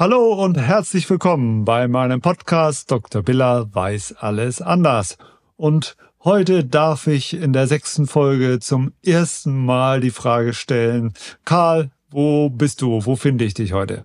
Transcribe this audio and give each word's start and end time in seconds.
Hallo 0.00 0.32
und 0.32 0.56
herzlich 0.56 1.10
willkommen 1.10 1.64
bei 1.64 1.88
meinem 1.88 2.20
Podcast 2.20 2.88
Dr. 2.88 3.24
Biller 3.24 3.66
weiß 3.74 4.14
alles 4.20 4.62
anders. 4.62 5.18
Und 5.56 5.96
heute 6.22 6.64
darf 6.64 7.08
ich 7.08 7.34
in 7.34 7.52
der 7.52 7.66
sechsten 7.66 8.06
Folge 8.06 8.60
zum 8.60 8.92
ersten 9.04 9.66
Mal 9.66 10.00
die 10.00 10.12
Frage 10.12 10.52
stellen, 10.52 11.14
Karl, 11.44 11.90
wo 12.12 12.48
bist 12.48 12.80
du? 12.80 13.04
Wo 13.06 13.16
finde 13.16 13.44
ich 13.44 13.54
dich 13.54 13.72
heute? 13.72 14.04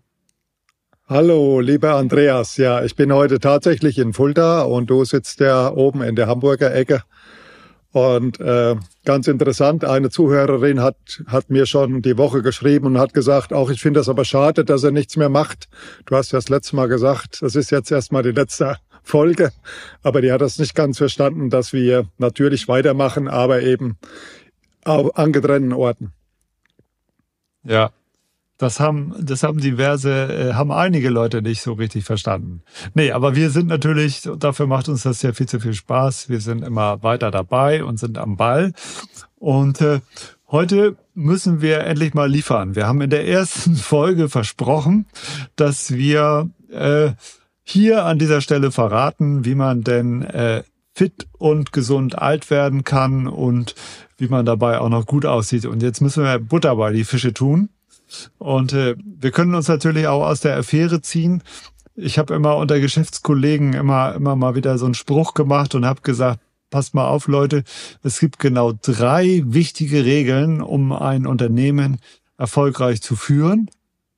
Hallo, 1.08 1.60
lieber 1.60 1.94
Andreas. 1.94 2.58
Ja, 2.58 2.84
ich 2.84 2.96
bin 2.96 3.14
heute 3.14 3.40
tatsächlich 3.40 4.00
in 4.00 4.14
Fulda 4.14 4.64
und 4.64 4.90
du 4.90 5.06
sitzt 5.06 5.42
ja 5.42 5.72
oben 5.72 6.02
in 6.02 6.16
der 6.16 6.26
Hamburger 6.26 6.74
Ecke. 6.74 7.04
Und 7.94 8.40
äh, 8.40 8.76
ganz 9.06 9.28
interessant, 9.28 9.86
eine 9.86 10.10
Zuhörerin 10.10 10.82
hat, 10.82 10.98
hat 11.28 11.52
mir 11.52 11.68
schon 11.68 12.02
die 12.02 12.18
Woche 12.18 12.42
geschrieben 12.42 12.88
und 12.88 12.98
hat 12.98 13.14
gesagt, 13.14 13.54
auch 13.54 13.70
ich 13.70 13.82
finde 13.82 14.00
das 14.00 14.10
aber 14.10 14.26
schade, 14.26 14.66
dass 14.66 14.84
er 14.84 14.90
nichts 14.90 15.16
mehr 15.16 15.30
macht. 15.30 15.70
Du 16.08 16.16
hast 16.16 16.32
ja 16.32 16.40
das 16.40 16.50
letzte 16.50 16.76
Mal 16.76 16.88
gesagt, 16.88 17.44
das 17.44 17.56
ist 17.56 17.70
jetzt 17.70 17.92
erstmal 17.92 18.24
die 18.24 18.32
letzte 18.32 18.78
Folge, 19.04 19.52
aber 20.02 20.22
die 20.22 20.32
hat 20.32 20.42
das 20.42 20.58
nicht 20.58 20.74
ganz 20.74 20.98
verstanden, 20.98 21.52
dass 21.52 21.72
wir 21.72 22.08
natürlich 22.18 22.68
weitermachen, 22.68 23.28
aber 23.28 23.62
eben 23.62 24.00
an 24.86 25.32
getrennten 25.32 25.74
Orten. 25.74 26.14
Ja, 27.64 27.92
das 28.64 28.80
haben, 28.80 29.14
das 29.20 29.44
haben 29.44 29.60
diverse, 29.60 30.12
äh, 30.12 30.54
haben 30.54 30.72
einige 30.72 31.10
Leute 31.10 31.42
nicht 31.42 31.62
so 31.62 31.74
richtig 31.74 32.06
verstanden. 32.06 32.64
Nee, 32.94 33.12
aber 33.12 33.36
wir 33.36 33.50
sind 33.50 33.68
natürlich, 33.68 34.28
dafür 34.40 34.68
macht 34.68 34.90
uns 34.90 35.04
das 35.04 35.22
ja 35.22 35.34
viel 35.34 35.48
zu 35.48 35.60
viel 35.60 35.74
Spaß. 35.74 36.30
Wir 36.30 36.40
sind 36.40 36.64
immer 36.64 37.04
weiter 37.04 37.30
dabei 37.30 37.84
und 37.84 38.00
sind 38.00 38.18
am 38.18 38.38
Ball. 38.38 38.74
Und 39.38 39.82
äh, 39.82 40.00
heute 40.48 40.96
müssen 41.14 41.62
wir 41.62 41.82
endlich 41.82 42.14
mal 42.14 42.30
liefern. 42.30 42.76
Wir 42.76 42.88
haben 42.88 43.02
in 43.02 43.10
der 43.10 43.28
ersten 43.28 43.76
Folge 43.76 44.30
versprochen, 44.30 45.06
dass 45.56 45.92
wir 45.92 46.50
äh, 46.72 47.12
hier 47.64 48.06
an 48.06 48.20
dieser 48.20 48.42
Stelle 48.42 48.72
verraten, 48.72 49.46
wie 49.46 49.56
man 49.56 49.84
denn 49.84 50.22
äh, 50.24 50.64
fit 50.94 51.28
und 51.38 51.74
gesund 51.74 52.18
alt 52.18 52.50
werden 52.50 52.84
kann 52.84 53.28
und 53.28 53.76
wie 54.18 54.28
man 54.28 54.46
dabei 54.46 54.80
auch 54.80 54.90
noch 54.90 55.06
gut 55.06 55.26
aussieht. 55.26 55.66
Und 55.66 55.82
jetzt 55.82 56.02
müssen 56.02 56.24
wir 56.24 56.40
Butter 56.40 56.76
bei 56.76 56.92
die 56.92 57.04
Fische 57.04 57.34
tun. 57.34 57.70
Und 58.38 58.74
äh, 58.74 58.96
wir 58.98 59.32
können 59.32 59.56
uns 59.56 59.68
natürlich 59.68 60.08
auch 60.08 60.26
aus 60.26 60.42
der 60.42 60.58
Affäre 60.58 61.02
ziehen. 61.02 61.44
Ich 61.96 62.18
habe 62.18 62.34
immer 62.34 62.58
unter 62.58 62.80
Geschäftskollegen 62.80 63.74
immer 63.74 64.16
immer 64.16 64.36
mal 64.36 64.56
wieder 64.56 64.78
so 64.78 64.86
einen 64.86 64.96
Spruch 64.96 65.34
gemacht 65.34 65.76
und 65.76 65.86
habe 65.86 66.02
gesagt, 66.02 66.40
passt 66.74 66.96
mal 66.96 67.08
auf, 67.08 67.28
Leute, 67.28 67.64
es 68.02 68.20
gibt 68.20 68.40
genau 68.40 68.74
drei 68.82 69.44
wichtige 69.46 70.06
Regeln, 70.06 70.60
um 70.60 70.92
ein 70.92 71.28
Unternehmen 71.28 72.00
erfolgreich 72.38 73.02
zu 73.02 73.16
führen. 73.16 73.70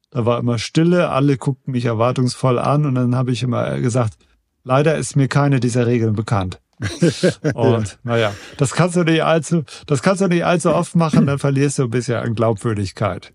Da 0.10 0.26
war 0.26 0.40
immer 0.40 0.58
Stille, 0.58 1.10
alle 1.10 1.36
guckten 1.36 1.74
mich 1.74 1.84
erwartungsvoll 1.84 2.58
an 2.58 2.86
und 2.86 2.96
dann 2.96 3.14
habe 3.14 3.34
ich 3.34 3.44
immer 3.44 3.78
gesagt, 3.82 4.14
leider 4.64 4.96
ist 4.96 5.18
mir 5.18 5.28
keine 5.28 5.60
dieser 5.60 5.86
Regeln 5.86 6.14
bekannt. 6.14 6.62
und 7.54 8.00
naja, 8.04 8.34
das 8.58 8.72
kannst 8.72 8.96
du 8.96 9.04
nicht 9.04 9.24
allzu, 9.24 9.64
das 9.86 10.02
kannst 10.02 10.22
du 10.22 10.28
nicht 10.28 10.46
allzu 10.46 10.74
oft 10.74 10.96
machen, 10.96 11.26
dann 11.26 11.40
verlierst 11.40 11.80
du 11.80 11.84
ein 11.84 11.90
bisschen 11.90 12.16
an 12.16 12.36
Glaubwürdigkeit. 12.36 13.34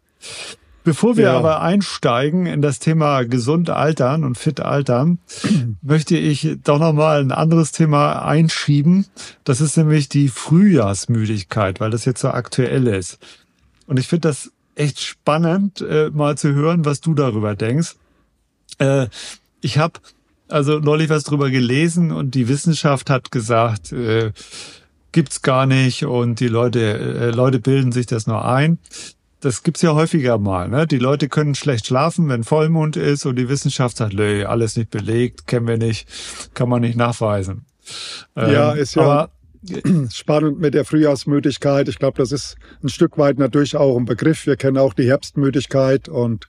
Bevor 0.82 1.16
wir 1.16 1.24
ja. 1.24 1.36
aber 1.36 1.60
einsteigen 1.60 2.46
in 2.46 2.62
das 2.62 2.78
Thema 2.78 3.24
gesund 3.24 3.68
altern 3.68 4.24
und 4.24 4.38
fit 4.38 4.60
altern, 4.60 5.18
möchte 5.82 6.16
ich 6.16 6.56
doch 6.64 6.78
noch 6.78 6.94
mal 6.94 7.20
ein 7.20 7.32
anderes 7.32 7.72
Thema 7.72 8.24
einschieben. 8.24 9.06
Das 9.44 9.60
ist 9.60 9.76
nämlich 9.76 10.08
die 10.08 10.28
Frühjahrsmüdigkeit, 10.28 11.80
weil 11.80 11.90
das 11.90 12.06
jetzt 12.06 12.22
so 12.22 12.28
aktuell 12.28 12.86
ist. 12.86 13.18
Und 13.86 13.98
ich 13.98 14.08
finde 14.08 14.28
das 14.28 14.52
echt 14.74 15.00
spannend, 15.00 15.82
äh, 15.82 16.10
mal 16.10 16.38
zu 16.38 16.54
hören, 16.54 16.86
was 16.86 17.00
du 17.00 17.12
darüber 17.12 17.54
denkst. 17.54 17.96
Äh, 18.78 19.08
ich 19.60 19.76
habe 19.76 20.00
also 20.48 20.78
neulich 20.78 21.10
was 21.10 21.24
drüber 21.24 21.50
gelesen 21.50 22.10
und 22.10 22.34
die 22.34 22.48
Wissenschaft 22.48 23.10
hat 23.10 23.30
gesagt, 23.30 23.92
äh, 23.92 24.32
gibt's 25.12 25.42
gar 25.42 25.66
nicht 25.66 26.04
und 26.04 26.40
die 26.40 26.48
Leute 26.48 26.80
äh, 26.80 27.30
Leute 27.30 27.58
bilden 27.60 27.92
sich 27.92 28.06
das 28.06 28.26
nur 28.26 28.44
ein 28.44 28.78
das 29.40 29.62
gibt's 29.62 29.82
ja 29.82 29.94
häufiger 29.94 30.38
mal. 30.38 30.68
Ne? 30.68 30.86
Die 30.86 30.98
Leute 30.98 31.28
können 31.28 31.54
schlecht 31.54 31.86
schlafen, 31.86 32.28
wenn 32.28 32.44
Vollmond 32.44 32.96
ist 32.96 33.26
und 33.26 33.36
die 33.36 33.48
Wissenschaft 33.48 33.96
sagt, 33.96 34.14
nö, 34.14 34.44
alles 34.44 34.76
nicht 34.76 34.90
belegt, 34.90 35.46
kennen 35.46 35.66
wir 35.66 35.78
nicht, 35.78 36.08
kann 36.54 36.68
man 36.68 36.82
nicht 36.82 36.96
nachweisen. 36.96 37.64
Ja, 38.36 38.74
ähm, 38.74 38.78
ist 38.78 38.94
ja 38.94 39.28
spannend 40.12 40.60
mit 40.60 40.74
der 40.74 40.84
Frühjahrsmüdigkeit. 40.84 41.88
Ich 41.88 41.98
glaube, 41.98 42.18
das 42.18 42.32
ist 42.32 42.56
ein 42.82 42.88
Stück 42.88 43.18
weit 43.18 43.38
natürlich 43.38 43.76
auch 43.76 43.96
ein 43.96 44.04
Begriff. 44.04 44.46
Wir 44.46 44.56
kennen 44.56 44.78
auch 44.78 44.94
die 44.94 45.08
Herbstmüdigkeit 45.08 46.08
und 46.08 46.48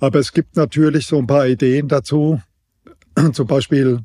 aber 0.00 0.18
es 0.18 0.32
gibt 0.32 0.56
natürlich 0.56 1.06
so 1.06 1.18
ein 1.18 1.26
paar 1.26 1.46
Ideen 1.46 1.88
dazu. 1.88 2.40
Zum 3.32 3.46
Beispiel 3.46 4.00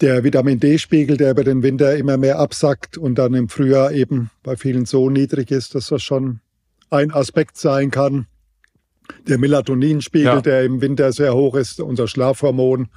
der 0.00 0.24
Vitamin 0.24 0.60
D-Spiegel, 0.60 1.16
der 1.16 1.32
über 1.32 1.44
den 1.44 1.62
Winter 1.62 1.96
immer 1.96 2.16
mehr 2.16 2.38
absackt 2.38 2.96
und 2.96 3.16
dann 3.16 3.34
im 3.34 3.48
Frühjahr 3.48 3.92
eben 3.92 4.30
bei 4.42 4.56
vielen 4.56 4.86
so 4.86 5.10
niedrig 5.10 5.50
ist, 5.50 5.74
dass 5.74 5.88
das 5.88 6.02
schon 6.02 6.40
ein 6.90 7.12
Aspekt 7.12 7.56
sein 7.56 7.90
kann. 7.90 8.26
Der 9.26 9.38
Melatoninspiegel, 9.38 10.26
ja. 10.26 10.40
der 10.40 10.64
im 10.64 10.82
Winter 10.82 11.12
sehr 11.12 11.34
hoch 11.34 11.54
ist, 11.54 11.80
unser 11.80 12.08
Schlafhormon, 12.08 12.88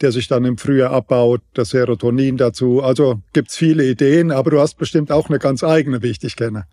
der 0.00 0.12
sich 0.12 0.28
dann 0.28 0.44
im 0.44 0.56
Frühjahr 0.56 0.92
abbaut, 0.92 1.40
das 1.54 1.70
Serotonin 1.70 2.36
dazu. 2.36 2.82
Also 2.82 3.20
gibt's 3.32 3.56
viele 3.56 3.84
Ideen, 3.84 4.30
aber 4.30 4.50
du 4.52 4.60
hast 4.60 4.76
bestimmt 4.76 5.10
auch 5.10 5.28
eine 5.28 5.40
ganz 5.40 5.64
eigene, 5.64 6.02
wie 6.02 6.08
ich 6.08 6.20
dich 6.20 6.36
kenne. 6.36 6.66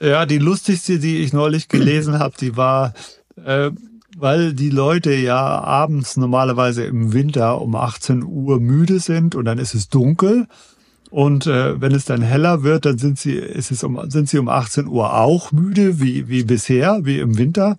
Ja, 0.00 0.26
die 0.26 0.38
lustigste, 0.38 0.98
die 0.98 1.22
ich 1.22 1.32
neulich 1.32 1.68
gelesen 1.68 2.18
habe, 2.18 2.34
die 2.38 2.56
war, 2.56 2.92
äh, 3.42 3.70
weil 4.16 4.52
die 4.52 4.70
Leute 4.70 5.14
ja 5.14 5.38
abends 5.38 6.16
normalerweise 6.16 6.84
im 6.84 7.12
Winter 7.12 7.60
um 7.60 7.74
18 7.74 8.22
Uhr 8.22 8.60
müde 8.60 9.00
sind 9.00 9.34
und 9.34 9.46
dann 9.46 9.58
ist 9.58 9.74
es 9.74 9.88
dunkel 9.88 10.46
und 11.14 11.46
äh, 11.46 11.80
wenn 11.80 11.94
es 11.94 12.06
dann 12.06 12.22
heller 12.22 12.64
wird, 12.64 12.86
dann 12.86 12.98
sind 12.98 13.20
sie, 13.20 13.34
ist 13.34 13.70
es 13.70 13.84
um, 13.84 14.10
sind 14.10 14.28
sie 14.28 14.36
um 14.36 14.48
18 14.48 14.88
Uhr 14.88 15.14
auch 15.14 15.52
müde, 15.52 16.00
wie, 16.00 16.26
wie 16.28 16.42
bisher, 16.42 17.02
wie 17.04 17.20
im 17.20 17.38
Winter. 17.38 17.76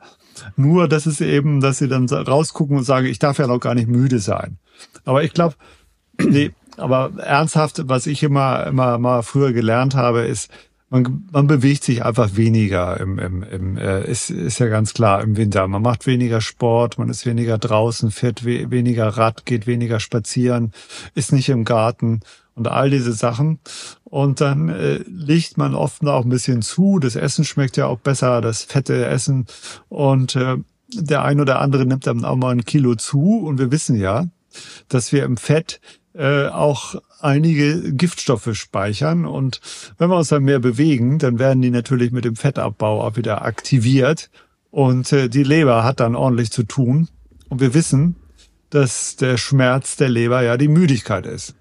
Nur, 0.56 0.88
dass 0.88 1.06
es 1.06 1.20
eben, 1.20 1.60
dass 1.60 1.80
sie 1.80 1.90
dann 1.90 2.08
rausgucken 2.08 2.78
und 2.78 2.86
sagen, 2.86 3.08
ich 3.08 3.20
darf 3.20 3.38
ja 3.38 3.48
noch 3.48 3.60
gar 3.60 3.76
nicht 3.76 3.90
müde 3.90 4.20
sein. 4.20 4.58
Aber 5.04 5.22
ich 5.26 5.34
glaube, 5.34 5.56
nee, 6.18 6.52
aber 6.78 7.12
ernsthaft, 7.18 7.82
was 7.90 8.08
ich 8.08 8.24
immer, 8.24 8.68
immer 8.68 8.98
mal 9.00 9.22
früher 9.22 9.52
gelernt 9.52 9.96
habe, 9.96 10.22
ist, 10.22 10.50
man, 10.90 11.28
man 11.30 11.48
bewegt 11.48 11.84
sich 11.84 12.06
einfach 12.06 12.38
weniger 12.38 12.98
im, 13.02 13.20
im, 13.20 13.44
im 13.44 13.78
äh, 13.78 14.10
ist, 14.10 14.30
ist 14.30 14.60
ja 14.60 14.68
ganz 14.68 14.94
klar 14.94 15.22
im 15.22 15.36
Winter. 15.36 15.68
Man 15.68 15.82
macht 15.82 16.08
weniger 16.08 16.40
Sport, 16.40 16.98
man 16.98 17.10
ist 17.10 17.26
weniger 17.26 17.58
draußen, 17.58 18.12
fährt 18.12 18.46
we 18.46 18.72
weniger 18.72 19.10
Rad, 19.10 19.46
geht 19.46 19.68
weniger 19.68 20.00
spazieren, 20.00 20.72
ist 21.16 21.34
nicht 21.34 21.50
im 21.50 21.66
Garten 21.66 22.22
und 22.56 22.68
all 22.68 22.90
diese 22.90 23.14
Sachen. 23.14 23.60
Und 24.04 24.42
dann 24.42 24.70
äh, 24.70 25.02
legt 25.08 25.58
man 25.58 25.76
oft 25.76 26.06
auch 26.08 26.24
ein 26.24 26.30
bisschen 26.30 26.62
zu. 26.62 27.00
Das 27.00 27.16
Essen 27.16 27.46
schmeckt 27.46 27.78
ja 27.78 27.88
auch 27.88 28.00
besser, 28.00 28.42
das 28.42 28.64
fette 28.64 29.06
Essen. 29.06 29.46
Und 29.90 30.36
äh, 30.36 30.58
der 30.94 31.24
ein 31.24 31.42
oder 31.42 31.60
andere 31.60 31.86
nimmt 31.86 32.08
dann 32.08 32.26
auch 32.26 32.38
mal 32.38 32.52
ein 32.52 32.66
Kilo 32.66 32.96
zu. 32.96 33.40
Und 33.40 33.60
wir 33.60 33.72
wissen 33.72 33.98
ja, 33.98 34.28
dass 34.88 35.12
wir 35.12 35.24
im 35.26 35.38
Fett 35.38 35.82
äh, 36.14 36.48
auch 36.48 36.96
einige 37.20 37.94
Giftstoffe 37.94 38.50
speichern. 38.54 39.26
Und 39.26 39.60
wenn 39.98 40.10
wir 40.10 40.18
uns 40.18 40.30
dann 40.30 40.44
mehr 40.44 40.60
bewegen, 40.60 41.20
dann 41.20 41.40
werden 41.40 41.62
die 41.62 41.72
natürlich 41.72 42.12
mit 42.12 42.24
dem 42.24 42.38
Fettabbau 42.38 43.02
auch 43.02 43.18
wieder 43.18 43.44
aktiviert. 43.44 44.30
Und 44.72 45.12
äh, 45.12 45.28
die 45.28 45.44
Leber 45.44 45.84
hat 45.84 46.00
dann 46.00 46.16
ordentlich 46.16 46.52
zu 46.52 46.64
tun. 46.64 47.10
Und 47.50 47.60
wir 47.60 47.74
wissen, 47.74 48.16
dass 48.70 49.18
der 49.18 49.38
Schmerz 49.38 49.98
der 49.98 50.10
Leber 50.10 50.42
ja 50.42 50.58
die 50.58 50.68
Müdigkeit 50.68 51.26
ist. 51.26 51.56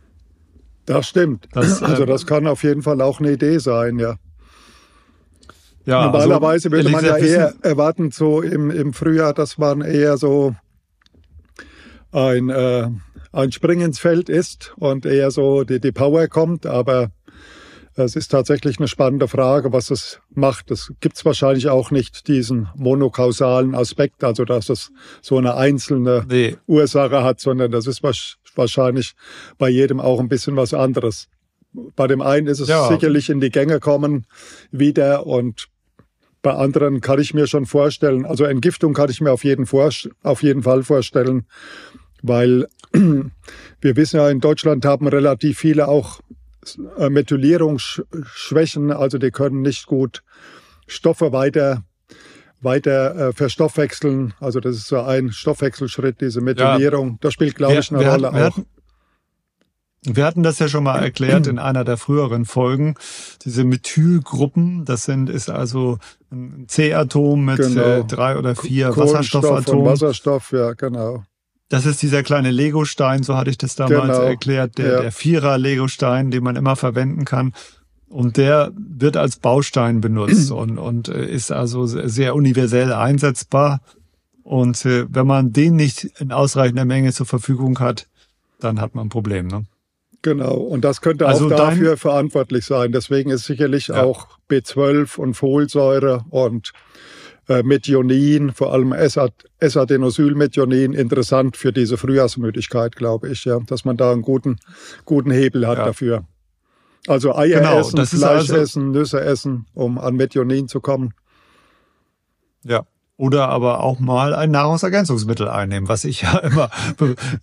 Das 0.86 1.08
stimmt. 1.08 1.48
Das, 1.52 1.82
also 1.82 2.02
ähm, 2.02 2.08
das 2.08 2.26
kann 2.26 2.46
auf 2.46 2.62
jeden 2.62 2.82
Fall 2.82 3.00
auch 3.00 3.20
eine 3.20 3.32
Idee 3.32 3.58
sein, 3.58 3.98
ja. 3.98 4.16
Ja, 5.86 6.06
Normalerweise 6.06 6.68
also, 6.68 6.70
würde 6.70 6.88
man 6.88 7.04
ja 7.04 7.18
eher 7.18 7.54
erwarten, 7.60 8.10
so 8.10 8.40
im, 8.40 8.70
im 8.70 8.94
Frühjahr, 8.94 9.34
dass 9.34 9.58
man 9.58 9.82
eher 9.82 10.16
so 10.16 10.54
ein, 12.10 12.48
äh, 12.48 12.88
ein 13.32 13.52
Spring 13.52 13.82
ins 13.82 13.98
Feld 13.98 14.30
ist 14.30 14.72
und 14.76 15.04
eher 15.04 15.30
so 15.30 15.64
die, 15.64 15.80
die 15.80 15.92
Power 15.92 16.26
kommt. 16.28 16.64
Aber 16.64 17.10
es 17.96 18.16
ist 18.16 18.28
tatsächlich 18.28 18.78
eine 18.78 18.88
spannende 18.88 19.28
Frage, 19.28 19.72
was 19.72 19.90
es 19.90 20.20
macht. 20.30 20.70
Es 20.70 20.92
gibt 21.00 21.16
es 21.16 21.24
wahrscheinlich 21.24 21.68
auch 21.68 21.90
nicht 21.90 22.26
diesen 22.26 22.68
monokausalen 22.74 23.74
Aspekt, 23.74 24.24
also 24.24 24.44
dass 24.44 24.68
es 24.68 24.90
so 25.22 25.38
eine 25.38 25.54
einzelne 25.54 26.24
nee. 26.28 26.56
Ursache 26.66 27.22
hat, 27.22 27.40
sondern 27.40 27.70
das 27.70 27.86
ist 27.86 28.02
wahrscheinlich 28.56 29.14
bei 29.58 29.68
jedem 29.68 30.00
auch 30.00 30.18
ein 30.18 30.28
bisschen 30.28 30.56
was 30.56 30.74
anderes. 30.74 31.28
Bei 31.72 32.06
dem 32.06 32.20
einen 32.20 32.46
ist 32.46 32.60
es 32.60 32.68
ja. 32.68 32.88
sicherlich 32.88 33.30
in 33.30 33.40
die 33.40 33.50
Gänge 33.50 33.80
kommen 33.80 34.26
wieder 34.70 35.26
und 35.26 35.68
bei 36.42 36.52
anderen 36.52 37.00
kann 37.00 37.20
ich 37.20 37.32
mir 37.32 37.46
schon 37.46 37.64
vorstellen, 37.64 38.26
also 38.26 38.44
Entgiftung 38.44 38.92
kann 38.92 39.10
ich 39.10 39.20
mir 39.20 39.32
auf 39.32 39.44
jeden, 39.44 39.66
auf 40.22 40.42
jeden 40.42 40.62
Fall 40.62 40.82
vorstellen, 40.82 41.46
weil 42.22 42.66
wir 42.92 43.96
wissen 43.96 44.16
ja, 44.16 44.28
in 44.28 44.40
Deutschland 44.40 44.84
haben 44.84 45.08
relativ 45.08 45.58
viele 45.58 45.88
auch 45.88 46.20
Methylierungsschwächen, 46.98 48.92
also 48.92 49.18
die 49.18 49.30
können 49.30 49.62
nicht 49.62 49.86
gut 49.86 50.22
Stoffe 50.86 51.32
weiter 51.32 51.82
weiter 52.64 53.28
äh, 53.28 53.32
verstoffwechseln. 53.32 54.34
Also 54.40 54.58
das 54.58 54.76
ist 54.76 54.88
so 54.88 55.00
ein 55.00 55.30
Stoffwechselschritt, 55.30 56.20
diese 56.20 56.40
Methylierung. 56.40 57.10
Ja. 57.10 57.16
Das 57.20 57.34
spielt, 57.34 57.54
glaube 57.54 57.74
ich, 57.74 57.90
eine 57.92 58.00
wir, 58.00 58.10
Rolle 58.10 58.32
wir 58.32 58.48
auch. 58.48 58.56
Hatten, 58.56 58.66
wir 60.06 60.24
hatten 60.24 60.42
das 60.42 60.58
ja 60.58 60.68
schon 60.68 60.84
mal 60.84 61.02
erklärt 61.02 61.46
in 61.46 61.58
einer 61.58 61.84
der 61.84 61.96
früheren 61.96 62.44
Folgen. 62.44 62.96
Diese 63.44 63.64
Methylgruppen, 63.64 64.84
das 64.84 65.04
sind, 65.04 65.30
ist 65.30 65.48
also 65.48 65.98
ein 66.30 66.66
C-Atom 66.68 67.44
mit 67.44 67.58
genau. 67.58 68.00
äh, 68.00 68.04
drei 68.04 68.36
oder 68.36 68.56
vier 68.56 68.96
Wasserstoffatomen. 68.96 69.86
Wasserstoff, 69.86 70.52
ja, 70.52 70.72
genau. 70.72 71.24
Das 71.74 71.86
ist 71.86 72.02
dieser 72.02 72.22
kleine 72.22 72.52
Legostein, 72.52 73.24
so 73.24 73.36
hatte 73.36 73.50
ich 73.50 73.58
das 73.58 73.74
damals 73.74 74.16
genau. 74.16 74.28
erklärt, 74.28 74.78
der, 74.78 74.92
ja. 74.92 75.00
der 75.00 75.10
Vierer-Legostein, 75.10 76.30
den 76.30 76.44
man 76.44 76.54
immer 76.54 76.76
verwenden 76.76 77.24
kann. 77.24 77.52
Und 78.08 78.36
der 78.36 78.70
wird 78.76 79.16
als 79.16 79.38
Baustein 79.38 80.00
benutzt 80.00 80.50
und, 80.52 80.78
und 80.78 81.08
äh, 81.08 81.26
ist 81.26 81.50
also 81.50 81.84
sehr 81.84 82.36
universell 82.36 82.92
einsetzbar. 82.92 83.80
Und 84.44 84.86
äh, 84.86 85.06
wenn 85.08 85.26
man 85.26 85.52
den 85.52 85.74
nicht 85.74 86.04
in 86.20 86.30
ausreichender 86.30 86.84
Menge 86.84 87.12
zur 87.12 87.26
Verfügung 87.26 87.80
hat, 87.80 88.06
dann 88.60 88.80
hat 88.80 88.94
man 88.94 89.06
ein 89.06 89.10
Problem. 89.10 89.48
Ne? 89.48 89.64
Genau, 90.22 90.54
und 90.54 90.84
das 90.84 91.00
könnte 91.00 91.26
also 91.26 91.46
auch 91.46 91.56
dafür 91.56 91.88
dein, 91.88 91.98
verantwortlich 91.98 92.66
sein. 92.66 92.92
Deswegen 92.92 93.30
ist 93.30 93.46
sicherlich 93.46 93.88
ja. 93.88 94.04
auch 94.04 94.28
B12 94.48 95.18
und 95.18 95.34
Folsäure 95.34 96.24
und 96.30 96.70
Methionin, 97.48 98.52
vor 98.52 98.72
allem 98.72 98.92
S-Adenosylmethionin, 98.92 100.92
interessant 100.92 101.56
für 101.56 101.72
diese 101.72 101.96
Frühjahrsmüdigkeit, 101.96 102.96
glaube 102.96 103.30
ich, 103.30 103.44
ja, 103.44 103.60
dass 103.60 103.84
man 103.84 103.96
da 103.96 104.12
einen 104.12 104.22
guten, 104.22 104.58
guten 105.04 105.30
Hebel 105.30 105.66
hat 105.66 105.78
ja. 105.78 105.84
dafür. 105.84 106.24
Also 107.06 107.34
Eier 107.34 107.60
genau, 107.60 107.80
essen, 107.80 108.06
Fleisch 108.06 108.50
also, 108.50 108.56
essen, 108.56 108.90
Nüsse 108.92 109.20
essen, 109.20 109.66
um 109.74 109.98
an 109.98 110.16
Methionin 110.16 110.68
zu 110.68 110.80
kommen. 110.80 111.12
Ja, 112.64 112.86
oder 113.16 113.48
aber 113.48 113.80
auch 113.80 114.00
mal 114.00 114.34
ein 114.34 114.50
Nahrungsergänzungsmittel 114.50 115.48
einnehmen, 115.48 115.88
was 115.88 116.04
ich 116.04 116.22
ja 116.22 116.38
immer 116.42 116.70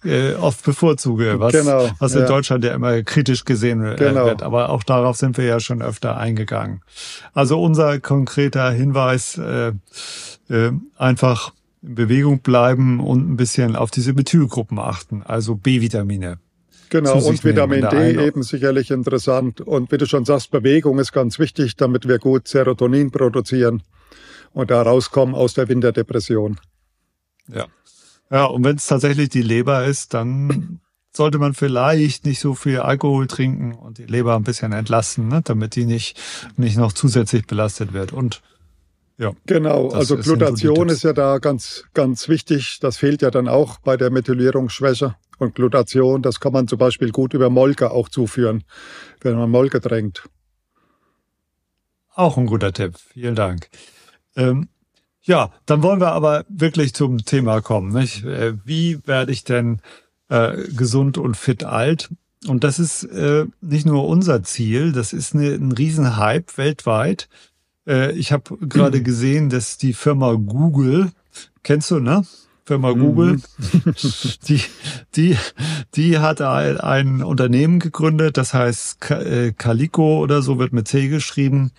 äh, 0.04 0.34
oft 0.34 0.66
bevorzuge, 0.66 1.40
was, 1.40 1.54
genau, 1.54 1.90
was 2.00 2.14
in 2.14 2.22
ja. 2.22 2.28
Deutschland 2.28 2.64
ja 2.66 2.74
immer 2.74 3.02
kritisch 3.04 3.46
gesehen 3.46 3.84
äh, 3.84 3.96
genau. 3.96 4.26
wird. 4.26 4.44
Aber 4.44 4.70
auch 4.70 4.84
darauf 4.84 5.16
sind 5.16 5.38
wir 5.38 5.46
ja 5.46 5.60
schon 5.60 5.82
öfter 5.82 6.18
eingegangen. 6.18 6.82
Also 7.34 7.62
unser 7.62 8.00
konkreter 8.00 8.72
Hinweis, 8.72 9.38
äh, 9.38 9.72
äh, 10.50 10.72
einfach 10.98 11.54
in 11.82 11.96
Bewegung 11.96 12.40
bleiben 12.40 13.00
und 13.00 13.32
ein 13.32 13.38
bisschen 13.38 13.76
auf 13.76 13.92
diese 13.92 14.14
Methylgruppen 14.14 14.78
achten, 14.78 15.24
also 15.24 15.56
B-Vitamine. 15.56 16.38
Genau, 16.90 17.20
und 17.20 17.42
Vitamin 17.46 17.88
D 17.90 18.22
eben 18.22 18.44
sicherlich 18.44 18.92
interessant. 18.92 19.62
Und 19.62 19.94
wie 19.94 19.98
du 19.98 20.06
schon 20.06 20.26
sagst, 20.26 20.52
Bewegung 20.52 21.00
ist 21.00 21.14
ganz 21.14 21.40
wichtig, 21.40 21.78
damit 21.78 22.06
wir 22.06 22.20
gut 22.20 22.50
Serotonin 22.50 23.12
produzieren 23.12 23.82
und 24.54 24.72
da 24.72 24.82
rauskommen 24.82 25.36
aus 25.36 25.54
der 25.54 25.68
Winterdepression. 25.68 26.60
Ja. 27.48 27.68
Ja, 28.30 28.46
und 28.46 28.64
wenn 28.64 28.78
es 28.78 28.88
tatsächlich 28.88 29.30
die 29.30 29.42
Leber 29.42 29.86
ist, 29.86 30.14
dann 30.14 30.80
sollte 31.12 31.38
man 31.38 31.54
vielleicht 31.54 32.26
nicht 32.26 32.40
so 32.40 32.56
viel 32.56 32.80
Alkohol 32.80 33.28
trinken 33.28 33.74
und 33.74 33.98
die 33.98 34.06
Leber 34.06 34.36
ein 34.36 34.44
bisschen 34.44 34.72
entlasten, 34.72 35.28
ne, 35.28 35.42
damit 35.44 35.76
die 35.76 35.86
nicht, 35.86 36.20
nicht 36.56 36.78
noch 36.78 36.94
zusätzlich 36.94 37.46
belastet 37.46 37.92
wird. 37.92 38.14
Und 38.14 38.42
ja. 39.18 39.34
Genau, 39.46 39.90
also 39.90 40.18
Glutation 40.18 40.90
ist 40.90 41.04
ja 41.04 41.14
da 41.14 41.38
ganz, 41.38 41.84
ganz 41.94 42.28
wichtig. 42.28 42.80
Das 42.82 42.98
fehlt 42.98 43.22
ja 43.22 43.30
dann 43.30 43.48
auch 43.48 43.80
bei 43.80 43.98
der 43.98 44.10
Methylierungsschwäche. 44.10 45.16
Und 45.38 45.54
Glutation, 45.56 46.22
das 46.22 46.40
kann 46.40 46.54
man 46.54 46.68
zum 46.68 46.80
Beispiel 46.80 47.12
gut 47.12 47.34
über 47.34 47.50
Molke 47.50 47.92
auch 47.92 48.10
zuführen, 48.10 48.64
wenn 49.22 49.36
man 49.36 49.50
Molke 49.50 49.82
trinkt. 49.82 50.28
Auch 52.14 52.38
ein 52.38 52.46
guter 52.46 52.74
Tipp. 52.74 52.98
Vielen 52.98 53.36
Dank. 53.36 53.70
Ähm, 54.36 54.70
ja, 55.22 55.52
dann 55.66 55.84
wollen 55.84 56.02
wir 56.02 56.12
aber 56.12 56.46
wirklich 56.50 56.94
zum 56.94 57.20
Thema 57.26 57.62
kommen. 57.62 57.94
Nicht? 57.94 58.24
Äh, 58.24 58.54
wie 58.66 59.06
werde 59.06 59.32
ich 59.32 59.44
denn 59.44 59.82
äh, 60.30 60.58
gesund 60.76 61.18
und 61.18 61.38
fit 61.38 61.64
alt? 61.64 62.10
Und 62.48 62.64
das 62.64 62.80
ist 62.80 63.04
äh, 63.04 63.46
nicht 63.62 63.86
nur 63.86 64.08
unser 64.08 64.42
Ziel, 64.42 64.92
das 64.92 65.14
ist 65.14 65.36
eine, 65.36 65.54
ein 65.54 65.72
Riesenhype 65.72 66.58
weltweit. 66.58 67.30
Äh, 67.86 68.14
ich 68.14 68.32
habe 68.32 68.58
gerade 68.58 69.02
gesehen, 69.04 69.50
dass 69.50 69.78
die 69.78 69.94
Firma 69.94 70.34
Google, 70.34 71.12
kennst 71.62 71.92
du, 71.92 72.00
ne? 72.00 72.26
Firma 72.72 72.94
Google, 72.94 73.34
mhm. 73.34 73.94
die, 74.48 74.62
die, 75.16 75.38
die 75.96 76.20
hat 76.20 76.40
ein 76.40 77.22
Unternehmen 77.22 77.80
gegründet, 77.80 78.38
das 78.38 78.54
heißt 78.54 79.12
äh, 79.12 79.52
Calico 79.52 80.20
oder 80.20 80.42
so, 80.42 80.58
wird 80.58 80.72
mit 80.72 80.88
C 80.88 81.10
geschrieben. 81.10 81.72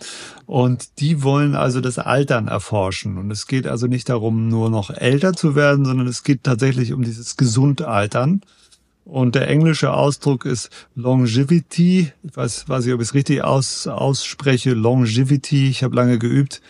Und 0.45 1.01
die 1.01 1.23
wollen 1.23 1.55
also 1.55 1.81
das 1.81 1.99
Altern 1.99 2.47
erforschen. 2.47 3.17
Und 3.17 3.31
es 3.31 3.47
geht 3.47 3.67
also 3.67 3.87
nicht 3.87 4.11
darum, 4.11 4.49
nur 4.49 4.69
noch 4.69 4.91
älter 4.91 5.33
zu 5.33 5.55
werden, 5.55 5.87
sondern 5.87 6.07
es 6.07 6.25
geht 6.25 6.45
tatsächlich 6.45 6.93
um 6.93 7.03
dieses 7.03 7.39
Gesundaltern. 7.39 8.43
Und 9.07 9.35
der 9.35 9.49
englische 9.49 9.95
Ausdruck 9.95 10.45
ist 10.45 10.69
Longevity. 10.95 12.13
Ich 12.23 12.37
weiß, 12.37 12.69
weiß 12.69 12.85
ich, 12.85 12.93
ob 12.93 13.01
ich 13.01 13.09
es 13.09 13.15
richtig 13.15 13.43
aus, 13.43 13.87
ausspreche. 13.87 14.75
Longevity. 14.75 15.71
Ich 15.71 15.85
habe 15.85 15.97
lange 15.97 16.19
geübt. 16.19 16.61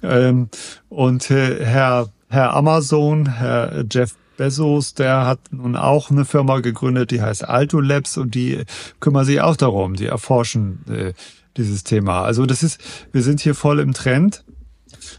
Ähm, 0.00 0.48
und 0.88 1.28
äh, 1.32 1.64
Herr 1.64 2.08
Herr 2.28 2.54
Amazon, 2.54 3.26
Herr 3.26 3.84
Jeff 3.90 4.14
Bezos, 4.36 4.94
der 4.94 5.26
hat 5.26 5.40
nun 5.50 5.76
auch 5.76 6.10
eine 6.10 6.24
Firma 6.24 6.60
gegründet, 6.60 7.10
die 7.10 7.20
heißt 7.20 7.48
Alto 7.48 7.80
Labs 7.80 8.16
und 8.16 8.34
die 8.34 8.64
kümmern 9.00 9.24
sich 9.24 9.40
auch 9.40 9.56
darum, 9.56 9.94
die 9.94 10.06
erforschen 10.06 10.84
äh, 10.88 11.12
dieses 11.56 11.84
Thema. 11.84 12.22
Also 12.22 12.46
das 12.46 12.62
ist, 12.62 12.80
wir 13.12 13.22
sind 13.22 13.40
hier 13.40 13.54
voll 13.54 13.80
im 13.80 13.94
Trend 13.94 14.44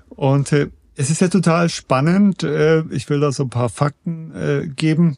und 0.09 0.51
äh, 0.51 0.69
es 0.95 1.09
ist 1.09 1.21
ja 1.21 1.29
total 1.29 1.69
spannend. 1.69 2.44
Äh, 2.44 2.83
ich 2.91 3.09
will 3.09 3.19
da 3.19 3.31
so 3.31 3.44
ein 3.44 3.50
paar 3.50 3.69
Fakten 3.69 4.33
äh, 4.35 4.67
geben, 4.67 5.17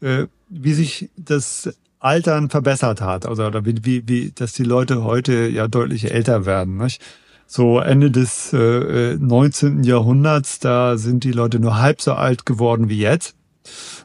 äh, 0.00 0.26
wie 0.48 0.72
sich 0.72 1.10
das 1.16 1.70
Altern 2.00 2.48
verbessert 2.50 3.00
hat, 3.00 3.26
also 3.26 3.44
oder 3.44 3.64
wie, 3.64 3.74
wie, 3.82 4.08
wie, 4.08 4.30
dass 4.32 4.52
die 4.52 4.62
Leute 4.62 5.02
heute 5.02 5.48
ja 5.48 5.66
deutlich 5.66 6.12
älter 6.12 6.46
werden. 6.46 6.76
Nicht? 6.76 7.02
So 7.48 7.80
Ende 7.80 8.10
des 8.10 8.52
äh, 8.52 9.16
19. 9.16 9.82
Jahrhunderts, 9.82 10.60
da 10.60 10.98
sind 10.98 11.24
die 11.24 11.32
Leute 11.32 11.58
nur 11.58 11.78
halb 11.80 12.02
so 12.02 12.12
alt 12.12 12.44
geworden 12.44 12.90
wie 12.90 12.98
jetzt. 12.98 13.34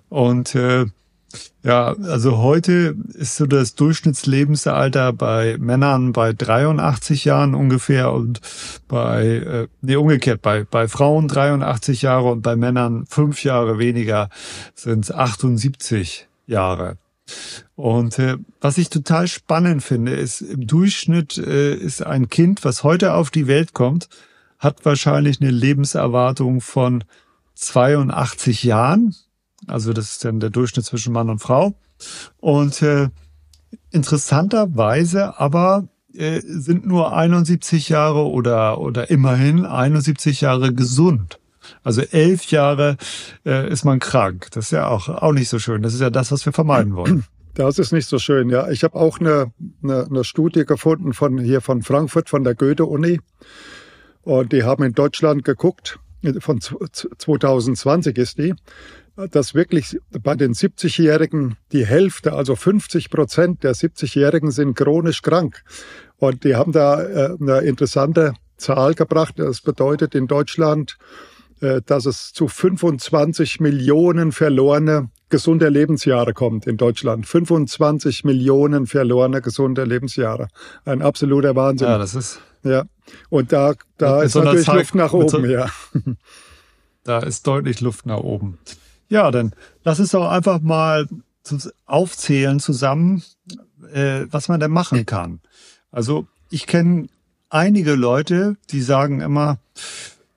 Und 0.07 0.55
äh, 0.55 0.85
ja, 1.61 1.95
also 2.03 2.37
heute 2.37 2.95
ist 3.13 3.35
so 3.35 3.45
das 3.45 3.75
Durchschnittslebensalter 3.75 5.11
bei 5.11 5.57
Männern 5.59 6.13
bei 6.13 6.31
83 6.31 7.25
Jahren 7.25 7.53
ungefähr 7.53 8.13
und 8.13 8.39
bei, 8.87 9.25
äh, 9.25 9.67
nee, 9.81 9.97
umgekehrt, 9.97 10.41
bei, 10.41 10.63
bei 10.63 10.87
Frauen 10.87 11.27
83 11.27 12.01
Jahre 12.01 12.31
und 12.31 12.43
bei 12.43 12.55
Männern 12.55 13.05
fünf 13.09 13.43
Jahre 13.43 13.77
weniger 13.77 14.29
sind 14.73 15.05
es 15.05 15.11
78 15.11 16.27
Jahre. 16.47 16.97
Und 17.75 18.19
äh, 18.19 18.37
was 18.61 18.77
ich 18.77 18.89
total 18.89 19.27
spannend 19.27 19.83
finde, 19.83 20.13
ist, 20.13 20.41
im 20.41 20.67
Durchschnitt 20.67 21.37
äh, 21.37 21.73
ist 21.73 22.05
ein 22.05 22.29
Kind, 22.29 22.63
was 22.65 22.83
heute 22.83 23.13
auf 23.13 23.29
die 23.29 23.47
Welt 23.47 23.73
kommt, 23.73 24.09
hat 24.59 24.85
wahrscheinlich 24.85 25.41
eine 25.41 25.51
Lebenserwartung 25.51 26.61
von 26.61 27.03
82 27.55 28.63
Jahren. 28.63 29.15
Also 29.67 29.93
das 29.93 30.11
ist 30.11 30.25
dann 30.25 30.39
der 30.39 30.49
Durchschnitt 30.49 30.85
zwischen 30.85 31.13
Mann 31.13 31.29
und 31.29 31.39
Frau. 31.39 31.75
Und 32.37 32.81
äh, 32.81 33.09
interessanterweise 33.91 35.39
aber 35.39 35.87
äh, 36.13 36.41
sind 36.41 36.85
nur 36.85 37.15
71 37.15 37.89
Jahre 37.89 38.27
oder, 38.27 38.79
oder 38.79 39.09
immerhin 39.09 39.65
71 39.65 40.41
Jahre 40.41 40.73
gesund. 40.73 41.39
Also 41.83 42.01
elf 42.01 42.45
Jahre 42.45 42.97
äh, 43.45 43.69
ist 43.69 43.85
man 43.85 43.99
krank. 43.99 44.47
Das 44.51 44.65
ist 44.65 44.71
ja 44.71 44.87
auch, 44.87 45.09
auch 45.09 45.33
nicht 45.33 45.49
so 45.49 45.59
schön. 45.59 45.81
Das 45.81 45.93
ist 45.93 46.01
ja 46.01 46.09
das, 46.09 46.31
was 46.31 46.45
wir 46.45 46.53
vermeiden 46.53 46.95
wollen. 46.95 47.25
Das 47.55 47.77
ist 47.77 47.91
nicht 47.91 48.09
so 48.09 48.17
schön, 48.17 48.49
ja. 48.49 48.71
Ich 48.71 48.83
habe 48.83 48.95
auch 48.95 49.19
eine, 49.19 49.51
eine, 49.83 50.07
eine 50.09 50.23
Studie 50.23 50.65
gefunden 50.65 51.13
von 51.13 51.37
hier 51.37 51.61
von 51.61 51.83
Frankfurt, 51.83 52.27
von 52.27 52.43
der 52.43 52.55
Goethe-Uni. 52.55 53.19
Und 54.23 54.53
die 54.53 54.63
haben 54.63 54.83
in 54.83 54.93
Deutschland 54.93 55.43
geguckt, 55.43 55.99
von 56.39 56.61
2020 56.61 58.17
ist 58.17 58.37
die, 58.37 58.55
dass 59.15 59.53
wirklich 59.53 59.99
bei 60.21 60.35
den 60.35 60.53
70-Jährigen 60.53 61.57
die 61.71 61.85
Hälfte, 61.85 62.33
also 62.33 62.55
50 62.55 63.09
Prozent 63.09 63.63
der 63.63 63.75
70-Jährigen 63.75 64.49
sind 64.49 64.75
chronisch 64.75 65.21
krank. 65.21 65.63
Und 66.17 66.45
die 66.45 66.55
haben 66.55 66.71
da 66.71 67.03
äh, 67.03 67.37
eine 67.39 67.59
interessante 67.59 68.33
Zahl 68.57 68.95
gebracht. 68.95 69.35
Das 69.37 69.61
bedeutet 69.61 70.15
in 70.15 70.27
Deutschland 70.27 70.97
dass 71.59 72.05
es 72.05 72.33
zu 72.33 72.47
25 72.47 73.59
Millionen 73.59 74.31
verlorene 74.31 75.09
gesunde 75.29 75.69
Lebensjahre 75.69 76.33
kommt 76.33 76.67
in 76.67 76.77
Deutschland. 76.77 77.25
25 77.25 78.23
Millionen 78.23 78.85
verlorene 78.85 79.41
gesunde 79.41 79.83
Lebensjahre. 79.83 80.47
Ein 80.85 81.01
absoluter 81.01 81.55
Wahnsinn. 81.55 81.87
Ja, 81.87 81.97
das 81.97 82.13
ist. 82.13 82.39
Ja. 82.63 82.83
Und 83.29 83.51
da, 83.51 83.73
da 83.97 84.21
ist 84.21 84.33
so 84.33 84.43
natürlich 84.43 84.65
Zeit, 84.65 84.77
Luft 84.77 84.95
nach 84.95 85.13
oben, 85.13 85.29
so, 85.29 85.39
ja. 85.45 85.67
Da 87.03 87.19
ist 87.19 87.47
deutlich 87.47 87.81
Luft 87.81 88.05
nach 88.05 88.19
oben. 88.19 88.59
Ja, 89.09 89.29
dann 89.31 89.53
lass 89.83 89.99
uns 89.99 90.11
doch 90.11 90.29
einfach 90.29 90.61
mal 90.61 91.07
aufzählen 91.85 92.59
zusammen, 92.59 93.23
äh, 93.91 94.25
was 94.29 94.47
man 94.47 94.59
denn 94.59 94.71
machen 94.71 95.05
kann. 95.05 95.41
Also 95.91 96.27
ich 96.49 96.67
kenne 96.67 97.07
einige 97.49 97.95
Leute, 97.95 98.55
die 98.69 98.81
sagen 98.81 99.19
immer, 99.19 99.57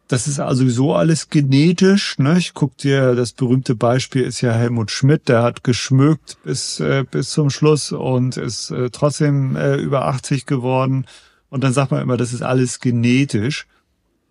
das 0.08 0.28
ist 0.28 0.38
also 0.38 0.68
so 0.68 0.94
alles 0.94 1.30
genetisch. 1.30 2.18
Ne? 2.18 2.38
Ich 2.38 2.54
guck 2.54 2.76
dir, 2.76 3.14
das 3.14 3.32
berühmte 3.32 3.74
Beispiel 3.74 4.22
ist 4.22 4.40
ja 4.40 4.52
Helmut 4.52 4.90
Schmidt, 4.90 5.28
der 5.28 5.42
hat 5.42 5.64
geschmückt 5.64 6.38
bis, 6.44 6.80
äh, 6.80 7.04
bis 7.10 7.30
zum 7.30 7.50
Schluss 7.50 7.92
und 7.92 8.36
ist 8.36 8.70
äh, 8.70 8.90
trotzdem 8.90 9.56
äh, 9.56 9.76
über 9.76 10.06
80 10.06 10.46
geworden. 10.46 11.06
Und 11.50 11.64
dann 11.64 11.72
sagt 11.72 11.90
man 11.90 12.02
immer, 12.02 12.16
das 12.16 12.32
ist 12.32 12.42
alles 12.42 12.80
genetisch. 12.80 13.66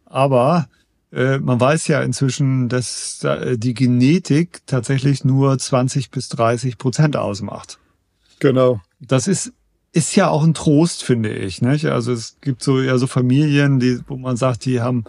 Aber 0.06 0.68
äh, 1.12 1.40
man 1.40 1.60
weiß 1.60 1.88
ja 1.88 2.02
inzwischen, 2.02 2.70
dass 2.70 3.24
äh, 3.24 3.58
die 3.58 3.74
Genetik 3.74 4.62
tatsächlich 4.66 5.26
nur 5.26 5.58
20 5.58 6.10
bis 6.10 6.30
30 6.30 6.78
Prozent 6.78 7.18
ausmacht. 7.18 7.80
Genau. 8.40 8.82
Das 9.00 9.28
ist 9.28 9.54
ist 9.92 10.14
ja 10.18 10.28
auch 10.28 10.44
ein 10.44 10.54
Trost, 10.54 11.04
finde 11.04 11.30
ich. 11.30 11.62
Nicht? 11.62 11.86
Also 11.86 12.12
es 12.12 12.36
gibt 12.42 12.62
so 12.62 12.82
ja 12.82 12.98
so 12.98 13.08
Familien, 13.08 13.80
die, 13.80 14.02
wo 14.08 14.18
man 14.18 14.36
sagt, 14.36 14.66
die 14.66 14.82
haben 14.82 15.06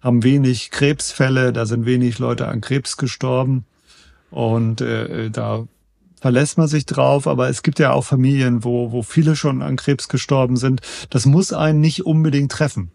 haben 0.00 0.22
wenig 0.22 0.70
Krebsfälle, 0.70 1.52
da 1.52 1.66
sind 1.66 1.86
wenig 1.86 2.18
Leute 2.18 2.48
an 2.48 2.60
Krebs 2.60 2.96
gestorben 2.96 3.64
und 4.30 4.80
äh, 4.80 5.30
da 5.30 5.66
verlässt 6.20 6.58
man 6.58 6.68
sich 6.68 6.86
drauf, 6.86 7.26
aber 7.26 7.48
es 7.48 7.62
gibt 7.62 7.78
ja 7.78 7.92
auch 7.92 8.04
Familien, 8.04 8.64
wo, 8.64 8.92
wo 8.92 9.02
viele 9.02 9.36
schon 9.36 9.62
an 9.62 9.76
Krebs 9.76 10.08
gestorben 10.08 10.56
sind. 10.56 10.80
Das 11.10 11.26
muss 11.26 11.52
einen 11.52 11.80
nicht 11.80 12.06
unbedingt 12.06 12.52
treffen. 12.52 12.90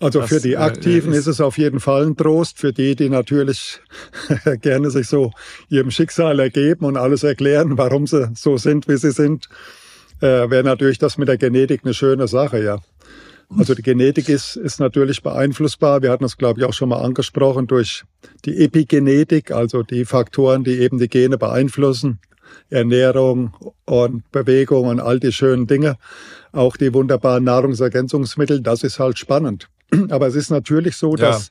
Also 0.00 0.20
das, 0.20 0.30
für 0.30 0.40
die 0.40 0.54
äh, 0.54 0.56
Aktiven 0.56 1.12
äh, 1.12 1.16
ist, 1.16 1.26
ist, 1.26 1.34
es 1.34 1.40
auf 1.40 1.58
jeden 1.58 1.78
Fall 1.78 2.06
ein 2.06 2.16
Trost. 2.16 2.58
Für 2.58 2.72
die, 2.72 2.96
die 2.96 3.10
natürlich 3.10 3.80
gerne 4.62 4.90
sich 4.90 5.06
so 5.06 5.32
ihrem 5.68 5.90
Schicksal 5.90 6.40
ergeben 6.40 6.86
und 6.86 6.96
alles 6.96 7.22
erklären, 7.22 7.76
warum 7.76 8.06
sie 8.06 8.30
so 8.34 8.56
sind, 8.56 8.88
wie 8.88 8.96
sie 8.96 9.10
sind, 9.12 9.48
äh, 10.20 10.50
wäre 10.50 10.64
natürlich 10.64 10.98
das 10.98 11.18
mit 11.18 11.28
der 11.28 11.36
Genetik 11.36 11.82
eine 11.84 11.94
schöne 11.94 12.28
Sache, 12.28 12.62
ja. 12.62 12.78
Also 13.56 13.74
die 13.74 13.82
Genetik 13.82 14.28
ist, 14.28 14.56
ist 14.56 14.78
natürlich 14.78 15.22
beeinflussbar. 15.22 16.02
Wir 16.02 16.12
hatten 16.12 16.22
das, 16.22 16.36
glaube 16.36 16.60
ich, 16.60 16.66
auch 16.66 16.72
schon 16.72 16.88
mal 16.88 17.02
angesprochen 17.02 17.66
durch 17.66 18.04
die 18.44 18.62
Epigenetik, 18.62 19.50
also 19.50 19.82
die 19.82 20.04
Faktoren, 20.04 20.62
die 20.62 20.78
eben 20.78 20.98
die 20.98 21.08
Gene 21.08 21.36
beeinflussen. 21.36 22.20
Ernährung 22.68 23.54
und 23.84 24.30
Bewegung 24.30 24.86
und 24.86 25.00
all 25.00 25.20
die 25.20 25.32
schönen 25.32 25.66
Dinge. 25.66 25.96
Auch 26.52 26.76
die 26.76 26.92
wunderbaren 26.94 27.44
Nahrungsergänzungsmittel, 27.44 28.60
das 28.60 28.82
ist 28.82 28.98
halt 28.98 29.18
spannend. 29.18 29.68
Aber 30.10 30.26
es 30.26 30.34
ist 30.34 30.50
natürlich 30.50 30.96
so, 30.96 31.16
ja. 31.16 31.30
dass, 31.30 31.50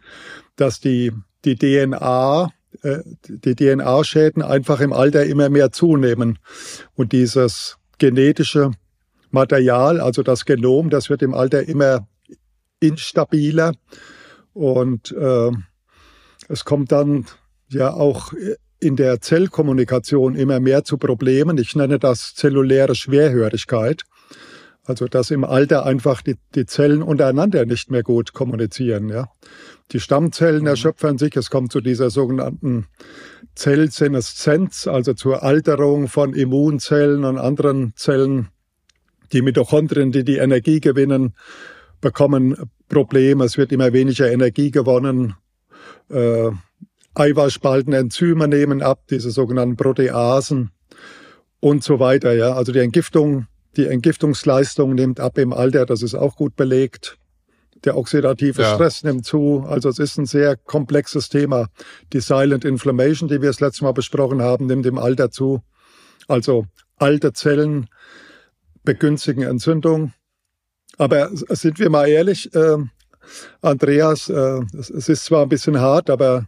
dass 0.55 0.79
die, 0.79 1.11
die 1.45 1.55
DNA, 1.55 2.49
äh, 2.81 2.99
die 3.27 3.55
DNA-Schäden 3.55 4.41
einfach 4.41 4.79
im 4.79 4.93
Alter 4.93 5.25
immer 5.25 5.49
mehr 5.49 5.71
zunehmen. 5.71 6.39
Und 6.95 7.11
dieses 7.11 7.77
genetische 7.97 8.71
Material, 9.31 10.01
also 10.01 10.23
das 10.23 10.45
Genom, 10.45 10.89
das 10.89 11.09
wird 11.09 11.21
im 11.21 11.33
Alter 11.33 11.67
immer 11.67 12.07
instabiler 12.79 13.73
und 14.53 15.11
äh, 15.11 15.51
es 16.47 16.65
kommt 16.65 16.91
dann 16.91 17.25
ja 17.69 17.93
auch 17.93 18.33
in 18.79 18.95
der 18.95 19.21
Zellkommunikation 19.21 20.35
immer 20.35 20.59
mehr 20.59 20.83
zu 20.83 20.97
Problemen. 20.97 21.57
Ich 21.57 21.75
nenne 21.75 21.99
das 21.99 22.33
zelluläre 22.33 22.95
Schwerhörigkeit. 22.95 24.03
Also 24.85 25.07
dass 25.07 25.29
im 25.29 25.43
Alter 25.43 25.85
einfach 25.85 26.23
die, 26.23 26.35
die 26.55 26.65
Zellen 26.65 27.03
untereinander 27.03 27.65
nicht 27.65 27.91
mehr 27.91 28.01
gut 28.01 28.33
kommunizieren. 28.33 29.09
Ja. 29.09 29.29
Die 29.91 29.99
Stammzellen 29.99 30.61
mhm. 30.61 30.67
erschöpfen 30.67 31.19
sich, 31.19 31.35
es 31.35 31.51
kommt 31.51 31.71
zu 31.71 31.79
dieser 31.79 32.09
sogenannten 32.09 32.87
Zellseneszenz, 33.53 34.87
also 34.87 35.13
zur 35.13 35.43
Alterung 35.43 36.07
von 36.07 36.33
Immunzellen 36.33 37.23
und 37.23 37.37
anderen 37.37 37.93
Zellen 37.95 38.47
die 39.31 39.41
Mitochondrien, 39.41 40.11
die 40.11 40.23
die 40.23 40.37
Energie 40.37 40.79
gewinnen, 40.79 41.33
bekommen 42.01 42.69
Probleme. 42.87 43.43
Es 43.45 43.57
wird 43.57 43.71
immer 43.71 43.93
weniger 43.93 44.31
Energie 44.31 44.71
gewonnen. 44.71 45.35
Äh, 46.09 46.51
Eiweißspalten, 47.15 47.93
Enzyme 47.93 48.47
nehmen 48.47 48.81
ab, 48.81 49.03
diese 49.09 49.31
sogenannten 49.31 49.75
Proteasen 49.75 50.71
und 51.59 51.83
so 51.83 51.99
weiter. 51.99 52.33
Ja, 52.33 52.53
also 52.53 52.71
die 52.71 52.79
Entgiftung, 52.79 53.47
die 53.75 53.85
Entgiftungsleistung 53.85 54.95
nimmt 54.95 55.19
ab 55.19 55.37
im 55.37 55.53
Alter. 55.53 55.85
Das 55.85 56.01
ist 56.01 56.15
auch 56.15 56.35
gut 56.35 56.55
belegt. 56.55 57.17
Der 57.85 57.97
oxidative 57.97 58.61
ja. 58.61 58.73
Stress 58.73 59.03
nimmt 59.03 59.25
zu. 59.25 59.65
Also 59.67 59.89
es 59.89 59.99
ist 59.99 60.17
ein 60.17 60.25
sehr 60.25 60.57
komplexes 60.57 61.29
Thema. 61.29 61.67
Die 62.11 62.19
Silent 62.19 62.65
Inflammation, 62.65 63.29
die 63.29 63.41
wir 63.41 63.49
das 63.49 63.61
letzte 63.61 63.85
Mal 63.85 63.93
besprochen 63.93 64.41
haben, 64.41 64.65
nimmt 64.65 64.85
im 64.85 64.97
Alter 64.97 65.31
zu. 65.31 65.61
Also 66.27 66.65
alte 66.97 67.33
Zellen 67.33 67.87
begünstigen 68.89 69.43
Entzündung. 69.43 70.13
Aber 70.97 71.29
sind 71.31 71.77
wir 71.77 71.91
mal 71.91 72.07
ehrlich, 72.07 72.53
äh, 72.55 72.77
Andreas, 73.61 74.29
äh, 74.29 74.61
es, 74.77 74.89
es 74.89 75.07
ist 75.09 75.25
zwar 75.25 75.43
ein 75.43 75.49
bisschen 75.49 75.79
hart, 75.79 76.09
aber 76.09 76.47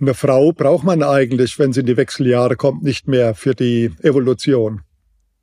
eine 0.00 0.14
Frau 0.14 0.52
braucht 0.52 0.84
man 0.84 1.02
eigentlich, 1.02 1.58
wenn 1.58 1.74
sie 1.74 1.80
in 1.80 1.86
die 1.86 1.98
Wechseljahre 1.98 2.56
kommt, 2.56 2.82
nicht 2.82 3.08
mehr 3.08 3.34
für 3.34 3.54
die 3.54 3.90
Evolution. 4.02 4.80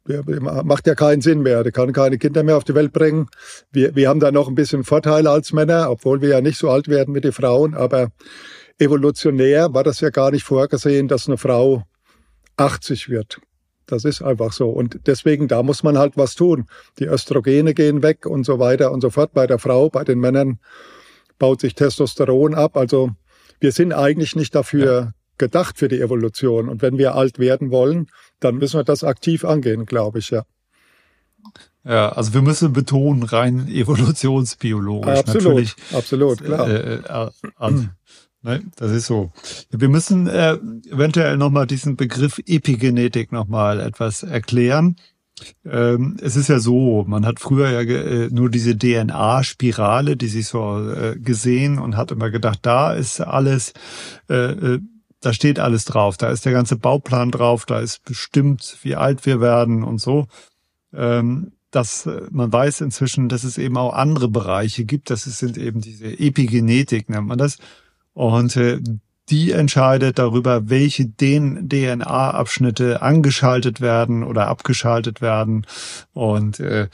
Macht 0.05 0.87
ja 0.87 0.95
keinen 0.95 1.21
Sinn 1.21 1.43
mehr. 1.43 1.63
Die 1.63 1.71
kann 1.71 1.93
keine 1.93 2.17
Kinder 2.17 2.41
mehr 2.41 2.57
auf 2.57 2.63
die 2.63 2.75
Welt 2.75 2.91
bringen. 2.91 3.27
Wir, 3.71 3.95
wir 3.95 4.09
haben 4.09 4.19
da 4.19 4.31
noch 4.31 4.47
ein 4.47 4.55
bisschen 4.55 4.83
Vorteile 4.83 5.29
als 5.29 5.53
Männer, 5.53 5.89
obwohl 5.89 6.19
wir 6.21 6.29
ja 6.29 6.41
nicht 6.41 6.57
so 6.57 6.69
alt 6.69 6.87
werden 6.87 7.13
wie 7.13 7.21
die 7.21 7.31
Frauen. 7.31 7.75
Aber 7.75 8.09
evolutionär 8.79 9.73
war 9.73 9.83
das 9.83 10.01
ja 10.01 10.09
gar 10.09 10.31
nicht 10.31 10.43
vorgesehen, 10.43 11.07
dass 11.07 11.27
eine 11.27 11.37
Frau 11.37 11.83
80 12.57 13.07
wird. 13.07 13.39
Das 13.85 14.05
ist 14.05 14.21
einfach 14.21 14.53
so. 14.53 14.69
Und 14.69 14.99
deswegen, 15.07 15.47
da 15.47 15.63
muss 15.63 15.83
man 15.83 15.97
halt 15.97 16.17
was 16.17 16.35
tun. 16.35 16.67
Die 16.99 17.05
Östrogene 17.05 17.73
gehen 17.73 18.01
weg 18.01 18.25
und 18.25 18.45
so 18.45 18.59
weiter 18.59 18.91
und 18.91 19.01
so 19.01 19.09
fort. 19.09 19.33
Bei 19.33 19.47
der 19.47 19.59
Frau, 19.59 19.89
bei 19.89 20.03
den 20.03 20.19
Männern 20.19 20.59
baut 21.39 21.61
sich 21.61 21.75
Testosteron 21.75 22.55
ab. 22.55 22.77
Also 22.77 23.11
wir 23.59 23.71
sind 23.71 23.93
eigentlich 23.93 24.35
nicht 24.35 24.55
dafür 24.55 24.93
ja. 24.93 25.11
gedacht 25.37 25.77
für 25.77 25.87
die 25.87 26.01
Evolution. 26.01 26.69
Und 26.69 26.81
wenn 26.81 26.97
wir 26.97 27.15
alt 27.15 27.39
werden 27.39 27.71
wollen, 27.71 28.07
dann 28.39 28.55
müssen 28.55 28.79
wir 28.79 28.83
das 28.83 29.03
aktiv 29.03 29.45
angehen, 29.45 29.85
glaube 29.85 30.19
ich, 30.19 30.29
ja. 30.29 30.43
Ja, 31.85 32.09
also 32.13 32.33
wir 32.33 32.41
müssen 32.41 32.71
betonen, 32.71 33.23
rein 33.23 33.67
evolutionsbiologisch. 33.67 35.19
Absolut, 35.19 35.43
natürlich, 35.43 35.75
absolut, 35.91 36.43
klar. 36.43 36.69
Äh, 36.69 36.95
äh, 36.95 37.27
also, 37.57 37.85
Ne, 38.43 38.61
das 38.75 38.91
ist 38.91 39.07
so. 39.07 39.31
Wir 39.71 39.87
müssen 39.87 40.27
äh, 40.27 40.55
eventuell 40.89 41.37
nochmal 41.37 41.65
diesen 41.65 41.95
Begriff 41.95 42.39
Epigenetik 42.45 43.31
nochmal 43.31 43.79
etwas 43.79 44.23
erklären. 44.23 44.97
Ähm, 45.65 46.17
es 46.21 46.35
ist 46.35 46.49
ja 46.49 46.59
so, 46.59 47.05
man 47.07 47.25
hat 47.25 47.39
früher 47.39 47.69
ja 47.69 47.79
äh, 47.79 48.27
nur 48.31 48.49
diese 48.49 48.77
DNA-Spirale, 48.77 50.17
die 50.17 50.27
sich 50.27 50.47
so 50.47 50.91
äh, 50.91 51.17
gesehen 51.17 51.79
und 51.79 51.95
hat 51.95 52.11
immer 52.11 52.31
gedacht, 52.31 52.59
da 52.63 52.93
ist 52.93 53.21
alles, 53.21 53.71
äh, 54.29 54.51
äh, 54.51 54.79
da 55.21 55.31
steht 55.31 55.59
alles 55.59 55.85
drauf, 55.85 56.17
da 56.17 56.29
ist 56.29 56.45
der 56.45 56.51
ganze 56.51 56.75
Bauplan 56.75 57.31
drauf, 57.31 57.65
da 57.65 57.79
ist 57.79 58.03
bestimmt, 58.03 58.77
wie 58.83 58.95
alt 58.95 59.25
wir 59.25 59.39
werden 59.39 59.83
und 59.83 60.01
so. 60.01 60.27
Ähm, 60.93 61.53
dass 61.71 62.05
äh, 62.05 62.27
man 62.29 62.51
weiß 62.51 62.81
inzwischen, 62.81 63.29
dass 63.29 63.45
es 63.45 63.57
eben 63.57 63.77
auch 63.77 63.93
andere 63.93 64.27
Bereiche 64.27 64.83
gibt. 64.83 65.09
Das 65.09 65.23
sind 65.23 65.57
eben 65.57 65.79
diese 65.79 66.07
Epigenetik, 66.07 67.09
nennt 67.09 67.27
man 67.27 67.37
das. 67.37 67.57
Und 68.13 68.55
äh, 68.55 68.79
die 69.29 69.51
entscheidet 69.51 70.19
darüber, 70.19 70.69
welche 70.69 71.09
DNA-Abschnitte 71.09 73.01
angeschaltet 73.01 73.81
werden 73.81 74.23
oder 74.23 74.47
abgeschaltet 74.47 75.21
werden. 75.21 75.65
Und 76.13 76.59
äh, 76.59 76.89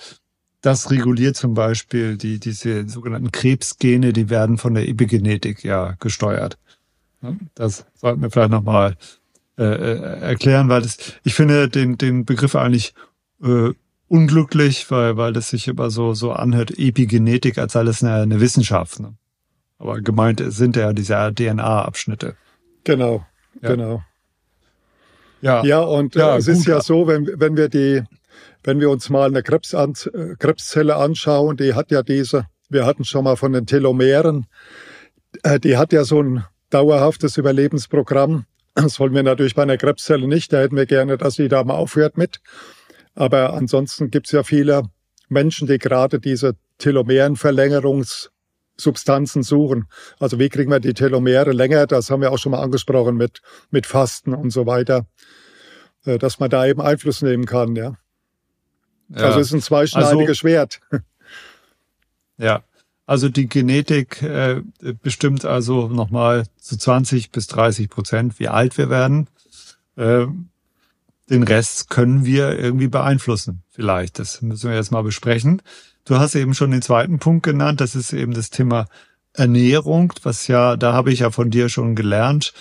das 0.61 0.91
reguliert 0.91 1.35
zum 1.35 1.53
Beispiel 1.53 2.17
die, 2.17 2.39
diese 2.39 2.87
sogenannten 2.87 3.31
Krebsgene, 3.31 4.13
die 4.13 4.29
werden 4.29 4.57
von 4.57 4.73
der 4.73 4.87
Epigenetik 4.87 5.63
ja 5.63 5.95
gesteuert. 5.99 6.57
Das 7.55 7.85
sollten 7.95 8.21
wir 8.21 8.31
vielleicht 8.31 8.51
nochmal 8.51 8.95
äh, 9.57 9.63
äh, 9.63 10.19
erklären, 10.21 10.69
weil 10.69 10.81
das, 10.81 10.97
ich 11.23 11.33
finde 11.33 11.67
den, 11.67 11.97
den 11.97 12.25
Begriff 12.25 12.55
eigentlich 12.55 12.93
äh, 13.43 13.71
unglücklich, 14.07 14.89
weil, 14.89 15.17
weil 15.17 15.33
das 15.33 15.49
sich 15.49 15.67
immer 15.67 15.89
so, 15.89 16.13
so 16.13 16.31
anhört, 16.31 16.77
Epigenetik, 16.77 17.57
als 17.57 17.73
das 17.73 18.03
eine, 18.03 18.15
eine 18.15 18.39
Wissenschaft. 18.39 18.99
Ne? 18.99 19.15
Aber 19.79 20.01
gemeint 20.01 20.43
sind 20.45 20.75
ja 20.75 20.93
diese 20.93 21.33
DNA-Abschnitte. 21.33 22.35
Genau, 22.83 23.25
ja. 23.61 23.69
genau. 23.69 24.03
Ja, 25.41 25.63
ja 25.63 25.79
und 25.79 26.15
ja, 26.15 26.37
es 26.37 26.45
gut. 26.45 26.55
ist 26.55 26.67
ja 26.67 26.81
so, 26.81 27.07
wenn, 27.07 27.29
wenn 27.39 27.55
wir 27.55 27.69
die, 27.69 28.03
wenn 28.63 28.81
wir 28.81 28.89
uns 28.89 29.09
mal 29.09 29.29
eine 29.29 29.41
Krebs 29.41 29.73
an, 29.73 29.93
äh, 30.13 30.35
Krebszelle 30.37 30.97
anschauen, 30.97 31.55
die 31.55 31.73
hat 31.73 31.91
ja 31.91 32.03
diese, 32.03 32.45
wir 32.69 32.85
hatten 32.85 33.05
schon 33.05 33.23
mal 33.23 33.37
von 33.37 33.53
den 33.53 33.65
Telomeren, 33.65 34.47
äh, 35.43 35.59
die 35.59 35.77
hat 35.77 35.93
ja 35.93 36.03
so 36.03 36.21
ein 36.21 36.43
dauerhaftes 36.69 37.37
Überlebensprogramm. 37.37 38.45
Das 38.75 38.99
wollen 38.99 39.13
wir 39.13 39.23
natürlich 39.23 39.55
bei 39.55 39.63
einer 39.63 39.77
Krebszelle 39.77 40.27
nicht. 40.27 40.51
Da 40.51 40.59
hätten 40.59 40.75
wir 40.75 40.85
gerne, 40.85 41.17
dass 41.17 41.35
sie 41.35 41.47
da 41.47 41.63
mal 41.63 41.75
aufhört 41.75 42.17
mit. 42.17 42.41
Aber 43.15 43.53
ansonsten 43.53 44.11
gibt 44.11 44.27
es 44.27 44.33
ja 44.33 44.43
viele 44.43 44.83
Menschen, 45.29 45.67
die 45.67 45.77
gerade 45.77 46.19
diese 46.19 46.55
Telomerenverlängerungs 46.77 48.29
Substanzen 48.79 49.43
suchen. 49.43 49.85
Also 50.19 50.39
wie 50.39 50.49
kriegen 50.49 50.71
wir 50.71 50.79
die 50.79 50.93
Telomere 50.93 51.51
länger? 51.51 51.87
Das 51.87 52.09
haben 52.09 52.21
wir 52.21 52.31
auch 52.31 52.37
schon 52.37 52.51
mal 52.51 52.61
angesprochen 52.61 53.15
mit, 53.15 53.41
mit 53.69 53.85
Fasten 53.85 54.33
und 54.33 54.51
so 54.51 54.65
weiter, 54.65 55.05
äh, 56.05 56.17
dass 56.17 56.39
man 56.39 56.49
da 56.49 56.65
eben 56.65 56.81
Einfluss 56.81 57.21
nehmen 57.21 57.45
kann, 57.45 57.75
ja. 57.75 57.97
ja. 59.09 59.17
Also 59.17 59.39
es 59.39 59.47
ist 59.47 59.53
ein 59.53 59.61
zweischneidiges 59.61 60.19
also, 60.19 60.33
Schwert. 60.33 60.79
Ja. 62.41 62.63
Also 63.05 63.27
die 63.27 63.49
Genetik 63.49 64.21
äh, 64.21 64.61
bestimmt 65.01 65.43
also 65.43 65.89
nochmal 65.89 66.45
zu 66.57 66.77
20 66.77 67.31
bis 67.31 67.47
30 67.47 67.89
Prozent, 67.89 68.39
wie 68.39 68.47
alt 68.47 68.77
wir 68.77 68.89
werden. 68.89 69.27
Äh, 69.97 70.27
den 71.29 71.43
Rest 71.43 71.89
können 71.89 72.23
wir 72.23 72.57
irgendwie 72.57 72.87
beeinflussen, 72.87 73.63
vielleicht. 73.69 74.19
Das 74.19 74.41
müssen 74.41 74.69
wir 74.69 74.77
jetzt 74.77 74.91
mal 74.91 75.03
besprechen. 75.03 75.61
Du 76.05 76.17
hast 76.17 76.35
eben 76.35 76.53
schon 76.53 76.71
den 76.71 76.81
zweiten 76.81 77.19
Punkt 77.19 77.43
genannt, 77.43 77.81
das 77.81 77.95
ist 77.95 78.13
eben 78.13 78.33
das 78.33 78.49
Thema 78.49 78.87
Ernährung, 79.33 80.13
was 80.23 80.47
ja, 80.47 80.75
da 80.75 80.93
habe 80.93 81.11
ich 81.11 81.19
ja 81.19 81.31
von 81.31 81.49
dir 81.49 81.69
schon 81.69 81.95
gelernt, 81.95 82.53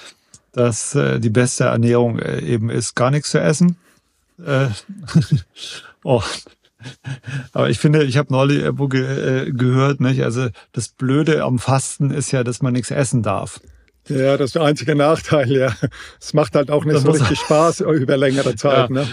dass 0.53 0.95
äh, 0.95 1.19
die 1.19 1.31
beste 1.31 1.65
Ernährung 1.65 2.19
äh, 2.19 2.41
eben 2.41 2.71
ist, 2.71 2.95
gar 2.95 3.11
nichts 3.11 3.31
zu 3.31 3.41
essen. 3.41 3.77
Äh, 4.45 4.69
oh. 6.05 6.23
Aber 7.53 7.71
ich 7.71 7.79
finde, 7.79 8.05
ich 8.05 8.17
habe 8.17 8.33
neulich 8.33 8.59
irgendwo 8.59 8.87
ge 8.87 9.49
äh, 9.49 9.51
gehört, 9.51 10.01
nicht? 10.01 10.23
also 10.23 10.49
das 10.73 10.89
Blöde 10.89 11.43
am 11.43 11.59
Fasten 11.59 12.11
ist 12.11 12.31
ja, 12.31 12.45
dass 12.45 12.63
man 12.63 12.73
nichts 12.73 12.91
essen 12.91 13.23
darf. 13.23 13.61
Ja, 14.09 14.37
das 14.37 14.51
ist 14.51 14.55
der 14.55 14.63
einzige 14.63 14.95
Nachteil, 14.95 15.51
ja. 15.51 15.75
Es 16.21 16.33
macht 16.35 16.55
halt 16.55 16.71
auch 16.71 16.85
nicht 16.85 16.97
das 16.97 17.03
so 17.03 17.11
richtig 17.11 17.41
Spaß 17.41 17.81
über 17.81 18.17
längere 18.17 18.55
Zeit. 18.57 18.91
Ja. 18.91 18.95
Ne? 18.95 19.09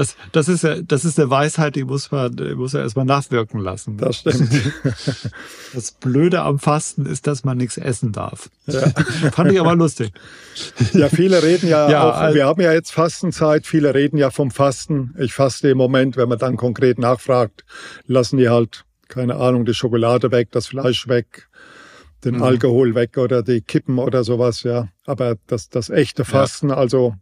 Das, 0.00 0.16
das 0.32 0.48
ist 0.48 0.64
ja, 0.64 0.80
das 0.80 1.04
ist 1.04 1.20
eine 1.20 1.28
Weisheit, 1.28 1.76
die 1.76 1.84
muss 1.84 2.10
man, 2.10 2.34
die 2.34 2.54
muss 2.54 2.72
man 2.72 2.84
erstmal 2.84 3.04
nachwirken 3.04 3.60
lassen. 3.60 3.98
Das 3.98 4.16
stimmt. 4.16 4.50
Das 5.74 5.92
Blöde 5.92 6.40
am 6.40 6.58
Fasten 6.58 7.04
ist, 7.04 7.26
dass 7.26 7.44
man 7.44 7.58
nichts 7.58 7.76
essen 7.76 8.10
darf. 8.10 8.48
Ja. 8.64 8.80
Fand 9.32 9.52
ich 9.52 9.60
aber 9.60 9.76
lustig. 9.76 10.14
Ja, 10.94 11.10
viele 11.10 11.42
reden 11.42 11.68
ja, 11.68 11.90
ja 11.90 12.02
auch, 12.08 12.16
also, 12.16 12.34
wir 12.34 12.46
haben 12.46 12.62
ja 12.62 12.72
jetzt 12.72 12.92
Fastenzeit, 12.92 13.66
viele 13.66 13.94
reden 13.94 14.16
ja 14.16 14.30
vom 14.30 14.50
Fasten. 14.50 15.14
Ich 15.18 15.34
faste 15.34 15.68
im 15.68 15.76
Moment, 15.76 16.16
wenn 16.16 16.30
man 16.30 16.38
dann 16.38 16.56
konkret 16.56 16.98
nachfragt, 16.98 17.66
lassen 18.06 18.38
die 18.38 18.48
halt, 18.48 18.86
keine 19.08 19.36
Ahnung, 19.36 19.66
die 19.66 19.74
Schokolade 19.74 20.32
weg, 20.32 20.48
das 20.50 20.68
Fleisch 20.68 21.08
weg, 21.08 21.46
den 22.24 22.36
mhm. 22.36 22.42
Alkohol 22.42 22.94
weg 22.94 23.18
oder 23.18 23.42
die 23.42 23.60
Kippen 23.60 23.98
oder 23.98 24.24
sowas, 24.24 24.62
ja. 24.62 24.88
Aber 25.04 25.36
das, 25.46 25.68
das 25.68 25.90
echte 25.90 26.24
Fasten, 26.24 26.70
ja. 26.70 26.76
also 26.76 27.16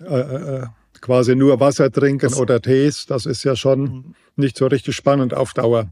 äh, 0.00 0.14
äh, 0.18 0.66
quasi 1.06 1.36
nur 1.36 1.60
Wasser 1.60 1.90
trinken 1.90 2.30
das 2.30 2.38
oder 2.38 2.60
Tees, 2.60 3.06
das 3.06 3.26
ist 3.26 3.44
ja 3.44 3.56
schon 3.56 3.80
mhm. 3.80 4.14
nicht 4.34 4.58
so 4.58 4.66
richtig 4.66 4.94
spannend 4.96 5.34
auf 5.34 5.54
Dauer. 5.54 5.88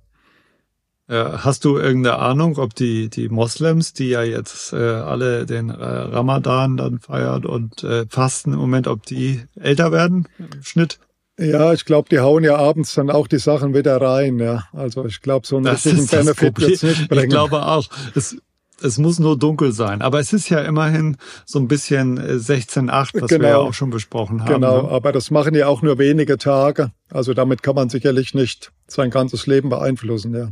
Hast 1.07 1.67
du 1.67 1.77
irgendeine 1.77 2.19
Ahnung, 2.19 2.57
ob 2.57 2.75
die, 2.75 3.11
die 3.11 3.29
Moslems, 3.29 3.93
die 3.93 4.09
ja 4.09 4.23
jetzt 4.23 4.73
äh, 4.73 4.77
alle 4.77 5.45
den 5.45 5.69
äh, 5.69 5.75
Ramadan 5.75 6.79
dann 6.79 6.99
feiern 6.99 7.45
und 7.45 7.85
äh, 7.85 8.07
fasten 8.09 8.55
im 8.55 8.59
Moment, 8.59 8.89
ob 8.89 9.05
die 9.05 9.43
älter 9.61 9.93
werden 9.93 10.27
im 10.39 10.63
Schnitt? 10.63 10.99
Ja, 11.39 11.75
ich 11.75 11.85
glaube, 11.85 12.09
die 12.09 12.21
hauen 12.21 12.43
ja 12.43 12.57
abends 12.57 12.95
dann 12.95 13.11
auch 13.11 13.27
die 13.27 13.39
Sachen 13.39 13.75
wieder 13.75 14.01
rein. 14.01 14.39
Ja, 14.39 14.65
also 14.73 15.05
ich 15.05 15.21
glaube, 15.21 15.47
so 15.47 15.57
einen 15.57 15.67
das 15.67 15.85
richtigen 15.85 16.07
Benefit 16.07 16.59
wird 16.59 16.83
nicht 16.83 17.09
bringen. 17.09 17.25
Ich 17.25 17.29
glaube 17.29 17.67
auch. 17.67 17.87
Es, 18.15 18.39
es 18.83 18.99
muss 18.99 19.19
nur 19.19 19.39
dunkel 19.39 19.73
sein. 19.73 20.03
Aber 20.03 20.21
es 20.21 20.33
ist 20.33 20.49
ja 20.49 20.61
immerhin 20.61 21.17
so 21.45 21.59
ein 21.59 21.69
bisschen 21.69 22.19
16.8, 22.19 23.17
äh, 23.17 23.23
was 23.23 23.31
genau. 23.31 23.43
wir 23.43 23.49
ja 23.49 23.57
auch 23.59 23.75
schon 23.75 23.91
besprochen 23.91 24.43
haben. 24.43 24.53
Genau, 24.53 24.83
ne? 24.83 24.89
aber 24.89 25.13
das 25.13 25.31
machen 25.31 25.55
ja 25.55 25.69
auch 25.69 25.83
nur 25.83 25.99
wenige 25.99 26.39
Tage. 26.39 26.93
Also 27.11 27.35
damit 27.35 27.63
kann 27.63 27.75
man 27.75 27.89
sicherlich 27.89 28.35
nicht 28.35 28.73
sein 28.87 29.11
ganzes 29.11 29.47
Leben 29.47 29.69
beeinflussen, 29.69 30.35
ja. 30.35 30.49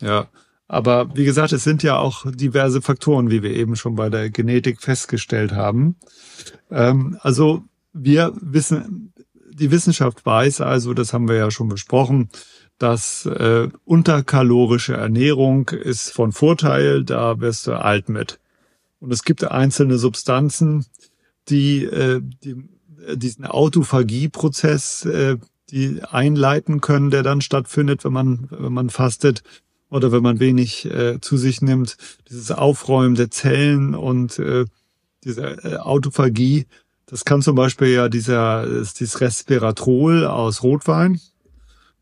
Ja, 0.00 0.28
aber 0.66 1.14
wie 1.14 1.24
gesagt, 1.24 1.52
es 1.52 1.64
sind 1.64 1.82
ja 1.82 1.98
auch 1.98 2.26
diverse 2.30 2.82
Faktoren, 2.82 3.30
wie 3.30 3.42
wir 3.42 3.50
eben 3.50 3.76
schon 3.76 3.94
bei 3.94 4.10
der 4.10 4.30
Genetik 4.30 4.80
festgestellt 4.80 5.52
haben. 5.52 5.96
Ähm, 6.70 7.18
also 7.20 7.62
wir 7.92 8.32
wissen, 8.40 9.12
die 9.52 9.70
Wissenschaft 9.70 10.26
weiß 10.26 10.60
also, 10.60 10.94
das 10.94 11.12
haben 11.12 11.28
wir 11.28 11.36
ja 11.36 11.50
schon 11.50 11.68
besprochen, 11.68 12.28
dass 12.78 13.26
äh, 13.26 13.68
unterkalorische 13.84 14.94
Ernährung 14.94 15.68
ist 15.68 16.10
von 16.10 16.32
Vorteil, 16.32 17.04
da 17.04 17.40
wirst 17.40 17.66
du 17.66 17.72
alt 17.72 18.08
mit. 18.08 18.40
Und 19.00 19.12
es 19.12 19.22
gibt 19.22 19.44
einzelne 19.44 19.98
Substanzen, 19.98 20.86
die, 21.48 21.84
äh, 21.84 22.20
die 22.22 22.64
diesen 23.12 23.46
Autophagie-Prozess, 23.46 25.04
äh, 25.04 25.36
die 25.70 26.02
einleiten 26.02 26.80
können, 26.80 27.10
der 27.10 27.22
dann 27.22 27.40
stattfindet, 27.40 28.04
wenn 28.04 28.12
man, 28.12 28.48
wenn 28.50 28.72
man 28.72 28.90
fastet 28.90 29.42
oder 29.90 30.12
wenn 30.12 30.22
man 30.22 30.40
wenig 30.40 30.86
äh, 30.86 31.20
zu 31.20 31.36
sich 31.36 31.62
nimmt. 31.62 31.96
Dieses 32.28 32.50
Aufräumen 32.50 33.14
der 33.14 33.30
Zellen 33.30 33.94
und 33.94 34.38
äh, 34.38 34.64
diese 35.24 35.42
äh, 35.42 35.76
Autophagie, 35.76 36.66
das 37.06 37.24
kann 37.24 37.42
zum 37.42 37.56
Beispiel 37.56 37.88
ja 37.88 38.08
dieser, 38.08 38.66
dieses 38.66 39.20
Resveratrol 39.20 40.26
aus 40.26 40.62
Rotwein, 40.62 41.20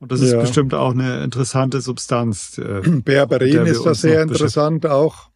und 0.02 0.10
das 0.10 0.20
ja. 0.20 0.26
ist 0.26 0.40
bestimmt 0.40 0.74
auch 0.74 0.90
eine 0.90 1.22
interessante 1.22 1.80
Substanz. 1.80 2.58
Äh, 2.58 2.80
Berberin 3.04 3.66
ist 3.66 3.86
das 3.86 4.00
sehr 4.00 4.20
interessant 4.20 4.84
auch 4.84 5.30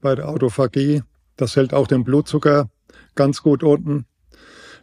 bei 0.00 0.16
der 0.16 0.28
Autophagie. 0.28 1.04
Das 1.36 1.54
hält 1.54 1.72
auch 1.72 1.86
den 1.86 2.02
Blutzucker 2.02 2.68
ganz 3.14 3.42
gut 3.42 3.62
unten. 3.62 4.06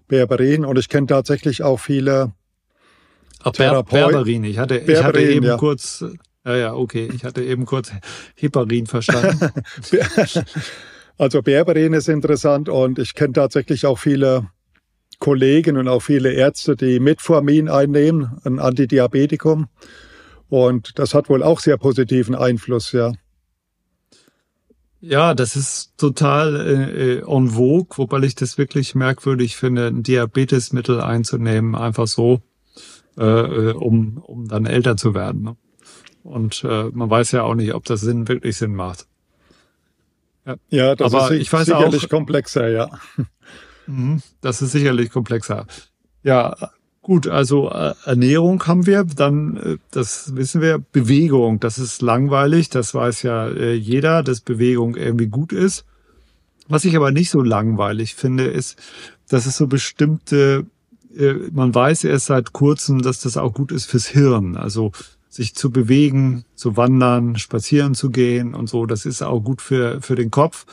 Berberin. 0.07 0.63
Und 0.63 0.79
ich 0.79 0.87
kenne 0.87 1.07
tatsächlich 1.07 1.63
auch 1.63 1.81
viele 1.81 2.31
Ach, 3.43 3.51
Therapeuten. 3.51 4.11
Berberin. 4.11 4.45
Ich 4.45 4.57
hatte, 4.57 4.75
Berberin, 4.75 4.95
ich 4.95 5.03
hatte 5.03 5.21
eben 5.21 5.45
ja. 5.47 5.57
kurz, 5.57 6.05
ja, 6.45 6.55
ja, 6.55 6.73
okay. 6.73 7.09
Ich 7.13 7.25
hatte 7.25 7.43
eben 7.43 7.65
kurz 7.65 7.91
Heparin 8.35 8.87
verstanden. 8.87 9.51
also 11.17 11.41
Berberin 11.41 11.91
ist 11.91 12.07
interessant 12.07 12.69
und 12.69 12.99
ich 12.99 13.15
kenne 13.15 13.33
tatsächlich 13.33 13.85
auch 13.85 13.99
viele 13.99 14.47
Kollegen 15.23 15.77
und 15.77 15.87
auch 15.87 16.01
viele 16.01 16.33
Ärzte, 16.33 16.75
die 16.75 16.99
Metformin 16.99 17.69
einnehmen, 17.69 18.41
ein 18.43 18.59
Antidiabetikum. 18.59 19.69
Und 20.49 20.99
das 20.99 21.13
hat 21.13 21.29
wohl 21.29 21.41
auch 21.41 21.61
sehr 21.61 21.77
positiven 21.77 22.35
Einfluss, 22.35 22.91
ja. 22.91 23.13
Ja, 24.99 25.33
das 25.33 25.55
ist 25.55 25.97
total 25.97 26.59
äh, 26.59 27.19
en 27.19 27.51
vogue, 27.51 27.97
wobei 27.97 28.19
ich 28.19 28.35
das 28.35 28.57
wirklich 28.57 28.95
merkwürdig 28.95 29.55
finde, 29.55 29.87
ein 29.87 30.03
Diabetesmittel 30.03 30.99
einzunehmen, 30.99 31.73
einfach 31.75 32.07
so, 32.07 32.41
äh, 33.17 33.23
äh, 33.23 33.71
um, 33.71 34.17
um 34.17 34.49
dann 34.49 34.65
älter 34.65 34.97
zu 34.97 35.15
werden. 35.15 35.43
Ne? 35.43 35.55
Und 36.23 36.65
äh, 36.65 36.89
man 36.91 37.09
weiß 37.09 37.31
ja 37.31 37.43
auch 37.43 37.55
nicht, 37.55 37.73
ob 37.73 37.85
das 37.85 38.01
Sinn 38.01 38.27
wirklich 38.27 38.57
Sinn 38.57 38.75
macht. 38.75 39.07
Ja, 40.45 40.55
ja 40.69 40.95
das 40.95 41.13
Aber 41.13 41.31
ist 41.31 41.41
ich 41.41 41.53
weiß 41.53 41.67
sicherlich 41.67 42.05
auch, 42.05 42.09
komplexer, 42.09 42.67
ja. 42.69 42.89
Mhm. 43.87 44.21
Das 44.41 44.61
ist 44.61 44.71
sicherlich 44.71 45.09
komplexer. 45.09 45.65
Ja, 46.23 46.55
gut, 47.01 47.27
also 47.27 47.69
äh, 47.69 47.93
Ernährung 48.05 48.65
haben 48.65 48.85
wir, 48.85 49.03
dann, 49.03 49.57
äh, 49.57 49.77
das 49.91 50.35
wissen 50.35 50.61
wir, 50.61 50.79
Bewegung, 50.79 51.59
das 51.59 51.77
ist 51.77 52.01
langweilig, 52.01 52.69
das 52.69 52.93
weiß 52.93 53.23
ja 53.23 53.47
äh, 53.47 53.73
jeder, 53.73 54.23
dass 54.23 54.41
Bewegung 54.41 54.95
irgendwie 54.95 55.27
gut 55.27 55.51
ist. 55.53 55.85
Was 56.67 56.85
ich 56.85 56.95
aber 56.95 57.11
nicht 57.11 57.29
so 57.29 57.41
langweilig 57.41 58.15
finde, 58.15 58.45
ist, 58.45 58.77
dass 59.29 59.45
es 59.45 59.57
so 59.57 59.67
bestimmte, 59.67 60.65
man 61.51 61.75
weiß 61.75 62.05
erst 62.05 62.27
seit 62.27 62.53
kurzem, 62.53 63.01
dass 63.01 63.19
das 63.19 63.35
auch 63.35 63.53
gut 63.53 63.73
ist 63.73 63.85
fürs 63.85 64.07
Hirn. 64.07 64.55
Also 64.55 64.93
sich 65.33 65.55
zu 65.55 65.71
bewegen, 65.71 66.45
zu 66.55 66.77
wandern, 66.77 67.37
spazieren 67.37 67.95
zu 67.95 68.11
gehen 68.11 68.53
und 68.53 68.69
so, 68.69 68.85
das 68.85 69.05
ist 69.05 69.21
auch 69.23 69.41
gut 69.41 69.61
für, 69.61 69.99
für 70.01 70.15
den 70.15 70.31
Kopf 70.31 70.65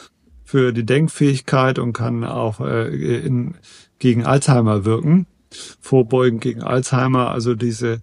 für 0.51 0.73
die 0.73 0.85
Denkfähigkeit 0.85 1.79
und 1.79 1.93
kann 1.93 2.25
auch 2.25 2.61
äh, 2.61 2.89
in, 3.25 3.55
gegen 4.01 4.27
Alzheimer 4.27 4.85
wirken, 4.85 5.27
vorbeugen 5.81 6.41
gegen 6.41 6.63
Alzheimer. 6.63 7.31
Also 7.31 7.55
diese 7.55 8.03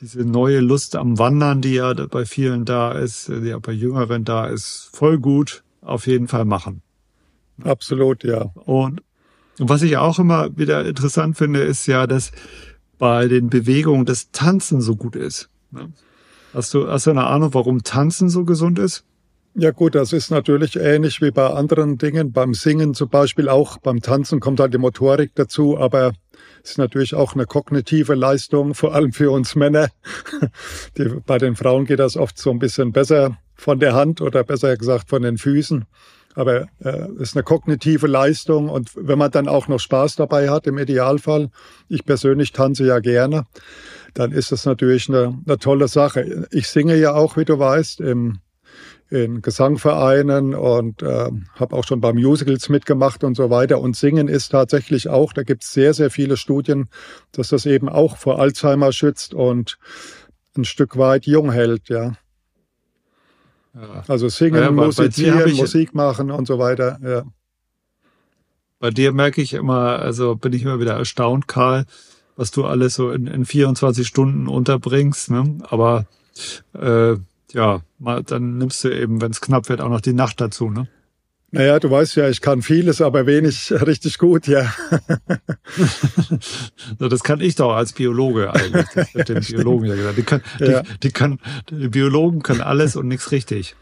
diese 0.00 0.20
neue 0.20 0.60
Lust 0.60 0.94
am 0.94 1.18
Wandern, 1.18 1.60
die 1.60 1.74
ja 1.74 1.92
bei 1.92 2.24
vielen 2.24 2.64
da 2.64 2.92
ist, 2.92 3.26
die 3.26 3.48
ja 3.48 3.58
bei 3.58 3.72
Jüngeren 3.72 4.24
da 4.24 4.46
ist, 4.46 4.90
voll 4.92 5.18
gut 5.18 5.64
auf 5.80 6.06
jeden 6.06 6.28
Fall 6.28 6.44
machen. 6.44 6.82
Absolut, 7.64 8.22
ja. 8.22 8.52
Und, 8.54 9.02
was 9.58 9.82
ich 9.82 9.96
auch 9.96 10.20
immer 10.20 10.56
wieder 10.56 10.84
interessant 10.86 11.36
finde, 11.36 11.62
ist 11.62 11.86
ja, 11.86 12.06
dass 12.06 12.30
bei 12.98 13.26
den 13.26 13.50
Bewegungen 13.50 14.04
das 14.04 14.30
Tanzen 14.30 14.80
so 14.80 14.94
gut 14.94 15.16
ist. 15.16 15.48
Ne? 15.72 15.92
Hast 16.54 16.74
du, 16.74 16.88
hast 16.88 17.06
du 17.06 17.10
eine 17.10 17.26
Ahnung, 17.26 17.54
warum 17.54 17.82
Tanzen 17.82 18.28
so 18.28 18.44
gesund 18.44 18.78
ist? 18.78 19.04
Ja 19.60 19.72
gut, 19.72 19.96
das 19.96 20.12
ist 20.12 20.30
natürlich 20.30 20.76
ähnlich 20.76 21.20
wie 21.20 21.32
bei 21.32 21.50
anderen 21.50 21.98
Dingen. 21.98 22.30
Beim 22.30 22.54
Singen 22.54 22.94
zum 22.94 23.08
Beispiel 23.08 23.48
auch, 23.48 23.78
beim 23.78 24.00
Tanzen 24.00 24.38
kommt 24.38 24.60
halt 24.60 24.72
die 24.72 24.78
Motorik 24.78 25.32
dazu, 25.34 25.76
aber 25.76 26.12
es 26.62 26.70
ist 26.70 26.78
natürlich 26.78 27.16
auch 27.16 27.34
eine 27.34 27.44
kognitive 27.44 28.14
Leistung, 28.14 28.74
vor 28.74 28.94
allem 28.94 29.12
für 29.12 29.32
uns 29.32 29.56
Männer. 29.56 29.88
Die, 30.96 31.06
bei 31.26 31.38
den 31.38 31.56
Frauen 31.56 31.86
geht 31.86 31.98
das 31.98 32.16
oft 32.16 32.38
so 32.38 32.52
ein 32.52 32.60
bisschen 32.60 32.92
besser 32.92 33.36
von 33.56 33.80
der 33.80 33.94
Hand 33.94 34.20
oder 34.20 34.44
besser 34.44 34.76
gesagt 34.76 35.08
von 35.08 35.22
den 35.22 35.38
Füßen. 35.38 35.86
Aber 36.36 36.68
es 36.78 36.86
äh, 36.86 37.08
ist 37.18 37.36
eine 37.36 37.42
kognitive 37.42 38.06
Leistung 38.06 38.68
und 38.68 38.90
wenn 38.94 39.18
man 39.18 39.32
dann 39.32 39.48
auch 39.48 39.66
noch 39.66 39.80
Spaß 39.80 40.14
dabei 40.14 40.50
hat, 40.50 40.68
im 40.68 40.78
Idealfall, 40.78 41.50
ich 41.88 42.04
persönlich 42.04 42.52
tanze 42.52 42.86
ja 42.86 43.00
gerne, 43.00 43.42
dann 44.14 44.30
ist 44.30 44.52
das 44.52 44.66
natürlich 44.66 45.08
eine, 45.08 45.36
eine 45.44 45.58
tolle 45.58 45.88
Sache. 45.88 46.46
Ich 46.52 46.68
singe 46.68 46.94
ja 46.94 47.14
auch, 47.14 47.36
wie 47.36 47.44
du 47.44 47.58
weißt, 47.58 48.02
im 48.02 48.38
in 49.10 49.40
Gesangvereinen 49.40 50.54
und 50.54 51.02
äh, 51.02 51.30
habe 51.54 51.76
auch 51.76 51.84
schon 51.84 52.00
bei 52.00 52.12
Musicals 52.12 52.68
mitgemacht 52.68 53.24
und 53.24 53.36
so 53.36 53.48
weiter. 53.50 53.80
Und 53.80 53.96
Singen 53.96 54.28
ist 54.28 54.50
tatsächlich 54.50 55.08
auch, 55.08 55.32
da 55.32 55.42
gibt 55.42 55.64
es 55.64 55.72
sehr, 55.72 55.94
sehr 55.94 56.10
viele 56.10 56.36
Studien, 56.36 56.88
dass 57.32 57.48
das 57.48 57.64
eben 57.64 57.88
auch 57.88 58.18
vor 58.18 58.38
Alzheimer 58.38 58.92
schützt 58.92 59.32
und 59.32 59.78
ein 60.56 60.64
Stück 60.64 60.98
weit 60.98 61.26
jung 61.26 61.52
hält, 61.52 61.88
ja. 61.88 62.12
Ja. 63.74 64.02
Also 64.08 64.28
singen, 64.28 64.62
ja, 64.62 64.70
musizieren, 64.70 65.54
Musik 65.54 65.94
machen 65.94 66.30
und 66.30 66.46
so 66.46 66.58
weiter. 66.58 66.98
Ja. 67.02 67.22
Bei 68.80 68.90
dir 68.90 69.12
merke 69.12 69.40
ich 69.40 69.54
immer, 69.54 69.98
also 70.00 70.36
bin 70.36 70.52
ich 70.52 70.62
immer 70.62 70.80
wieder 70.80 70.94
erstaunt, 70.94 71.48
Karl, 71.48 71.84
was 72.36 72.50
du 72.50 72.64
alles 72.64 72.94
so 72.94 73.10
in, 73.10 73.26
in 73.26 73.44
24 73.44 74.06
Stunden 74.06 74.48
unterbringst. 74.48 75.30
Ne? 75.30 75.58
Aber 75.68 76.06
äh, 76.74 77.16
ja, 77.52 77.80
mal, 77.98 78.22
dann 78.22 78.58
nimmst 78.58 78.84
du 78.84 78.90
eben, 78.90 79.20
wenn 79.20 79.30
es 79.30 79.40
knapp 79.40 79.68
wird, 79.68 79.80
auch 79.80 79.88
noch 79.88 80.00
die 80.00 80.12
Nacht 80.12 80.40
dazu. 80.40 80.70
Ne? 80.70 80.88
Naja, 81.50 81.80
du 81.80 81.90
weißt 81.90 82.16
ja, 82.16 82.28
ich 82.28 82.42
kann 82.42 82.60
vieles, 82.60 83.00
aber 83.00 83.26
wenig 83.26 83.72
richtig 83.86 84.18
gut, 84.18 84.46
ja. 84.46 84.72
das 86.98 87.22
kann 87.22 87.40
ich 87.40 87.54
doch 87.54 87.72
als 87.74 87.94
Biologe 87.94 88.52
eigentlich. 88.52 88.86
Das 88.94 89.14
wird 89.14 89.28
den 89.30 89.40
Biologen 89.48 89.86
ja 89.86 89.94
gesagt. 89.94 90.18
Die, 90.18 90.22
können, 90.22 90.42
ja. 90.58 90.82
die, 90.82 90.98
die, 91.04 91.10
kann, 91.10 91.38
die 91.70 91.88
Biologen 91.88 92.42
können 92.42 92.60
alles 92.60 92.96
und 92.96 93.08
nichts 93.08 93.32
richtig. 93.32 93.76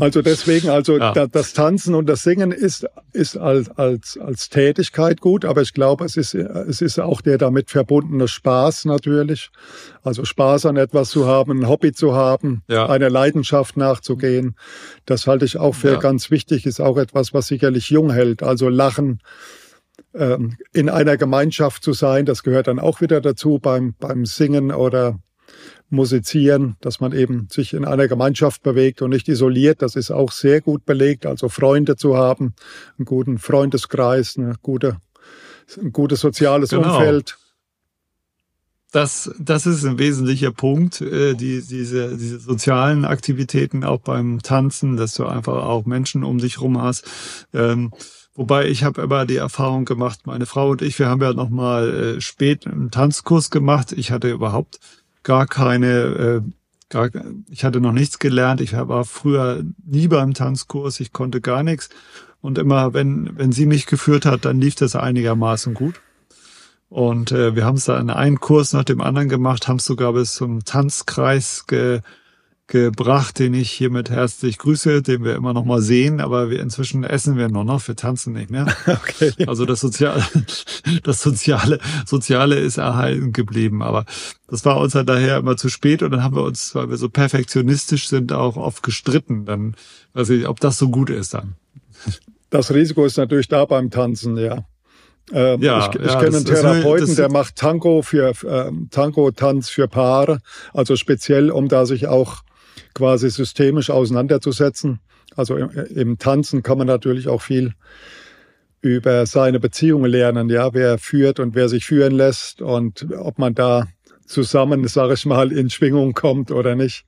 Also 0.00 0.22
deswegen, 0.22 0.70
also 0.70 0.98
ja. 0.98 1.26
das 1.26 1.52
Tanzen 1.52 1.94
und 1.94 2.08
das 2.08 2.22
Singen 2.22 2.52
ist, 2.52 2.86
ist 3.12 3.36
als, 3.36 3.70
als, 3.70 4.18
als 4.18 4.48
Tätigkeit 4.48 5.20
gut, 5.20 5.44
aber 5.44 5.62
ich 5.62 5.72
glaube, 5.72 6.04
es 6.04 6.16
ist, 6.16 6.34
es 6.34 6.80
ist 6.80 6.98
auch 6.98 7.20
der 7.20 7.38
damit 7.38 7.70
verbundene 7.70 8.28
Spaß 8.28 8.86
natürlich. 8.86 9.50
Also 10.02 10.24
Spaß 10.24 10.66
an 10.66 10.76
etwas 10.76 11.10
zu 11.10 11.26
haben, 11.26 11.60
ein 11.60 11.68
Hobby 11.68 11.92
zu 11.92 12.14
haben, 12.14 12.62
ja. 12.68 12.88
einer 12.88 13.10
Leidenschaft 13.10 13.76
nachzugehen. 13.76 14.56
Das 15.06 15.26
halte 15.26 15.44
ich 15.44 15.58
auch 15.58 15.74
für 15.74 15.92
ja. 15.92 15.98
ganz 15.98 16.30
wichtig, 16.30 16.66
ist 16.66 16.80
auch 16.80 16.98
etwas, 16.98 17.32
was 17.32 17.46
sicherlich 17.46 17.90
jung 17.90 18.10
hält. 18.10 18.42
Also 18.42 18.68
Lachen, 18.68 19.20
ähm, 20.14 20.56
in 20.72 20.88
einer 20.88 21.16
Gemeinschaft 21.16 21.82
zu 21.82 21.92
sein, 21.92 22.26
das 22.26 22.42
gehört 22.42 22.66
dann 22.66 22.78
auch 22.78 23.00
wieder 23.00 23.20
dazu 23.20 23.58
beim, 23.58 23.94
beim 23.98 24.26
Singen 24.26 24.72
oder 24.72 25.18
musizieren, 25.92 26.76
dass 26.80 27.00
man 27.00 27.12
eben 27.12 27.48
sich 27.50 27.74
in 27.74 27.84
einer 27.84 28.08
Gemeinschaft 28.08 28.62
bewegt 28.62 29.02
und 29.02 29.10
nicht 29.10 29.28
isoliert. 29.28 29.82
Das 29.82 29.94
ist 29.94 30.10
auch 30.10 30.32
sehr 30.32 30.60
gut 30.60 30.84
belegt. 30.84 31.26
Also 31.26 31.48
Freunde 31.48 31.96
zu 31.96 32.16
haben, 32.16 32.54
einen 32.98 33.04
guten 33.04 33.38
Freundeskreis, 33.38 34.36
eine 34.36 34.54
gute, 34.62 34.96
ein 35.80 35.92
gutes 35.92 36.20
soziales 36.20 36.70
genau. 36.70 36.96
Umfeld. 36.96 37.38
Das, 38.90 39.30
das 39.38 39.64
ist 39.64 39.84
ein 39.84 39.98
wesentlicher 39.98 40.52
Punkt, 40.52 41.00
äh, 41.00 41.34
die, 41.34 41.62
diese, 41.62 42.16
diese 42.16 42.40
sozialen 42.40 43.06
Aktivitäten 43.06 43.84
auch 43.84 44.00
beim 44.00 44.42
Tanzen, 44.42 44.96
dass 44.98 45.14
du 45.14 45.24
einfach 45.24 45.64
auch 45.64 45.86
Menschen 45.86 46.24
um 46.24 46.38
dich 46.38 46.60
rum 46.60 46.80
hast. 46.80 47.08
Ähm, 47.54 47.90
Wobei 48.34 48.68
ich 48.68 48.82
habe 48.82 49.02
immer 49.02 49.26
die 49.26 49.36
Erfahrung 49.36 49.84
gemacht, 49.84 50.20
meine 50.24 50.46
Frau 50.46 50.70
und 50.70 50.80
ich, 50.80 50.98
wir 50.98 51.08
haben 51.08 51.20
ja 51.20 51.34
noch 51.34 51.50
mal 51.50 52.16
äh, 52.16 52.20
spät 52.22 52.66
einen 52.66 52.90
Tanzkurs 52.90 53.50
gemacht. 53.50 53.92
Ich 53.92 54.10
hatte 54.10 54.30
überhaupt 54.30 54.80
gar 55.22 55.46
keine, 55.46 55.86
äh, 55.86 56.42
gar, 56.88 57.10
ich 57.50 57.64
hatte 57.64 57.80
noch 57.80 57.92
nichts 57.92 58.18
gelernt. 58.18 58.60
Ich 58.60 58.72
war 58.74 59.04
früher 59.04 59.62
nie 59.84 60.08
beim 60.08 60.34
Tanzkurs, 60.34 61.00
ich 61.00 61.12
konnte 61.12 61.40
gar 61.40 61.62
nichts. 61.62 61.88
Und 62.40 62.58
immer, 62.58 62.92
wenn, 62.92 63.38
wenn 63.38 63.52
sie 63.52 63.66
mich 63.66 63.86
geführt 63.86 64.26
hat, 64.26 64.44
dann 64.44 64.60
lief 64.60 64.74
das 64.74 64.96
einigermaßen 64.96 65.74
gut. 65.74 66.00
Und 66.88 67.32
äh, 67.32 67.56
wir 67.56 67.64
haben 67.64 67.76
es 67.76 67.86
dann 67.86 68.10
einen 68.10 68.40
Kurs 68.40 68.74
nach 68.74 68.84
dem 68.84 69.00
anderen 69.00 69.28
gemacht, 69.28 69.66
haben 69.66 69.76
es 69.78 69.86
sogar 69.86 70.12
bis 70.12 70.34
zum 70.34 70.64
Tanzkreis 70.64 71.66
ge, 71.66 72.00
gebracht, 72.72 73.38
den 73.38 73.52
ich 73.52 73.70
hiermit 73.70 74.08
herzlich 74.08 74.56
grüße, 74.56 75.02
den 75.02 75.24
wir 75.24 75.34
immer 75.34 75.52
noch 75.52 75.66
mal 75.66 75.82
sehen, 75.82 76.22
aber 76.22 76.48
wir 76.48 76.58
inzwischen 76.58 77.04
essen 77.04 77.36
wir 77.36 77.50
nur 77.50 77.64
noch, 77.64 77.86
wir 77.86 77.96
tanzen 77.96 78.32
nicht 78.32 78.50
mehr. 78.50 78.66
Okay. 78.86 79.32
Also 79.46 79.66
das 79.66 79.80
Soziale, 79.80 80.24
das 81.02 81.22
Soziale, 81.22 81.78
Soziale 82.06 82.56
ist 82.56 82.78
erhalten 82.78 83.32
geblieben, 83.32 83.82
aber 83.82 84.06
das 84.48 84.64
war 84.64 84.78
uns 84.80 84.94
dann 84.94 85.06
daher 85.06 85.38
immer 85.38 85.56
zu 85.56 85.68
spät 85.68 86.02
und 86.02 86.12
dann 86.12 86.22
haben 86.22 86.34
wir 86.34 86.44
uns, 86.44 86.74
weil 86.74 86.88
wir 86.88 86.96
so 86.96 87.08
perfektionistisch 87.08 88.08
sind, 88.08 88.32
auch 88.32 88.56
oft 88.56 88.82
gestritten, 88.82 89.44
dann 89.44 89.74
weiß 90.14 90.30
ich, 90.30 90.48
ob 90.48 90.60
das 90.60 90.78
so 90.78 90.88
gut 90.88 91.10
ist 91.10 91.34
dann. 91.34 91.56
Das 92.48 92.72
Risiko 92.72 93.04
ist 93.04 93.18
natürlich 93.18 93.48
da 93.48 93.64
beim 93.66 93.90
Tanzen, 93.90 94.36
ja. 94.38 94.64
Ähm, 95.32 95.62
ja, 95.62 95.88
ich, 95.88 96.00
ich 96.00 96.06
ja, 96.06 96.20
kenne 96.20 96.36
einen 96.38 96.46
Therapeuten, 96.46 97.06
das, 97.06 97.16
der 97.16 97.30
macht 97.30 97.56
Tango 97.56 98.02
für 98.02 98.32
ähm, 98.48 98.88
Tango-Tanz 98.90 99.68
für 99.68 99.88
Paare, 99.88 100.38
also 100.72 100.96
speziell, 100.96 101.50
um 101.50 101.68
da 101.68 101.86
sich 101.86 102.08
auch 102.08 102.42
quasi 102.94 103.30
systemisch 103.30 103.90
auseinanderzusetzen. 103.90 105.00
Also 105.36 105.56
im, 105.56 105.70
im 105.70 106.18
Tanzen 106.18 106.62
kann 106.62 106.78
man 106.78 106.86
natürlich 106.86 107.28
auch 107.28 107.42
viel 107.42 107.74
über 108.80 109.26
seine 109.26 109.60
Beziehungen 109.60 110.10
lernen, 110.10 110.50
ja, 110.50 110.74
wer 110.74 110.98
führt 110.98 111.38
und 111.38 111.54
wer 111.54 111.68
sich 111.68 111.84
führen 111.84 112.12
lässt 112.12 112.60
und 112.60 113.06
ob 113.16 113.38
man 113.38 113.54
da 113.54 113.86
zusammen, 114.26 114.86
sage 114.88 115.14
ich 115.14 115.24
mal, 115.24 115.52
in 115.52 115.70
Schwingung 115.70 116.14
kommt 116.14 116.50
oder 116.50 116.74
nicht. 116.74 117.04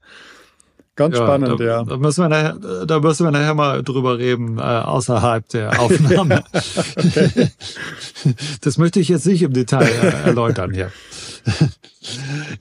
Ganz 0.96 1.16
ja, 1.16 1.24
spannend, 1.24 1.58
da, 1.58 1.64
ja. 1.64 1.82
Da 1.82 1.96
müssen, 1.96 2.22
wir 2.22 2.28
nachher, 2.28 2.86
da 2.86 3.00
müssen 3.00 3.26
wir 3.26 3.32
nachher 3.32 3.54
mal 3.54 3.82
drüber 3.82 4.18
reden, 4.18 4.58
äh, 4.58 4.60
außerhalb 4.60 5.48
der 5.48 5.80
Aufnahme. 5.80 6.44
das 8.60 8.78
möchte 8.78 9.00
ich 9.00 9.08
jetzt 9.08 9.26
nicht 9.26 9.42
im 9.42 9.52
Detail 9.52 9.88
äh, 9.88 10.26
erläutern 10.26 10.72
hier. 10.72 10.92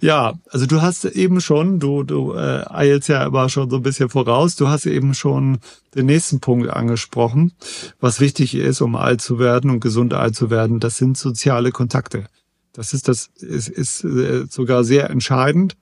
ja, 0.01 0.33
also 0.49 0.65
du 0.65 0.81
hast 0.81 1.05
eben 1.05 1.41
schon, 1.41 1.79
du, 1.79 2.01
du 2.01 2.33
äh, 2.33 2.63
eilst 2.69 3.09
ja 3.09 3.21
aber 3.21 3.49
schon 3.49 3.69
so 3.69 3.75
ein 3.75 3.83
bisschen 3.83 4.09
voraus, 4.09 4.55
du 4.55 4.67
hast 4.67 4.87
eben 4.87 5.13
schon 5.13 5.59
den 5.93 6.07
nächsten 6.07 6.39
Punkt 6.39 6.69
angesprochen, 6.69 7.53
was 7.99 8.19
wichtig 8.19 8.55
ist, 8.55 8.81
um 8.81 8.95
alt 8.95 9.21
zu 9.21 9.37
werden 9.37 9.69
und 9.69 9.79
gesund 9.79 10.15
alt 10.15 10.35
zu 10.35 10.49
werden, 10.49 10.79
das 10.79 10.97
sind 10.97 11.19
soziale 11.19 11.71
Kontakte. 11.71 12.25
Das 12.73 12.93
ist 12.93 13.07
das 13.07 13.29
ist, 13.35 13.69
ist 13.69 14.03
äh, 14.03 14.45
sogar 14.49 14.83
sehr 14.83 15.11
entscheidend. 15.11 15.77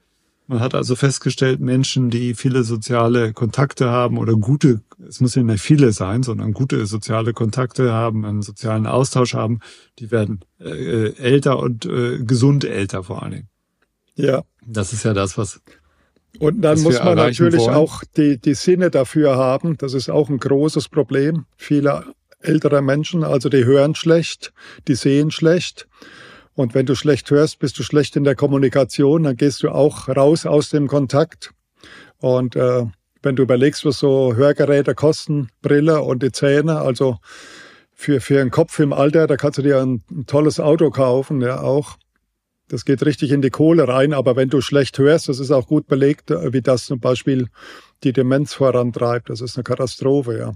Man 0.51 0.59
hat 0.59 0.75
also 0.75 0.97
festgestellt, 0.97 1.61
Menschen, 1.61 2.09
die 2.09 2.33
viele 2.33 2.63
soziale 2.63 3.31
Kontakte 3.31 3.89
haben 3.89 4.17
oder 4.17 4.33
gute, 4.33 4.81
es 5.07 5.21
muss 5.21 5.33
ja 5.35 5.43
nicht 5.43 5.61
viele 5.61 5.93
sein, 5.93 6.23
sondern 6.23 6.51
gute 6.51 6.85
soziale 6.87 7.31
Kontakte 7.31 7.93
haben, 7.93 8.25
einen 8.25 8.41
sozialen 8.41 8.85
Austausch 8.85 9.33
haben, 9.33 9.61
die 9.97 10.11
werden 10.11 10.41
äh, 10.59 11.15
älter 11.15 11.57
und 11.57 11.85
äh, 11.85 12.19
gesund 12.19 12.65
älter 12.65 13.01
vor 13.05 13.23
allen 13.23 13.31
Dingen. 13.31 13.49
Ja. 14.15 14.43
Das 14.67 14.91
ist 14.91 15.05
ja 15.05 15.13
das, 15.13 15.37
was. 15.37 15.61
Und 16.37 16.59
dann 16.59 16.81
muss 16.81 17.01
man 17.01 17.15
natürlich 17.15 17.61
wollen. 17.61 17.73
auch 17.73 18.03
die, 18.17 18.37
die 18.37 18.53
Sinne 18.55 18.91
dafür 18.91 19.37
haben. 19.37 19.77
Das 19.77 19.93
ist 19.93 20.09
auch 20.09 20.27
ein 20.27 20.37
großes 20.37 20.89
Problem 20.89 21.45
vieler 21.55 22.03
älterer 22.41 22.81
Menschen. 22.81 23.23
Also 23.23 23.47
die 23.47 23.63
hören 23.63 23.95
schlecht, 23.95 24.51
die 24.89 24.95
sehen 24.95 25.31
schlecht. 25.31 25.87
Und 26.61 26.75
wenn 26.75 26.85
du 26.85 26.93
schlecht 26.93 27.31
hörst, 27.31 27.57
bist 27.57 27.79
du 27.79 27.83
schlecht 27.83 28.15
in 28.15 28.23
der 28.23 28.35
Kommunikation, 28.35 29.23
dann 29.23 29.35
gehst 29.35 29.63
du 29.63 29.69
auch 29.69 30.07
raus 30.07 30.45
aus 30.45 30.69
dem 30.69 30.87
Kontakt. 30.87 31.55
Und 32.19 32.55
äh, 32.55 32.85
wenn 33.23 33.35
du 33.35 33.41
überlegst, 33.41 33.83
was 33.83 33.97
so 33.97 34.35
Hörgeräte 34.35 34.93
kosten, 34.93 35.49
Brille 35.63 36.03
und 36.03 36.21
die 36.21 36.31
Zähne, 36.31 36.77
also 36.77 37.17
für, 37.95 38.21
für 38.21 38.39
einen 38.39 38.51
Kopf 38.51 38.77
im 38.77 38.93
Alter, 38.93 39.25
da 39.25 39.37
kannst 39.37 39.57
du 39.57 39.63
dir 39.63 39.81
ein, 39.81 40.03
tolles 40.27 40.59
Auto 40.59 40.91
kaufen, 40.91 41.41
ja 41.41 41.61
auch. 41.61 41.97
Das 42.67 42.85
geht 42.85 43.03
richtig 43.03 43.31
in 43.31 43.41
die 43.41 43.49
Kohle 43.49 43.87
rein, 43.87 44.13
aber 44.13 44.35
wenn 44.35 44.49
du 44.49 44.61
schlecht 44.61 44.99
hörst, 44.99 45.29
das 45.29 45.39
ist 45.39 45.49
auch 45.49 45.65
gut 45.65 45.87
belegt, 45.87 46.29
äh, 46.29 46.53
wie 46.53 46.61
das 46.61 46.85
zum 46.85 46.99
Beispiel 46.99 47.47
die 48.03 48.13
Demenz 48.13 48.53
vorantreibt. 48.53 49.29
Das 49.29 49.41
ist 49.41 49.55
eine 49.55 49.63
Katastrophe, 49.63 50.37
ja. 50.37 50.53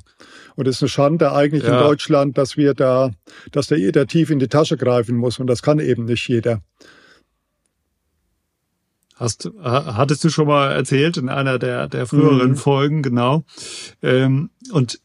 Und 0.56 0.68
es 0.68 0.78
ist 0.78 0.84
eine 0.84 0.90
Schande 0.90 1.32
eigentlich 1.32 1.64
ja. 1.64 1.78
in 1.78 1.84
Deutschland, 1.84 2.38
dass 2.38 2.58
wir 2.58 2.74
da, 2.74 3.12
dass 3.52 3.68
da 3.68 3.76
jeder 3.76 4.08
tief 4.08 4.30
in 4.30 4.40
die 4.40 4.48
Tasche 4.48 4.78
greifen 4.78 5.16
muss 5.16 5.40
und 5.40 5.48
das 5.48 5.62
kann 5.62 5.80
eben 5.80 6.06
nicht 6.06 6.28
jeder. 6.28 6.62
Hast, 9.16 9.50
hattest 9.64 10.26
du 10.26 10.30
schon 10.30 10.48
mal 10.48 10.74
erzählt 10.74 11.16
in 11.16 11.30
einer 11.30 11.58
der, 11.58 11.88
der 11.88 12.06
früheren 12.06 12.52
mhm. 12.52 12.58
Folgen, 12.58 13.02
genau. 13.02 13.46
Ähm, 14.02 14.50
und 14.72 15.00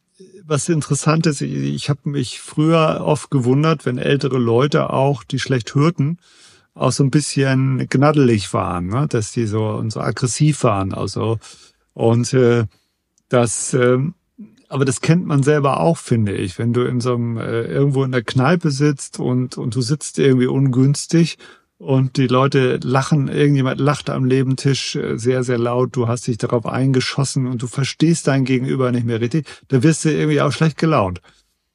was 0.44 0.68
interessant 0.68 1.26
ist, 1.26 1.42
ich 1.42 1.88
habe 1.88 2.00
mich 2.11 2.40
früher 2.40 3.03
oft 3.05 3.31
gewundert, 3.31 3.87
wenn 3.87 3.98
ältere 3.98 4.38
Leute 4.38 4.90
auch, 4.90 5.22
die 5.22 5.38
schlecht 5.38 5.76
hörten, 5.76 6.18
auch 6.74 6.90
so 6.90 7.05
ein 7.05 7.11
bisschen 7.11 7.87
gnaddelig 7.88 8.53
waren, 8.53 8.88
ne? 8.88 9.07
dass 9.09 9.31
die 9.31 9.46
so 9.46 9.68
und 9.68 9.92
so 9.92 10.00
aggressiv 10.00 10.64
waren, 10.64 10.92
also 10.92 11.38
und 12.01 12.33
äh, 12.33 12.65
das, 13.29 13.75
äh, 13.75 13.99
aber 14.69 14.85
das 14.87 15.03
kennt 15.03 15.27
man 15.27 15.43
selber 15.43 15.81
auch, 15.81 15.99
finde 15.99 16.33
ich, 16.33 16.59
wenn 16.59 16.73
du 16.73 16.83
in 16.83 17.01
so 17.01 17.15
einem 17.15 17.37
äh, 17.37 17.63
irgendwo 17.63 18.05
in 18.05 18.13
der 18.13 18.23
Kneipe 18.23 18.71
sitzt 18.71 19.21
und 19.21 19.59
und 19.59 19.75
du 19.75 19.83
sitzt 19.83 20.19
irgendwie 20.19 20.47
ungünstig 20.47 21.37
und 21.77 22.17
die 22.17 22.27
Leute 22.27 22.81
lachen, 22.83 23.29
irgendjemand 23.29 23.81
lacht 23.81 24.09
am 24.09 24.25
Nebentisch 24.25 24.97
äh, 24.97 25.19
sehr, 25.19 25.45
sehr 25.45 25.59
laut, 25.59 25.95
du 25.95 26.09
hast 26.09 26.27
dich 26.27 26.39
darauf 26.39 26.65
eingeschossen 26.65 27.47
und 27.47 27.61
du 27.61 27.67
verstehst 27.67 28.27
dein 28.29 28.47
Gegenüber 28.47 28.93
nicht 28.93 29.05
mehr 29.05 29.21
richtig, 29.21 29.47
da 29.69 29.83
wirst 29.83 30.07
du 30.07 30.11
irgendwie 30.11 30.41
auch 30.41 30.53
schlecht 30.53 30.79
gelaunt. 30.79 31.21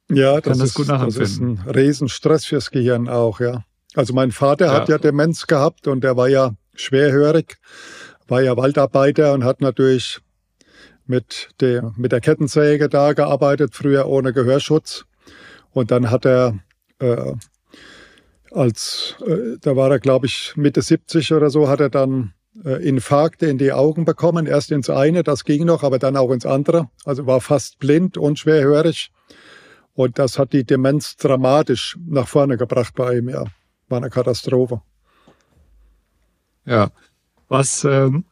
Ja, 0.10 0.42
das, 0.42 0.58
das, 0.58 0.70
ist, 0.70 0.74
gut 0.74 0.90
das 0.90 1.18
ist 1.18 1.40
ein 1.40 1.60
Riesenstress 1.68 2.46
fürs 2.46 2.72
Gehirn 2.72 3.10
auch, 3.10 3.40
ja. 3.40 3.64
Also 3.94 4.14
mein 4.14 4.32
Vater 4.32 4.68
ja. 4.68 4.74
hat 4.74 4.90
ja 4.90 4.98
Demenz 4.98 5.46
gehabt 5.46 5.88
und 5.88 6.04
der 6.04 6.18
war 6.18 6.28
ja 6.28 6.56
schwerhörig, 6.76 7.58
war 8.28 8.42
ja 8.42 8.58
Waldarbeiter 8.58 9.34
und 9.34 9.44
hat 9.44 9.62
natürlich 9.62 10.20
mit 11.06 11.50
der, 11.60 11.94
mit 11.96 12.12
der 12.12 12.22
Kettensäge 12.22 12.90
da 12.90 13.14
gearbeitet, 13.14 13.76
früher 13.76 14.08
ohne 14.08 14.34
Gehörschutz. 14.34 15.06
Und 15.72 15.92
dann 15.92 16.10
hat 16.10 16.26
er 16.26 16.60
äh, 17.00 17.34
als, 18.52 19.16
äh, 19.26 19.58
da 19.62 19.76
war 19.76 19.92
er 19.92 20.00
glaube 20.00 20.26
ich 20.28 20.54
Mitte 20.56 20.82
70 20.82 21.34
oder 21.34 21.50
so, 21.50 21.68
hat 21.68 21.82
er 21.82 21.90
dann 21.90 22.34
äh, 22.64 22.88
Infarkte 22.88 23.48
in 23.48 23.58
die 23.58 23.74
Augen 23.74 24.06
bekommen. 24.06 24.46
Erst 24.46 24.72
ins 24.72 24.90
eine, 24.90 25.24
das 25.24 25.44
ging 25.44 25.66
noch, 25.66 25.84
aber 25.84 26.00
dann 26.00 26.18
auch 26.18 26.32
ins 26.32 26.46
andere. 26.46 26.90
Also 27.04 27.28
war 27.28 27.42
fast 27.42 27.80
blind 27.80 28.18
und 28.18 28.40
schwerhörig. 28.40 29.12
Und 29.94 30.20
das 30.20 30.40
hat 30.40 30.54
die 30.54 30.66
Demenz 30.66 31.16
dramatisch 31.16 31.98
nach 32.06 32.28
vorne 32.28 32.58
gebracht 32.58 32.94
bei 32.96 33.18
ihm, 33.18 33.30
ja. 33.30 33.46
War 33.88 34.00
eine 34.00 34.10
Katastrophe. 34.10 34.82
Ja. 36.66 36.90
Was, 37.48 37.84
ähm, 37.84 38.26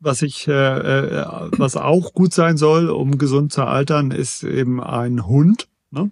was 0.00 0.22
ich, 0.22 0.48
äh, 0.48 0.52
äh, 0.52 1.24
was 1.56 1.76
auch 1.76 2.12
gut 2.12 2.34
sein 2.34 2.56
soll, 2.56 2.90
um 2.90 3.18
gesund 3.18 3.52
zu 3.52 3.62
altern, 3.62 4.10
ist 4.10 4.42
eben 4.42 4.82
ein 4.82 5.26
Hund. 5.26 5.68
Ne? 5.90 6.10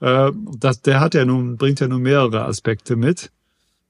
Äh, 0.00 0.32
das, 0.56 0.82
der 0.82 1.00
hat 1.00 1.14
ja 1.14 1.24
nun, 1.24 1.56
bringt 1.56 1.80
ja 1.80 1.88
nun 1.88 2.02
mehrere 2.02 2.44
Aspekte 2.44 2.96
mit. 2.96 3.30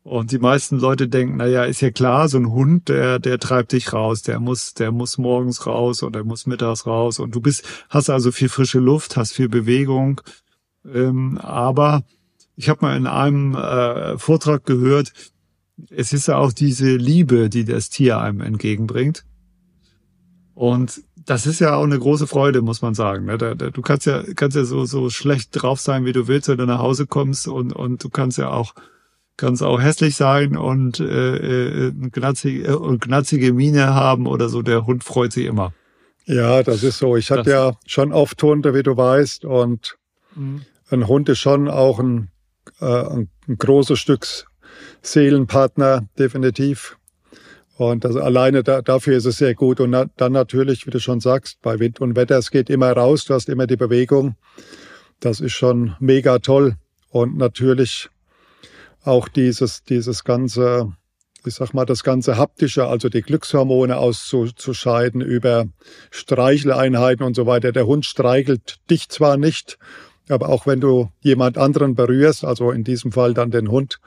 Und 0.03 0.33
die 0.33 0.39
meisten 0.39 0.79
Leute 0.79 1.09
denken, 1.09 1.37
na 1.37 1.47
ja, 1.47 1.65
ist 1.65 1.83
ja 1.83 1.91
klar, 1.91 2.29
so 2.29 2.39
ein 2.39 2.51
Hund, 2.51 2.89
der, 2.89 3.19
der 3.19 3.39
treibt 3.39 3.73
dich 3.73 3.93
raus, 3.93 4.23
der 4.23 4.41
muss, 4.41 4.73
der 4.73 4.93
muss 4.93 5.19
morgens 5.19 5.67
raus 5.67 6.03
und 6.03 6.15
der 6.15 6.25
muss 6.25 6.47
mittags 6.47 6.87
raus 6.87 7.19
und 7.19 7.35
du 7.35 7.41
bist, 7.41 7.65
hast 7.91 8.09
also 8.09 8.33
viel 8.33 8.49
frische 8.49 8.79
Luft, 8.79 9.19
hast 9.19 9.35
viel 9.35 9.51
Bewegung. 9.51 10.23
Ähm, 10.91 11.37
aber 11.39 12.03
ich 12.57 12.71
habe 12.71 12.85
mal 12.85 12.97
in 12.97 13.07
einem 13.07 13.55
äh, 13.55 14.17
Vortrag 14.17 14.65
gehört, 14.65 15.13
es 15.91 16.13
ist 16.13 16.29
ja 16.29 16.37
auch 16.37 16.53
diese 16.53 16.97
Liebe, 16.97 17.49
die 17.49 17.65
das 17.65 17.91
Tier 17.91 18.19
einem 18.19 18.41
entgegenbringt. 18.41 19.25
Und 20.55 21.03
das 21.27 21.47
ist 21.47 21.61
ja 21.61 21.75
auch 21.77 21.85
eine 21.85 21.99
große 21.99 22.27
Freude, 22.27 22.61
muss 22.63 22.83
man 22.83 22.95
sagen. 22.95 23.27
Ne? 23.27 23.39
Du 23.39 23.83
kannst 23.83 24.07
ja, 24.07 24.23
kannst 24.35 24.57
ja 24.57 24.65
so, 24.65 24.85
so 24.85 25.11
schlecht 25.11 25.51
drauf 25.53 25.81
sein, 25.81 26.05
wie 26.05 26.13
du 26.13 26.29
willst, 26.29 26.49
wenn 26.49 26.59
du 26.59 26.67
nach 26.67 26.81
Hause 26.81 27.07
kommst 27.07 27.49
und, 27.49 27.73
und 27.73 28.03
du 28.03 28.09
kannst 28.11 28.39
ja 28.39 28.51
auch 28.51 28.75
kann 29.41 29.55
es 29.55 29.63
auch 29.63 29.81
hässlich 29.81 30.17
sein 30.17 30.55
und 30.55 31.01
äh, 31.01 31.87
äh, 31.87 31.93
knatzige, 32.13 32.69
äh, 32.69 32.99
knatzige 32.99 33.55
Miene 33.55 33.95
haben 33.95 34.27
oder 34.27 34.51
so. 34.51 34.61
Der 34.61 34.85
Hund 34.85 35.03
freut 35.03 35.33
sich 35.33 35.47
immer. 35.47 35.73
Ja, 36.27 36.63
das 36.63 36.83
ist 36.83 36.99
so. 36.99 37.17
Ich 37.17 37.31
hatte 37.31 37.51
ja 37.51 37.73
schon 37.87 38.13
oft 38.13 38.41
Hunde, 38.43 38.75
wie 38.75 38.83
du 38.83 38.99
weißt, 38.99 39.47
und 39.47 39.97
mhm. 40.37 40.63
ein 40.91 41.09
Hund 41.09 41.31
ist 41.31 41.39
schon 41.39 41.69
auch 41.69 41.99
ein, 41.99 42.29
äh, 42.81 42.85
ein, 42.85 43.31
ein 43.49 43.57
großes 43.57 43.99
Stück 43.99 44.27
Seelenpartner, 45.03 46.09
definitiv. 46.19 46.97
Und 47.77 48.05
das, 48.05 48.15
alleine 48.15 48.63
da, 48.63 48.83
dafür 48.83 49.17
ist 49.17 49.25
es 49.25 49.39
sehr 49.39 49.55
gut. 49.55 49.81
Und 49.81 49.91
na, 49.91 50.05
dann 50.19 50.33
natürlich, 50.33 50.87
wie 50.87 50.91
du 50.91 51.01
schon 51.01 51.21
sagst, 51.21 51.63
bei 51.63 51.79
Wind 51.79 52.01
und 52.01 52.15
Wetter, 52.15 52.37
es 52.37 52.51
geht 52.51 52.69
immer 52.69 52.93
raus, 52.93 53.25
du 53.25 53.33
hast 53.33 53.49
immer 53.49 53.67
die 53.67 53.77
Bewegung. 53.77 54.35
Das 55.19 55.41
ist 55.41 55.53
schon 55.53 55.97
mega 55.99 56.41
toll. 56.41 56.77
Und 57.09 57.39
natürlich 57.39 58.11
auch 59.03 59.29
dieses, 59.29 59.83
dieses 59.83 60.25
ganze, 60.25 60.93
ich 61.47 61.55
sag 61.55 61.73
mal, 61.73 61.87
das 61.87 62.05
ganze 62.05 62.37
haptische, 62.37 62.87
also 62.87 63.09
die 63.09 63.23
Glückshormone 63.23 63.97
auszuscheiden 63.97 65.23
über 65.23 65.65
Streicheleinheiten 66.11 67.25
und 67.25 67.35
so 67.35 67.47
weiter. 67.47 67.73
Der 67.73 67.87
Hund 67.87 68.05
streichelt 68.05 68.79
dich 68.91 69.09
zwar 69.09 69.39
nicht, 69.39 69.79
aber 70.29 70.51
auch 70.51 70.67
wenn 70.67 70.81
du 70.81 71.11
jemand 71.21 71.57
anderen 71.57 71.95
berührst, 71.95 72.45
also 72.45 72.71
in 72.71 72.85
diesem 72.85 73.11
Fall 73.11 73.33
dann 73.33 73.51
den 73.51 73.71
Hund, 73.71 74.01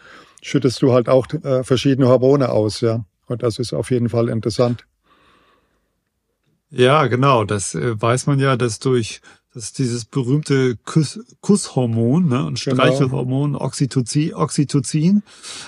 schüttest 0.43 0.81
du 0.81 0.93
halt 0.93 1.09
auch 1.09 1.27
äh, 1.43 1.63
verschiedene 1.63 2.07
Hormone 2.07 2.49
aus, 2.49 2.81
ja. 2.81 3.05
Und 3.27 3.41
das 3.43 3.57
ist 3.57 3.73
auf 3.73 3.89
jeden 3.89 4.09
Fall 4.09 4.29
interessant. 4.29 4.85
Ja, 6.69 7.07
genau. 7.07 7.45
Das 7.45 7.75
äh, 7.75 7.99
weiß 7.99 8.27
man 8.27 8.39
ja, 8.39 8.57
dass 8.57 8.79
durch 8.79 9.21
das 9.53 9.71
dieses 9.71 10.05
berühmte 10.05 10.77
Kuss, 10.83 11.19
Kusshormon 11.41 12.27
ne, 12.27 12.45
und 12.45 12.59
genau. 12.59 12.75
Streichelhormon 12.75 13.55
Oxytocin, 13.55 14.33
Oxytocin 14.33 15.21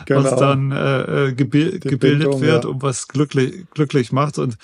genau. 0.05 0.23
was 0.23 0.35
dann 0.39 0.71
äh, 0.71 1.27
äh 1.27 1.33
gebil 1.33 1.79
gebildet 1.79 1.99
Bildung, 1.99 2.41
wird 2.41 2.63
ja. 2.63 2.69
und 2.69 2.81
was 2.81 3.07
glücklich, 3.07 3.65
glücklich 3.71 4.11
macht. 4.11 4.39
Und 4.39 4.57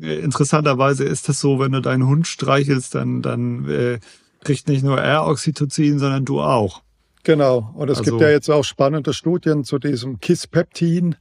äh, 0.00 0.18
interessanterweise 0.18 1.04
ist 1.04 1.28
das 1.28 1.40
so, 1.40 1.60
wenn 1.60 1.72
du 1.72 1.80
deinen 1.80 2.06
Hund 2.06 2.26
streichelst, 2.26 2.96
dann, 2.96 3.22
dann 3.22 3.68
äh, 3.68 4.00
kriegt 4.42 4.68
nicht 4.68 4.82
nur 4.82 4.98
er 4.98 5.26
Oxytocin, 5.28 6.00
sondern 6.00 6.24
du 6.24 6.40
auch. 6.40 6.82
Genau. 7.22 7.72
Und 7.74 7.90
es 7.90 7.98
also, 7.98 8.10
gibt 8.10 8.22
ja 8.22 8.30
jetzt 8.30 8.48
auch 8.50 8.64
spannende 8.64 9.12
Studien 9.12 9.64
zu 9.64 9.78
diesem 9.78 10.20
Kisspeptin, 10.20 11.16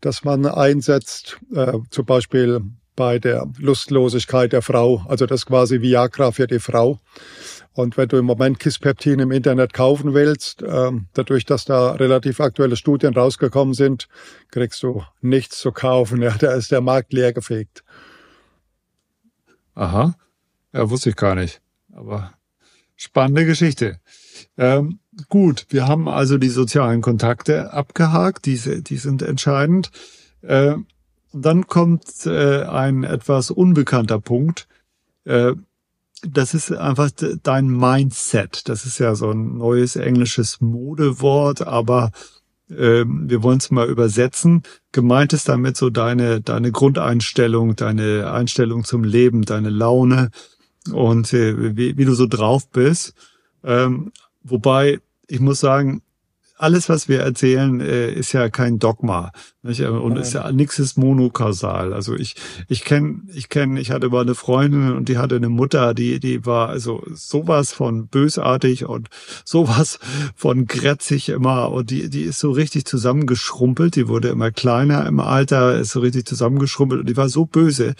das 0.00 0.24
man 0.24 0.46
einsetzt, 0.46 1.38
äh, 1.54 1.78
zum 1.90 2.06
Beispiel 2.06 2.60
bei 2.96 3.18
der 3.18 3.46
Lustlosigkeit 3.58 4.52
der 4.52 4.62
Frau. 4.62 5.04
Also 5.06 5.26
das 5.26 5.44
quasi 5.44 5.82
Viagra 5.82 6.32
für 6.32 6.46
die 6.46 6.58
Frau. 6.58 6.98
Und 7.74 7.98
wenn 7.98 8.08
du 8.08 8.16
im 8.16 8.24
Moment 8.24 8.58
Kisspeptin 8.58 9.20
im 9.20 9.30
Internet 9.30 9.74
kaufen 9.74 10.14
willst, 10.14 10.62
äh, 10.62 10.90
dadurch, 11.12 11.44
dass 11.44 11.66
da 11.66 11.92
relativ 11.92 12.40
aktuelle 12.40 12.76
Studien 12.76 13.12
rausgekommen 13.12 13.74
sind, 13.74 14.08
kriegst 14.50 14.82
du 14.82 15.04
nichts 15.20 15.58
zu 15.58 15.72
kaufen. 15.72 16.22
Ja, 16.26 16.34
da 16.38 16.54
ist 16.54 16.72
der 16.72 16.80
Markt 16.80 17.12
leergefegt. 17.12 17.84
Aha. 19.74 20.16
Ja, 20.72 20.88
wusste 20.88 21.10
ich 21.10 21.16
gar 21.16 21.34
nicht. 21.34 21.60
Aber 21.92 22.32
spannende 22.96 23.46
Geschichte. 23.46 24.00
Ähm, 24.56 24.98
gut, 25.28 25.66
wir 25.70 25.86
haben 25.86 26.08
also 26.08 26.38
die 26.38 26.48
sozialen 26.48 27.02
Kontakte 27.02 27.72
abgehakt. 27.72 28.46
Die, 28.46 28.82
die 28.82 28.96
sind 28.96 29.22
entscheidend. 29.22 29.90
Äh, 30.42 30.74
dann 31.32 31.66
kommt 31.66 32.26
äh, 32.26 32.62
ein 32.62 33.04
etwas 33.04 33.50
unbekannter 33.50 34.20
Punkt. 34.20 34.66
Äh, 35.24 35.52
das 36.22 36.54
ist 36.54 36.72
einfach 36.72 37.10
dein 37.42 37.68
Mindset. 37.68 38.68
Das 38.68 38.86
ist 38.86 38.98
ja 38.98 39.14
so 39.14 39.30
ein 39.30 39.58
neues 39.58 39.96
englisches 39.96 40.60
Modewort, 40.60 41.66
aber 41.66 42.10
äh, 42.70 43.04
wir 43.06 43.42
wollen 43.42 43.58
es 43.58 43.70
mal 43.70 43.88
übersetzen. 43.88 44.62
Gemeint 44.92 45.32
ist 45.32 45.48
damit 45.48 45.76
so 45.76 45.90
deine, 45.90 46.40
deine 46.40 46.72
Grundeinstellung, 46.72 47.76
deine 47.76 48.32
Einstellung 48.32 48.84
zum 48.84 49.04
Leben, 49.04 49.42
deine 49.42 49.70
Laune 49.70 50.30
und 50.88 51.32
äh, 51.32 51.76
wie, 51.76 51.96
wie 51.96 52.04
du 52.04 52.14
so 52.14 52.26
drauf 52.26 52.68
bist. 52.70 53.14
Ähm, 53.64 54.12
wobei 54.42 55.00
ich 55.28 55.40
muss 55.40 55.60
sagen, 55.60 56.02
alles, 56.58 56.88
was 56.88 57.08
wir 57.08 57.20
erzählen, 57.20 57.80
äh, 57.80 58.10
ist 58.12 58.32
ja 58.32 58.48
kein 58.48 58.78
Dogma. 58.78 59.30
Nicht? 59.62 59.82
Und 59.82 60.14
Nein. 60.14 60.22
ist 60.22 60.32
ja 60.32 60.50
nichts 60.52 60.78
ist 60.78 60.96
monokausal. 60.96 61.92
Also 61.92 62.14
ich, 62.14 62.34
ich 62.68 62.84
kenne, 62.84 63.22
ich 63.34 63.50
kenne, 63.50 63.78
ich 63.78 63.90
hatte 63.90 64.08
mal 64.08 64.22
eine 64.22 64.34
Freundin 64.34 64.92
und 64.92 65.08
die 65.08 65.18
hatte 65.18 65.36
eine 65.36 65.50
Mutter, 65.50 65.92
die, 65.92 66.18
die 66.18 66.46
war 66.46 66.70
also 66.70 67.02
sowas 67.12 67.72
von 67.72 68.08
bösartig 68.08 68.86
und 68.86 69.08
sowas 69.44 69.98
von 70.34 70.66
grätzig 70.66 71.28
immer 71.28 71.70
und 71.72 71.90
die, 71.90 72.08
die 72.08 72.22
ist 72.22 72.38
so 72.38 72.52
richtig 72.52 72.86
zusammengeschrumpelt. 72.86 73.94
Die 73.96 74.08
wurde 74.08 74.28
immer 74.28 74.50
kleiner 74.50 75.06
im 75.06 75.20
Alter, 75.20 75.78
ist 75.78 75.90
so 75.90 76.00
richtig 76.00 76.24
zusammengeschrumpelt 76.26 77.00
und 77.00 77.08
die 77.08 77.16
war 77.16 77.28
so 77.28 77.44
böse 77.44 77.94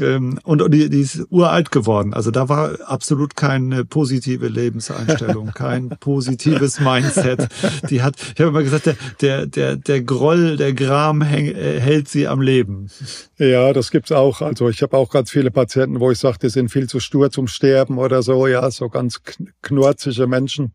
und, 0.00 0.40
und 0.44 0.74
die, 0.74 0.88
die 0.90 1.00
ist 1.00 1.26
uralt 1.30 1.70
geworden. 1.70 2.14
Also 2.14 2.30
da 2.30 2.48
war 2.48 2.78
absolut 2.86 3.36
keine 3.36 3.84
positive 3.84 4.48
Lebenseinstellung, 4.48 5.50
kein 5.54 5.90
positives 6.00 6.80
Mindset. 6.80 7.48
Die 7.88 8.02
hat, 8.02 8.16
ich 8.18 8.40
habe 8.40 8.50
immer 8.50 8.62
gesagt, 8.62 8.86
der, 8.86 8.96
der, 9.20 9.46
der, 9.46 9.76
der 9.76 10.02
Groll, 10.02 10.56
der 10.56 10.72
Gram 10.72 11.22
häng, 11.22 11.46
äh, 11.46 11.80
hält 11.80 12.08
sie 12.08 12.26
am 12.28 12.40
Leben. 12.40 12.90
Ja, 13.38 13.72
das 13.72 13.90
gibt's 13.90 14.12
auch. 14.12 14.40
Also 14.40 14.68
ich 14.68 14.82
habe 14.82 14.96
auch 14.96 15.10
ganz 15.10 15.30
viele 15.30 15.50
Patienten, 15.50 16.00
wo 16.00 16.10
ich 16.10 16.18
sage, 16.18 16.38
die 16.42 16.48
sind 16.48 16.70
viel 16.70 16.88
zu 16.88 17.00
stur 17.00 17.30
zum 17.30 17.46
Sterben 17.46 17.98
oder 17.98 18.22
so. 18.22 18.46
Ja, 18.46 18.70
so 18.70 18.88
ganz 18.88 19.20
knurzige 19.62 20.26
Menschen. 20.26 20.72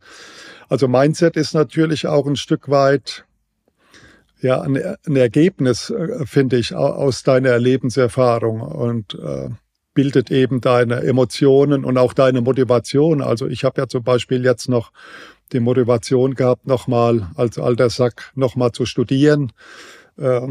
Also 0.69 0.87
Mindset 0.87 1.37
ist 1.37 1.53
natürlich 1.53 2.07
auch 2.07 2.25
ein 2.25 2.35
Stück 2.35 2.69
weit 2.69 3.25
ja 4.41 4.61
ein, 4.61 4.77
ein 4.77 5.15
Ergebnis, 5.15 5.89
äh, 5.89 6.25
finde 6.25 6.57
ich, 6.57 6.73
aus 6.73 7.23
deiner 7.23 7.57
Lebenserfahrung 7.57 8.61
und 8.61 9.15
äh, 9.15 9.49
bildet 9.93 10.29
eben 10.29 10.61
deine 10.61 11.01
Emotionen 11.03 11.85
und 11.85 11.97
auch 11.97 12.13
deine 12.13 12.41
Motivation. 12.41 13.21
Also 13.21 13.47
ich 13.47 13.63
habe 13.63 13.81
ja 13.81 13.87
zum 13.87 14.03
Beispiel 14.03 14.43
jetzt 14.43 14.69
noch 14.69 14.91
die 15.51 15.59
Motivation 15.59 16.35
gehabt, 16.35 16.67
nochmal 16.67 17.29
als 17.35 17.57
alter 17.57 17.89
Sack 17.89 18.31
nochmal 18.35 18.71
zu 18.71 18.85
studieren. 18.85 19.53
Äh, 20.17 20.47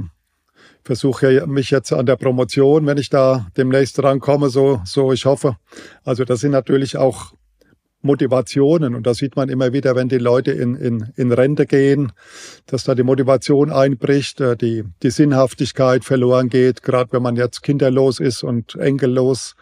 versuche 0.82 1.46
mich 1.46 1.70
jetzt 1.70 1.92
an 1.92 2.06
der 2.06 2.16
Promotion, 2.16 2.86
wenn 2.86 2.98
ich 2.98 3.08
da 3.08 3.46
demnächst 3.56 4.02
rankomme, 4.02 4.50
so, 4.50 4.80
so 4.84 5.12
ich 5.12 5.24
hoffe. 5.24 5.56
Also 6.04 6.24
das 6.24 6.40
sind 6.40 6.52
natürlich 6.52 6.96
auch 6.96 7.32
Motivationen. 8.04 8.94
Und 8.94 9.06
da 9.06 9.14
sieht 9.14 9.36
man 9.36 9.48
immer 9.48 9.72
wieder, 9.72 9.96
wenn 9.96 10.08
die 10.08 10.18
Leute 10.18 10.52
in, 10.52 10.74
in, 10.74 11.12
in 11.16 11.32
Rente 11.32 11.66
gehen, 11.66 12.12
dass 12.66 12.84
da 12.84 12.94
die 12.94 13.02
Motivation 13.02 13.72
einbricht, 13.72 14.40
äh, 14.40 14.56
die, 14.56 14.84
die 15.02 15.10
Sinnhaftigkeit 15.10 16.04
verloren 16.04 16.48
geht, 16.48 16.82
gerade 16.82 17.12
wenn 17.12 17.22
man 17.22 17.36
jetzt 17.36 17.62
kinderlos 17.62 18.20
ist 18.20 18.42
und 18.42 18.76
enkellos. 18.76 19.56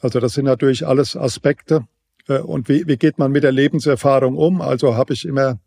Also 0.00 0.20
das 0.20 0.34
sind 0.34 0.44
natürlich 0.44 0.86
alles 0.86 1.16
Aspekte. 1.16 1.86
Äh, 2.28 2.38
und 2.40 2.68
wie, 2.68 2.86
wie 2.86 2.96
geht 2.96 3.18
man 3.18 3.32
mit 3.32 3.42
der 3.42 3.52
Lebenserfahrung 3.52 4.36
um? 4.36 4.60
Also 4.60 4.94
habe 4.94 5.14
ich 5.14 5.24
immer 5.24 5.58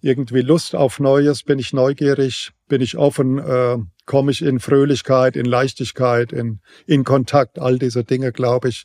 irgendwie 0.00 0.42
Lust 0.42 0.74
auf 0.74 1.00
Neues, 1.00 1.44
bin 1.44 1.58
ich 1.58 1.72
neugierig, 1.72 2.52
bin 2.68 2.82
ich 2.82 2.98
offen, 2.98 3.38
äh, 3.38 3.78
komme 4.04 4.32
ich 4.32 4.42
in 4.42 4.60
Fröhlichkeit, 4.60 5.34
in 5.34 5.46
Leichtigkeit, 5.46 6.30
in, 6.30 6.60
in 6.86 7.04
Kontakt, 7.04 7.58
all 7.58 7.78
diese 7.78 8.04
Dinge, 8.04 8.30
glaube 8.30 8.68
ich, 8.68 8.84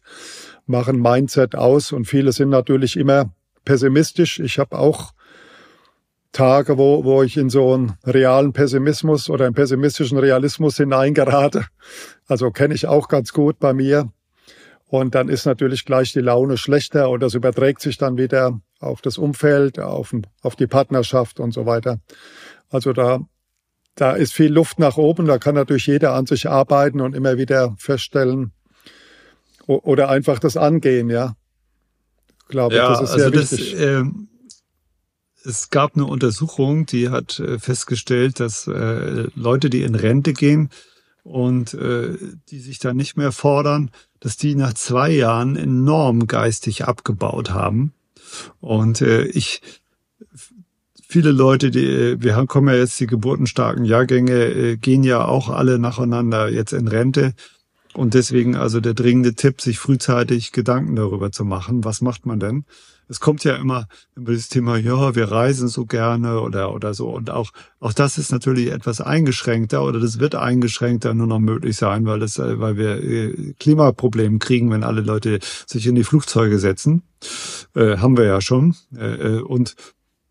machen 0.69 1.01
Mindset 1.01 1.55
aus 1.55 1.91
und 1.91 2.05
viele 2.05 2.32
sind 2.32 2.49
natürlich 2.49 2.95
immer 2.95 3.34
pessimistisch. 3.65 4.39
Ich 4.39 4.60
habe 4.60 4.77
auch 4.77 5.13
Tage, 6.32 6.77
wo, 6.77 7.03
wo 7.03 7.23
ich 7.23 7.38
in 7.38 7.49
so 7.49 7.73
einen 7.73 7.97
realen 8.05 8.53
Pessimismus 8.53 9.29
oder 9.29 9.45
einen 9.45 9.55
pessimistischen 9.55 10.17
Realismus 10.17 10.77
hineingerate. 10.77 11.65
Also 12.27 12.51
kenne 12.51 12.75
ich 12.75 12.88
auch 12.88 13.08
ganz 13.08 13.34
gut 13.34 13.60
bei 13.60 13.73
mir. 13.73 14.12
Und 14.86 15.15
dann 15.15 15.29
ist 15.29 15.45
natürlich 15.45 15.86
gleich 15.86 16.13
die 16.13 16.19
Laune 16.19 16.58
schlechter 16.58 17.10
und 17.10 17.21
das 17.21 17.36
überträgt 17.36 17.82
sich 17.82 17.97
dann 17.97 18.17
wieder 18.17 18.60
auf 18.79 19.01
das 19.01 19.17
Umfeld, 19.17 19.79
auf, 19.79 20.15
auf 20.41 20.55
die 20.55 20.67
Partnerschaft 20.67 21.39
und 21.39 21.51
so 21.51 21.65
weiter. 21.65 21.99
Also 22.69 22.93
da, 22.93 23.19
da 23.95 24.13
ist 24.13 24.34
viel 24.34 24.51
Luft 24.51 24.79
nach 24.79 24.97
oben. 24.97 25.25
Da 25.25 25.38
kann 25.38 25.55
natürlich 25.55 25.86
jeder 25.88 26.13
an 26.13 26.25
sich 26.25 26.49
arbeiten 26.49 27.01
und 27.01 27.15
immer 27.15 27.38
wieder 27.38 27.75
feststellen 27.77 28.51
oder 29.77 30.10
einfach 30.10 30.39
das 30.39 30.58
angehen, 30.58 31.10
ja. 31.10 31.36
Ich 32.41 32.47
glaube, 32.47 32.75
ja, 32.75 32.89
das 32.89 33.01
ist 33.01 33.13
sehr 33.13 33.25
also 33.25 33.39
wichtig. 33.39 33.71
Das, 33.73 33.79
äh, 33.79 34.03
es 35.45 35.69
gab 35.69 35.95
eine 35.95 36.05
Untersuchung, 36.05 36.86
die 36.86 37.10
hat 37.10 37.39
äh, 37.39 37.60
festgestellt, 37.60 38.39
dass 38.39 38.67
äh, 38.67 39.27
Leute, 39.36 39.69
die 39.69 39.84
in 39.84 39.95
Rente 39.95 40.34
gehen 40.34 40.69
und 41.23 41.75
äh, 41.75 42.17
die 42.49 42.60
sich 42.60 42.79
da 42.79 42.93
nicht 42.93 43.15
mehr 43.15 43.32
fordern, 43.32 43.91
dass 44.19 44.38
die 44.38 44.55
nach 44.55 44.73
zwei 44.73 45.12
Jahren 45.12 45.55
enorm 45.55 46.27
geistig 46.27 46.86
abgebaut 46.86 47.51
haben. 47.51 47.93
Und 48.60 49.01
äh, 49.01 49.25
ich, 49.25 49.62
viele 51.08 51.32
Leute, 51.32 51.69
die, 51.69 52.21
wir 52.21 52.45
kommen 52.47 52.69
ja 52.69 52.75
jetzt 52.75 52.99
die 52.99 53.08
geburtenstarken 53.08 53.86
Jahrgänge, 53.86 54.77
gehen 54.77 55.03
ja 55.03 55.23
auch 55.23 55.49
alle 55.49 55.77
nacheinander 55.77 56.49
jetzt 56.49 56.73
in 56.73 56.88
Rente. 56.88 57.34
Und 58.00 58.14
deswegen 58.14 58.56
also 58.56 58.80
der 58.80 58.94
dringende 58.94 59.36
Tipp, 59.36 59.62
sich 59.62 59.80
frühzeitig 59.80 60.52
Gedanken 60.52 60.96
darüber 60.96 61.32
zu 61.32 61.46
machen, 61.46 61.84
was 61.84 62.02
macht 62.02 62.26
man 62.26 62.40
denn? 62.40 62.66
es 63.10 63.20
kommt 63.20 63.44
ja 63.44 63.56
immer 63.56 63.88
über 64.16 64.34
das 64.34 64.50
Thema, 64.50 64.78
ja, 64.78 65.16
wir 65.16 65.32
reisen 65.32 65.68
so 65.68 65.86
gerne 65.86 66.40
oder, 66.42 66.74
oder 66.74 66.94
so. 66.94 67.10
Und 67.10 67.32
auch, 67.32 67.50
auch 67.80 67.92
das 67.92 68.20
ist 68.20 68.32
natürlich 68.32 68.72
etwas 68.72 69.02
eingeschränkter 69.02 69.84
oder 69.84 70.00
das 70.00 70.20
wird 70.20 70.36
eingeschränkter 70.36 71.16
nur 71.16 71.26
noch 71.26 71.40
möglich 71.40 71.76
sein, 71.76 72.06
weil 72.06 72.20
das, 72.20 72.38
äh, 72.38 72.60
weil 72.60 72.78
wir 72.78 73.04
äh, 73.04 73.54
Klimaprobleme 73.60 74.38
kriegen, 74.38 74.70
wenn 74.70 74.84
alle 74.84 75.02
Leute 75.02 75.40
sich 75.66 75.88
in 75.88 75.96
die 75.96 76.04
Flugzeuge 76.04 76.60
setzen. 76.60 77.02
Äh, 77.76 77.98
haben 77.98 78.16
wir 78.16 78.26
ja 78.26 78.42
schon. 78.42 78.76
Äh, 78.96 79.38
äh, 79.38 79.42
und 79.42 79.76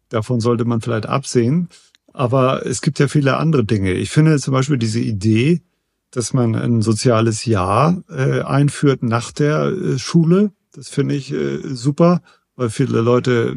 davon 0.08 0.38
sollte 0.38 0.64
man 0.64 0.80
vielleicht 0.80 1.06
absehen. 1.06 1.68
Aber 2.12 2.64
es 2.64 2.80
gibt 2.80 3.00
ja 3.00 3.08
viele 3.08 3.36
andere 3.36 3.64
Dinge. 3.64 3.92
Ich 3.92 4.10
finde 4.10 4.38
zum 4.38 4.52
Beispiel 4.52 4.78
diese 4.78 5.00
Idee, 5.00 5.62
dass 6.10 6.32
man 6.32 6.54
ein 6.54 6.82
soziales 6.82 7.44
Jahr 7.44 8.02
äh, 8.08 8.42
einführt 8.42 9.02
nach 9.02 9.32
der 9.32 9.66
äh, 9.66 9.98
Schule. 9.98 10.52
Das 10.72 10.88
finde 10.88 11.14
ich 11.14 11.32
äh, 11.32 11.58
super 11.62 12.20
weil 12.58 12.70
viele 12.70 13.00
Leute, 13.00 13.56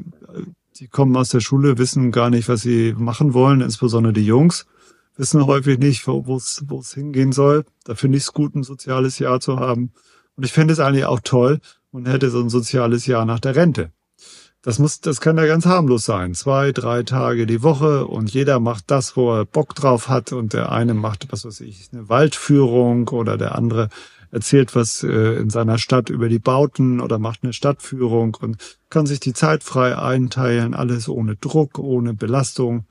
die 0.75 0.87
kommen 0.87 1.17
aus 1.17 1.29
der 1.29 1.39
Schule, 1.39 1.79
wissen 1.79 2.11
gar 2.11 2.29
nicht, 2.29 2.47
was 2.47 2.61
sie 2.61 2.93
machen 2.95 3.33
wollen, 3.33 3.59
insbesondere 3.61 4.13
die 4.13 4.25
Jungs 4.25 4.67
wissen 5.17 5.45
häufig 5.45 5.77
nicht, 5.77 6.07
wo 6.07 6.35
es 6.35 6.63
wo 6.67 6.79
es 6.79 6.93
hingehen 6.93 7.31
soll. 7.31 7.65
Da 7.83 7.95
finde 7.95 8.17
ich 8.17 8.23
es 8.23 8.33
gut, 8.33 8.55
ein 8.55 8.63
soziales 8.63 9.19
Jahr 9.19 9.39
zu 9.39 9.59
haben. 9.59 9.91
Und 10.35 10.45
ich 10.45 10.53
fände 10.53 10.71
es 10.73 10.79
eigentlich 10.79 11.05
auch 11.05 11.19
toll, 11.19 11.59
man 11.91 12.05
hätte 12.05 12.29
so 12.29 12.39
ein 12.39 12.49
soziales 12.49 13.05
Jahr 13.07 13.25
nach 13.25 13.39
der 13.39 13.55
Rente. 13.55 13.91
Das 14.63 14.77
muss, 14.77 15.01
das 15.01 15.21
kann 15.21 15.37
ja 15.37 15.47
ganz 15.47 15.65
harmlos 15.65 16.05
sein. 16.05 16.35
Zwei, 16.35 16.71
drei 16.71 17.01
Tage 17.01 17.47
die 17.47 17.63
Woche 17.63 18.05
und 18.05 18.31
jeder 18.31 18.59
macht 18.59 18.91
das, 18.91 19.17
wo 19.17 19.33
er 19.33 19.45
Bock 19.45 19.73
drauf 19.73 20.07
hat 20.07 20.33
und 20.33 20.53
der 20.53 20.71
eine 20.71 20.93
macht, 20.93 21.31
was 21.31 21.45
weiß 21.45 21.61
ich, 21.61 21.89
eine 21.91 22.09
Waldführung 22.09 23.07
oder 23.07 23.37
der 23.37 23.55
andere 23.55 23.89
erzählt 24.29 24.75
was 24.75 25.03
äh, 25.03 25.39
in 25.39 25.49
seiner 25.49 25.77
Stadt 25.77 26.09
über 26.09 26.29
die 26.29 26.39
Bauten 26.39 27.01
oder 27.01 27.19
macht 27.19 27.39
eine 27.43 27.53
Stadtführung 27.53 28.37
und 28.39 28.79
kann 28.89 29.05
sich 29.05 29.19
die 29.19 29.33
Zeit 29.33 29.63
frei 29.63 29.97
einteilen, 29.97 30.73
alles 30.73 31.09
ohne 31.09 31.35
Druck, 31.35 31.79
ohne 31.79 32.13
Belastung. 32.13 32.85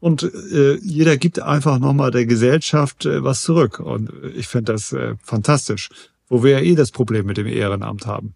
Und 0.00 0.22
äh, 0.22 0.76
jeder 0.76 1.16
gibt 1.18 1.40
einfach 1.40 1.78
nochmal 1.78 2.10
der 2.10 2.26
Gesellschaft 2.26 3.04
äh, 3.04 3.22
was 3.22 3.42
zurück. 3.42 3.78
Und 3.78 4.10
ich 4.34 4.48
finde 4.48 4.72
das 4.72 4.96
fantastisch, 5.22 5.90
wo 6.28 6.42
wir 6.42 6.52
ja 6.52 6.60
eh 6.60 6.74
das 6.74 6.90
Problem 6.90 7.26
mit 7.26 7.36
dem 7.36 7.46
Ehrenamt 7.46 8.06
haben. 8.06 8.34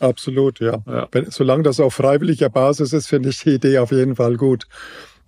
Absolut, 0.00 0.60
ja. 0.60 0.82
ja. 0.86 1.08
Wenn, 1.12 1.30
solange 1.30 1.62
das 1.62 1.78
auf 1.78 1.94
freiwilliger 1.94 2.48
Basis 2.48 2.92
ist, 2.92 3.06
finde 3.06 3.28
ich 3.28 3.40
die 3.40 3.54
Idee 3.54 3.78
auf 3.78 3.92
jeden 3.92 4.16
Fall 4.16 4.36
gut. 4.36 4.66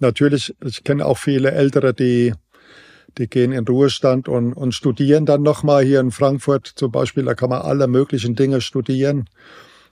Natürlich, 0.00 0.54
ich 0.64 0.82
kenne 0.82 1.06
auch 1.06 1.18
viele 1.18 1.52
Ältere, 1.52 1.94
die 1.94 2.32
die 3.18 3.28
gehen 3.28 3.52
in 3.52 3.66
Ruhestand 3.66 4.28
und, 4.28 4.52
und 4.54 4.74
studieren 4.74 5.26
dann 5.26 5.42
nochmal 5.42 5.84
hier 5.84 6.00
in 6.00 6.10
Frankfurt 6.10 6.66
zum 6.66 6.90
Beispiel. 6.90 7.24
Da 7.24 7.34
kann 7.34 7.50
man 7.50 7.62
alle 7.62 7.86
möglichen 7.86 8.34
Dinge 8.34 8.60
studieren. 8.60 9.28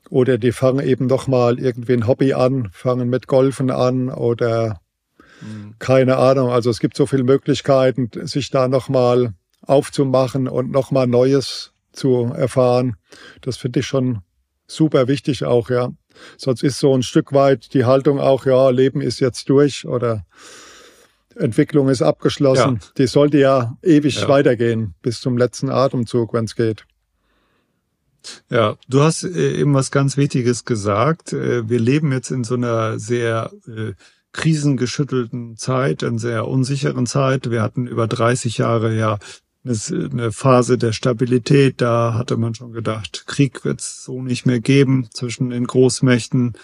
Oder 0.09 0.39
die 0.39 0.53
fangen 0.53 0.85
eben 0.85 1.07
nochmal 1.07 1.61
irgendwie 1.61 1.93
ein 1.93 2.07
Hobby 2.07 2.33
an, 2.33 2.71
fangen 2.73 3.11
mit 3.11 3.27
Golfen 3.27 3.71
an 3.71 4.09
oder 4.09 4.81
mhm. 5.43 5.75
keine 5.79 6.17
Ahnung. 6.17 6.51
Also 6.51 6.71
es 6.71 6.81
gibt 6.81 6.97
so 6.97 7.07
viele 7.07 7.25
Möglichkeiten, 7.25 8.11
sich 8.27 8.51
da 8.51 8.67
nochmal 8.67 9.35
aufzumachen 9.67 10.49
und 10.49 10.71
nochmal 10.71 11.07
Neues 11.07 11.73
zu 11.93 12.33
erfahren. 12.35 12.97
Das 13.43 13.59
finde 13.59 13.81
ich 13.81 13.87
schon 13.87 14.21
super 14.71 15.09
wichtig 15.09 15.45
auch, 15.45 15.71
ja. 15.71 15.93
Sonst 16.37 16.63
ist 16.63 16.79
so 16.79 16.95
ein 16.95 17.03
Stück 17.03 17.33
weit 17.33 17.73
die 17.75 17.85
Haltung 17.85 18.21
auch, 18.21 18.47
ja, 18.47 18.71
Leben 18.71 19.01
ist 19.01 19.21
jetzt 19.21 19.49
durch 19.49 19.87
oder 19.87 20.25
Entwicklung 21.37 21.89
ist 21.89 22.03
abgeschlossen. 22.03 22.81
Ja. 22.83 22.89
Die 22.99 23.07
sollte 23.07 23.39
ja 23.39 23.77
ewig 23.83 24.21
ja. 24.21 24.29
weitergehen, 24.29 24.95
bis 25.03 25.21
zum 25.21 25.39
letzten 25.39 25.71
Atemzug, 25.71 26.35
wenn 26.35 26.45
es 26.45 26.57
geht. 26.57 26.85
Ja, 28.51 28.77
du 28.89 29.01
hast 29.01 29.25
äh, 29.25 29.61
eben 29.61 29.73
was 29.73 29.91
ganz 29.91 30.17
Wichtiges 30.17 30.65
gesagt. 30.65 31.33
Äh, 31.33 31.69
wir 31.69 31.81
leben 31.81 32.13
jetzt 32.13 32.31
in 32.31 32.45
so 32.45 32.55
einer 32.55 32.99
sehr 32.99 33.51
äh, 33.67 33.93
krisengeschüttelten 34.33 35.57
Zeit, 35.57 36.03
in 36.03 36.19
sehr 36.19 36.47
unsicheren 36.47 37.07
Zeit. 37.07 37.51
Wir 37.51 37.63
hatten 37.63 37.87
über 37.87 38.07
30 38.07 38.59
Jahre 38.59 38.95
ja 38.95 39.19
eine 39.65 40.33
Phase 40.33 40.79
der 40.79 40.93
Stabilität. 40.93 41.81
Da 41.81 42.15
hatte 42.15 42.37
man 42.37 42.55
schon 42.55 42.73
gedacht, 42.73 43.25
Krieg 43.27 43.65
wird 43.65 43.81
es 43.81 44.05
so 44.05 44.23
nicht 44.23 44.47
mehr 44.47 44.61
geben 44.61 45.09
zwischen 45.13 45.51
den 45.51 45.67
Großmächten 45.67 46.55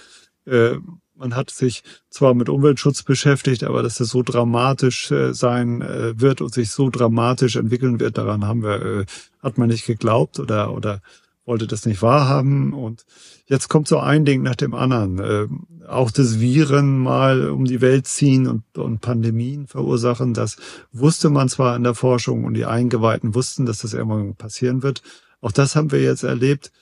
man 1.17 1.35
hat 1.35 1.51
sich 1.51 1.83
zwar 2.11 2.35
mit 2.35 2.49
Umweltschutz 2.49 3.03
beschäftigt, 3.03 3.65
aber 3.65 3.83
dass 3.83 3.97
das 3.97 4.09
so 4.09 4.23
dramatisch 4.23 5.11
äh, 5.11 5.33
sein 5.33 5.83
äh, 5.83 6.21
wird 6.21 6.41
und 6.41 6.53
sich 6.53 6.71
so 6.71 6.91
dramatisch 6.91 7.57
entwickeln 7.57 8.01
wird, 8.01 8.19
daran 8.19 8.47
haben 8.47 8.63
wir, 8.63 8.83
äh, 8.83 9.07
hat 9.43 9.59
man 9.59 9.69
nicht 9.69 9.87
geglaubt 9.87 10.39
oder, 10.39 10.73
oder 10.73 11.01
wollte 11.47 11.67
das 11.67 11.87
nicht 11.87 12.03
wahrhaben. 12.03 12.75
Und 12.75 13.07
jetzt 13.47 13.69
kommt 13.69 13.89
so 13.89 13.99
ein 13.99 14.25
Ding 14.25 14.43
nach 14.43 14.57
dem 14.57 14.75
anderen. 14.75 15.19
Äh, 15.19 15.47
auch 15.89 16.11
das 16.11 16.41
Viren 16.41 16.99
mal 16.99 17.49
um 17.49 17.65
die 17.65 17.81
Welt 17.81 18.07
ziehen 18.07 18.47
und, 18.47 18.77
und 18.77 19.01
Pandemien 19.01 19.67
verursachen, 19.67 20.35
das 20.35 20.57
wusste 20.93 21.31
man 21.31 21.49
zwar 21.49 21.77
in 21.77 21.85
der 21.85 21.95
Forschung 21.95 22.45
und 22.45 22.55
die 22.55 22.67
Eingeweihten 22.67 23.35
wussten, 23.35 23.65
dass 23.67 23.79
das 23.79 23.95
irgendwann 23.95 24.35
passieren 24.35 24.83
wird. 24.83 25.03
Auch 25.41 25.53
das 25.53 25.77
haben 25.77 25.93
wir 25.93 26.03
jetzt 26.03 26.25
erlebt. 26.25 26.73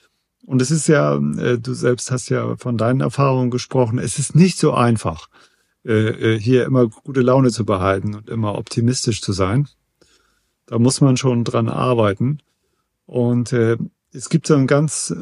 Und 0.45 0.61
es 0.61 0.71
ist 0.71 0.87
ja, 0.87 1.15
äh, 1.15 1.57
du 1.57 1.73
selbst 1.73 2.11
hast 2.11 2.29
ja 2.29 2.55
von 2.57 2.77
deinen 2.77 3.01
Erfahrungen 3.01 3.51
gesprochen, 3.51 3.99
es 3.99 4.19
ist 4.19 4.35
nicht 4.35 4.57
so 4.57 4.73
einfach, 4.73 5.29
äh, 5.83 6.35
äh, 6.35 6.39
hier 6.39 6.65
immer 6.65 6.87
gute 6.87 7.21
Laune 7.21 7.51
zu 7.51 7.65
behalten 7.65 8.15
und 8.15 8.29
immer 8.29 8.57
optimistisch 8.57 9.21
zu 9.21 9.33
sein. 9.33 9.67
Da 10.65 10.79
muss 10.79 11.01
man 11.01 11.17
schon 11.17 11.43
dran 11.43 11.69
arbeiten. 11.69 12.39
Und 13.05 13.53
es 14.15 14.29
gibt 14.29 14.47
so 14.47 14.55
einen 14.55 14.67
ganz 14.67 15.13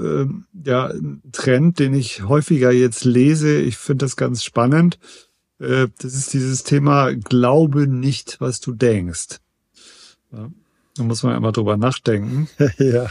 ja, 0.63 0.93
Trend, 1.31 1.79
den 1.79 1.93
ich 1.93 2.23
häufiger 2.23 2.71
jetzt 2.71 3.05
lese. 3.05 3.57
Ich 3.57 3.77
finde 3.77 4.05
das 4.05 4.15
ganz 4.15 4.43
spannend. 4.43 4.99
das 5.57 5.89
ist 6.01 6.33
dieses 6.33 6.63
Thema 6.63 7.13
Glaube 7.13 7.87
nicht, 7.87 8.39
was 8.39 8.59
du 8.59 8.73
denkst. 8.73 9.39
da 10.31 11.03
muss 11.03 11.23
man 11.23 11.35
immer 11.35 11.51
drüber 11.51 11.77
nachdenken. 11.77 12.47
ja. 12.77 13.09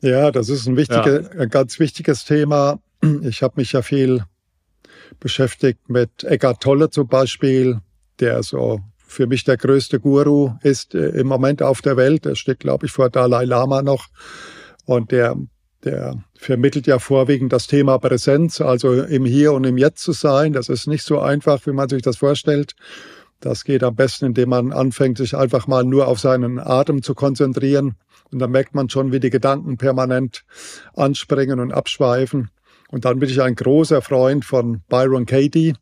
Ja, 0.00 0.32
das 0.32 0.48
ist 0.48 0.66
ein, 0.66 0.76
wichtiger, 0.76 1.22
ja. 1.22 1.40
ein 1.40 1.48
ganz 1.48 1.78
wichtiges 1.78 2.24
Thema. 2.24 2.80
Ich 3.22 3.42
habe 3.42 3.54
mich 3.56 3.72
ja 3.72 3.82
viel 3.82 4.24
beschäftigt 5.20 5.88
mit 5.88 6.24
Eckhart 6.24 6.60
Tolle 6.60 6.90
zum 6.90 7.06
Beispiel, 7.06 7.80
der 8.18 8.42
so 8.42 8.80
für 9.12 9.26
mich 9.26 9.44
der 9.44 9.56
größte 9.56 10.00
Guru 10.00 10.52
ist 10.62 10.94
äh, 10.94 11.08
im 11.10 11.26
Moment 11.26 11.62
auf 11.62 11.82
der 11.82 11.96
Welt. 11.96 12.24
Der 12.24 12.34
steht, 12.34 12.60
glaube 12.60 12.86
ich, 12.86 12.92
vor 12.92 13.10
Dalai 13.10 13.44
Lama 13.44 13.82
noch. 13.82 14.06
Und 14.84 15.12
der, 15.12 15.36
der 15.84 16.22
vermittelt 16.34 16.86
ja 16.86 16.98
vorwiegend 16.98 17.52
das 17.52 17.66
Thema 17.66 17.98
Präsenz, 17.98 18.60
also 18.60 18.92
im 18.92 19.24
Hier 19.24 19.52
und 19.52 19.64
im 19.64 19.78
Jetzt 19.78 20.02
zu 20.02 20.12
sein. 20.12 20.52
Das 20.52 20.68
ist 20.68 20.86
nicht 20.86 21.04
so 21.04 21.20
einfach, 21.20 21.64
wie 21.66 21.72
man 21.72 21.88
sich 21.88 22.02
das 22.02 22.16
vorstellt. 22.16 22.74
Das 23.40 23.64
geht 23.64 23.82
am 23.82 23.94
besten, 23.94 24.26
indem 24.26 24.50
man 24.50 24.72
anfängt, 24.72 25.18
sich 25.18 25.36
einfach 25.36 25.66
mal 25.66 25.84
nur 25.84 26.08
auf 26.08 26.20
seinen 26.20 26.58
Atem 26.58 27.02
zu 27.02 27.14
konzentrieren 27.14 27.96
und 28.32 28.38
dann 28.38 28.50
merkt 28.50 28.74
man 28.74 28.88
schon, 28.88 29.12
wie 29.12 29.20
die 29.20 29.30
Gedanken 29.30 29.76
permanent 29.76 30.44
anspringen 30.94 31.60
und 31.60 31.72
abschweifen. 31.72 32.50
Und 32.88 33.04
dann 33.04 33.18
bin 33.18 33.28
ich 33.28 33.40
ein 33.42 33.54
großer 33.54 34.00
Freund 34.02 34.44
von 34.44 34.80
Byron 34.88 35.26
Katie. 35.26 35.74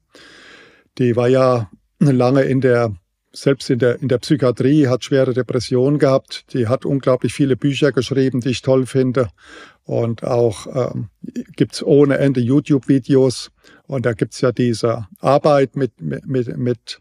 Die 0.98 1.16
war 1.16 1.28
ja 1.28 1.70
lange 2.00 2.42
in 2.42 2.60
der 2.60 2.94
selbst 3.32 3.70
in 3.70 3.78
der, 3.78 4.00
in 4.00 4.08
der 4.08 4.18
Psychiatrie, 4.18 4.88
hat 4.88 5.04
schwere 5.04 5.34
Depressionen 5.34 5.98
gehabt. 5.98 6.52
Die 6.52 6.68
hat 6.68 6.84
unglaublich 6.84 7.32
viele 7.32 7.56
Bücher 7.56 7.92
geschrieben, 7.92 8.40
die 8.40 8.50
ich 8.50 8.62
toll 8.62 8.86
finde. 8.86 9.28
Und 9.84 10.24
auch 10.24 10.66
ähm, 10.92 11.08
gibt's 11.56 11.82
ohne 11.82 12.18
Ende 12.18 12.40
YouTube-Videos. 12.40 13.50
Und 13.86 14.06
da 14.06 14.12
gibt's 14.12 14.40
ja 14.40 14.52
diese 14.52 15.06
Arbeit 15.20 15.76
mit, 15.76 16.00
mit, 16.00 16.26
mit, 16.26 17.00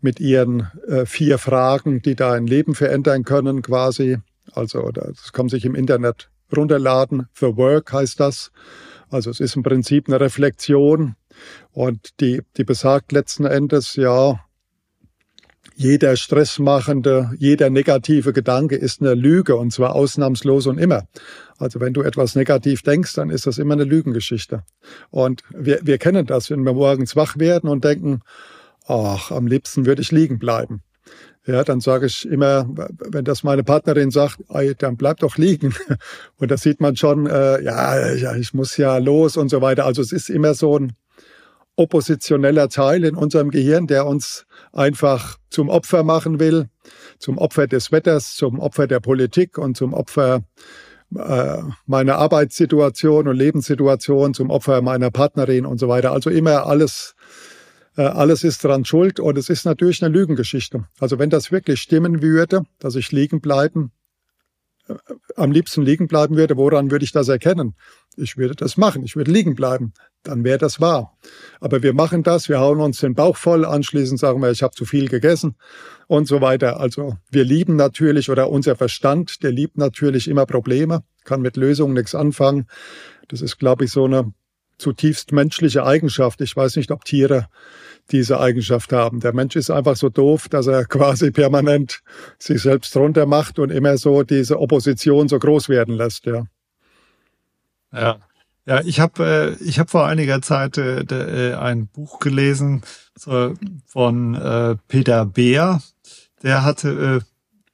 mit 0.00 0.20
ihren 0.20 0.70
äh, 0.88 1.06
vier 1.06 1.38
Fragen, 1.38 2.02
die 2.02 2.14
da 2.14 2.32
ein 2.32 2.46
Leben 2.46 2.74
verändern 2.74 3.24
können 3.24 3.62
quasi. 3.62 4.18
Also 4.52 4.90
das 4.90 5.32
kann 5.32 5.46
man 5.46 5.50
sich 5.50 5.64
im 5.64 5.74
Internet 5.74 6.30
runterladen. 6.54 7.28
The 7.38 7.56
Work 7.56 7.92
heißt 7.92 8.20
das. 8.20 8.52
Also 9.08 9.30
es 9.30 9.40
ist 9.40 9.56
im 9.56 9.62
Prinzip 9.62 10.08
eine 10.08 10.20
Reflexion 10.20 11.16
und 11.70 12.20
die, 12.20 12.40
die 12.56 12.64
besagt 12.64 13.12
letzten 13.12 13.44
Endes, 13.44 13.96
ja, 13.96 14.40
jeder 15.74 16.16
stressmachende, 16.16 17.30
jeder 17.38 17.70
negative 17.70 18.32
Gedanke 18.32 18.76
ist 18.76 19.00
eine 19.00 19.14
Lüge 19.14 19.56
und 19.56 19.72
zwar 19.72 19.94
ausnahmslos 19.94 20.66
und 20.66 20.78
immer. 20.78 21.04
Also 21.58 21.80
wenn 21.80 21.92
du 21.92 22.02
etwas 22.02 22.34
negativ 22.34 22.82
denkst, 22.82 23.14
dann 23.14 23.30
ist 23.30 23.46
das 23.46 23.58
immer 23.58 23.74
eine 23.74 23.84
Lügengeschichte. 23.84 24.64
Und 25.10 25.42
wir, 25.50 25.80
wir 25.82 25.98
kennen 25.98 26.26
das, 26.26 26.50
wenn 26.50 26.64
wir 26.64 26.72
morgens 26.72 27.16
wach 27.16 27.38
werden 27.38 27.68
und 27.68 27.84
denken, 27.84 28.20
ach, 28.86 29.30
am 29.30 29.46
liebsten 29.46 29.86
würde 29.86 30.02
ich 30.02 30.10
liegen 30.10 30.38
bleiben. 30.38 30.82
Ja, 31.44 31.64
dann 31.64 31.80
sage 31.80 32.06
ich 32.06 32.24
immer, 32.28 32.68
wenn 33.00 33.24
das 33.24 33.42
meine 33.42 33.64
Partnerin 33.64 34.12
sagt, 34.12 34.38
ey, 34.50 34.76
dann 34.76 34.96
bleib 34.96 35.18
doch 35.18 35.36
liegen. 35.36 35.74
Und 36.38 36.52
da 36.52 36.56
sieht 36.56 36.80
man 36.80 36.94
schon, 36.94 37.26
äh, 37.26 37.60
ja, 37.64 38.12
ja, 38.14 38.36
ich 38.36 38.54
muss 38.54 38.76
ja 38.76 38.98
los 38.98 39.36
und 39.36 39.48
so 39.48 39.60
weiter. 39.60 39.84
Also 39.84 40.02
es 40.02 40.12
ist 40.12 40.30
immer 40.30 40.54
so 40.54 40.78
ein 40.78 40.92
oppositioneller 41.76 42.68
Teil 42.68 43.04
in 43.04 43.14
unserem 43.14 43.50
Gehirn, 43.50 43.86
der 43.86 44.06
uns 44.06 44.46
einfach 44.72 45.38
zum 45.50 45.68
Opfer 45.68 46.02
machen 46.02 46.38
will, 46.38 46.68
zum 47.18 47.38
Opfer 47.38 47.66
des 47.66 47.92
Wetters, 47.92 48.34
zum 48.34 48.58
Opfer 48.58 48.86
der 48.86 49.00
Politik 49.00 49.58
und 49.58 49.76
zum 49.76 49.94
Opfer 49.94 50.42
äh, 51.16 51.62
meiner 51.86 52.16
Arbeitssituation 52.16 53.28
und 53.28 53.36
Lebenssituation, 53.36 54.34
zum 54.34 54.50
Opfer 54.50 54.82
meiner 54.82 55.10
Partnerin 55.10 55.66
und 55.66 55.78
so 55.78 55.88
weiter. 55.88 56.12
Also 56.12 56.30
immer 56.30 56.66
alles 56.66 57.14
äh, 57.96 58.02
alles 58.02 58.44
ist 58.44 58.64
dran 58.64 58.84
schuld 58.84 59.20
und 59.20 59.36
es 59.36 59.48
ist 59.48 59.64
natürlich 59.64 60.02
eine 60.02 60.12
Lügengeschichte. 60.12 60.84
Also 60.98 61.18
wenn 61.18 61.30
das 61.30 61.52
wirklich 61.52 61.80
stimmen 61.80 62.22
würde, 62.22 62.62
dass 62.78 62.94
ich 62.94 63.12
liegen 63.12 63.40
bleiben, 63.40 63.92
am 65.36 65.52
liebsten 65.52 65.82
liegen 65.82 66.06
bleiben 66.06 66.36
würde, 66.36 66.56
woran 66.56 66.90
würde 66.90 67.04
ich 67.04 67.12
das 67.12 67.28
erkennen? 67.28 67.74
Ich 68.16 68.36
würde 68.36 68.54
das 68.54 68.76
machen, 68.76 69.02
ich 69.04 69.16
würde 69.16 69.30
liegen 69.30 69.54
bleiben, 69.54 69.92
dann 70.22 70.44
wäre 70.44 70.58
das 70.58 70.80
wahr. 70.80 71.16
Aber 71.60 71.82
wir 71.82 71.94
machen 71.94 72.22
das, 72.22 72.48
wir 72.48 72.60
hauen 72.60 72.80
uns 72.80 73.00
den 73.00 73.14
Bauch 73.14 73.36
voll, 73.36 73.64
anschließend 73.64 74.20
sagen 74.20 74.40
wir, 74.40 74.50
ich 74.50 74.62
habe 74.62 74.74
zu 74.74 74.84
viel 74.84 75.08
gegessen 75.08 75.56
und 76.08 76.28
so 76.28 76.40
weiter. 76.40 76.78
Also 76.78 77.16
wir 77.30 77.44
lieben 77.44 77.76
natürlich, 77.76 78.30
oder 78.30 78.50
unser 78.50 78.76
Verstand, 78.76 79.42
der 79.42 79.52
liebt 79.52 79.78
natürlich 79.78 80.28
immer 80.28 80.46
Probleme, 80.46 81.02
kann 81.24 81.40
mit 81.40 81.56
Lösungen 81.56 81.94
nichts 81.94 82.14
anfangen. 82.14 82.66
Das 83.28 83.40
ist, 83.40 83.58
glaube 83.58 83.84
ich, 83.84 83.90
so 83.90 84.04
eine 84.04 84.32
zutiefst 84.82 85.32
menschliche 85.32 85.86
Eigenschaft. 85.86 86.40
Ich 86.40 86.54
weiß 86.54 86.76
nicht, 86.76 86.90
ob 86.90 87.04
Tiere 87.04 87.46
diese 88.10 88.40
Eigenschaft 88.40 88.92
haben. 88.92 89.20
Der 89.20 89.32
Mensch 89.32 89.56
ist 89.56 89.70
einfach 89.70 89.96
so 89.96 90.08
doof, 90.08 90.48
dass 90.48 90.66
er 90.66 90.84
quasi 90.96 91.30
permanent 91.30 92.02
sich 92.38 92.60
selbst 92.60 92.94
runter 92.96 93.24
macht 93.26 93.58
und 93.58 93.70
immer 93.70 93.96
so 93.96 94.24
diese 94.24 94.58
Opposition 94.58 95.28
so 95.28 95.38
groß 95.38 95.68
werden 95.68 95.94
lässt, 95.94 96.26
ja. 96.26 96.44
Ja. 97.92 98.18
Ja, 98.64 98.80
ich 98.84 99.00
habe 99.00 99.56
äh, 99.60 99.64
ich 99.64 99.80
habe 99.80 99.90
vor 99.90 100.06
einiger 100.06 100.40
Zeit 100.40 100.78
äh, 100.78 101.00
äh, 101.00 101.54
ein 101.54 101.88
Buch 101.88 102.20
gelesen 102.20 102.82
so, 103.18 103.54
von 103.86 104.36
äh, 104.36 104.76
Peter 104.86 105.26
Beer. 105.26 105.82
Der 106.44 106.62
hatte 106.64 107.22
äh, 107.24 107.31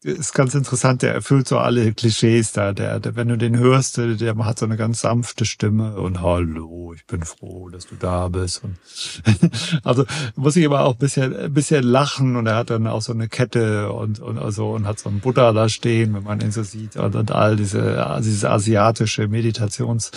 ist 0.08 0.32
ganz 0.32 0.54
interessant, 0.54 1.02
der 1.02 1.14
erfüllt 1.14 1.48
so 1.48 1.58
alle 1.58 1.92
Klischees 1.92 2.52
da. 2.52 2.72
Der, 2.72 3.00
der, 3.00 3.16
wenn 3.16 3.28
du 3.28 3.36
den 3.36 3.58
hörst, 3.58 3.96
der, 3.98 4.36
hat 4.38 4.58
so 4.58 4.66
eine 4.66 4.76
ganz 4.76 5.00
sanfte 5.00 5.44
Stimme 5.44 5.96
und 5.96 6.20
hallo, 6.20 6.92
ich 6.94 7.06
bin 7.06 7.22
froh, 7.22 7.68
dass 7.68 7.86
du 7.86 7.96
da 7.96 8.28
bist. 8.28 8.64
Und 8.64 8.76
also 9.84 10.04
muss 10.36 10.56
ich 10.56 10.66
aber 10.66 10.84
auch 10.84 10.92
ein 10.94 10.98
bisschen, 10.98 11.36
ein 11.36 11.52
bisschen 11.52 11.84
lachen 11.84 12.36
und 12.36 12.46
er 12.46 12.56
hat 12.56 12.70
dann 12.70 12.86
auch 12.86 13.02
so 13.02 13.12
eine 13.12 13.28
Kette 13.28 13.92
und, 13.92 14.20
und 14.20 14.38
also 14.38 14.70
und 14.70 14.86
hat 14.86 14.98
so 14.98 15.08
einen 15.08 15.20
Buddha 15.20 15.52
da 15.52 15.68
stehen, 15.68 16.14
wenn 16.14 16.24
man 16.24 16.40
ihn 16.40 16.52
so 16.52 16.62
sieht 16.62 16.96
und, 16.96 17.14
und 17.14 17.30
all 17.30 17.56
diese, 17.56 18.20
diese 18.22 18.50
asiatische 18.50 19.28
Meditations, 19.28 20.10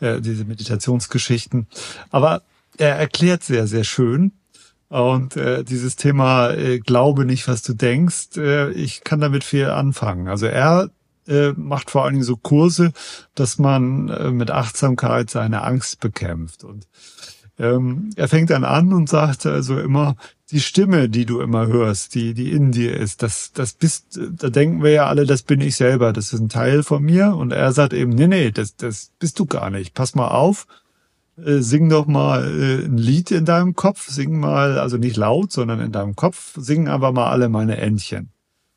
äh, 0.00 0.20
diese 0.20 0.44
Meditationsgeschichten. 0.44 1.66
Aber 2.10 2.42
er 2.78 2.96
erklärt 2.96 3.42
sehr, 3.42 3.66
sehr 3.66 3.84
schön 3.84 4.32
und 4.88 5.36
äh, 5.36 5.64
dieses 5.64 5.96
Thema 5.96 6.50
äh, 6.50 6.78
Glaube 6.78 7.24
nicht, 7.24 7.48
was 7.48 7.62
du 7.62 7.74
denkst, 7.74 8.36
äh, 8.36 8.70
ich 8.70 9.02
kann 9.02 9.20
damit 9.20 9.42
viel 9.42 9.66
anfangen. 9.66 10.28
Also 10.28 10.46
er 10.46 10.90
äh, 11.26 11.52
macht 11.56 11.90
vor 11.90 12.04
allen 12.04 12.14
Dingen 12.14 12.24
so 12.24 12.36
Kurse, 12.36 12.92
dass 13.34 13.58
man 13.58 14.08
äh, 14.08 14.30
mit 14.30 14.50
Achtsamkeit 14.50 15.28
seine 15.30 15.62
Angst 15.62 16.00
bekämpft. 16.00 16.62
Und 16.62 16.86
ähm, 17.58 18.10
er 18.16 18.28
fängt 18.28 18.50
dann 18.50 18.64
an 18.64 18.92
und 18.92 19.08
sagt 19.08 19.46
also 19.46 19.78
immer, 19.78 20.16
die 20.50 20.60
Stimme, 20.60 21.08
die 21.08 21.26
du 21.26 21.40
immer 21.40 21.66
hörst, 21.66 22.14
die, 22.14 22.32
die 22.32 22.52
in 22.52 22.70
dir 22.70 22.96
ist, 22.96 23.22
das, 23.22 23.52
das 23.52 23.72
bist, 23.72 24.20
da 24.38 24.50
denken 24.50 24.84
wir 24.84 24.90
ja 24.92 25.06
alle, 25.06 25.26
das 25.26 25.42
bin 25.42 25.60
ich 25.60 25.74
selber, 25.74 26.12
das 26.12 26.32
ist 26.32 26.38
ein 26.38 26.48
Teil 26.48 26.84
von 26.84 27.02
mir. 27.02 27.34
Und 27.34 27.52
er 27.52 27.72
sagt 27.72 27.92
eben, 27.92 28.12
nee, 28.12 28.28
nee, 28.28 28.52
das, 28.52 28.76
das 28.76 29.10
bist 29.18 29.40
du 29.40 29.46
gar 29.46 29.70
nicht. 29.70 29.94
Pass 29.94 30.14
mal 30.14 30.28
auf, 30.28 30.68
äh, 31.36 31.60
sing 31.60 31.88
doch 31.88 32.06
mal 32.06 32.44
äh, 32.44 32.84
ein 32.84 32.96
Lied 32.96 33.30
in 33.30 33.44
deinem 33.44 33.74
Kopf, 33.74 34.08
sing 34.08 34.38
mal, 34.38 34.78
also 34.78 34.96
nicht 34.96 35.16
laut, 35.16 35.52
sondern 35.52 35.80
in 35.80 35.92
deinem 35.92 36.16
Kopf, 36.16 36.54
sing 36.56 36.88
aber 36.88 37.12
mal 37.12 37.30
alle 37.30 37.48
meine 37.48 37.76
Entchen. 37.76 38.30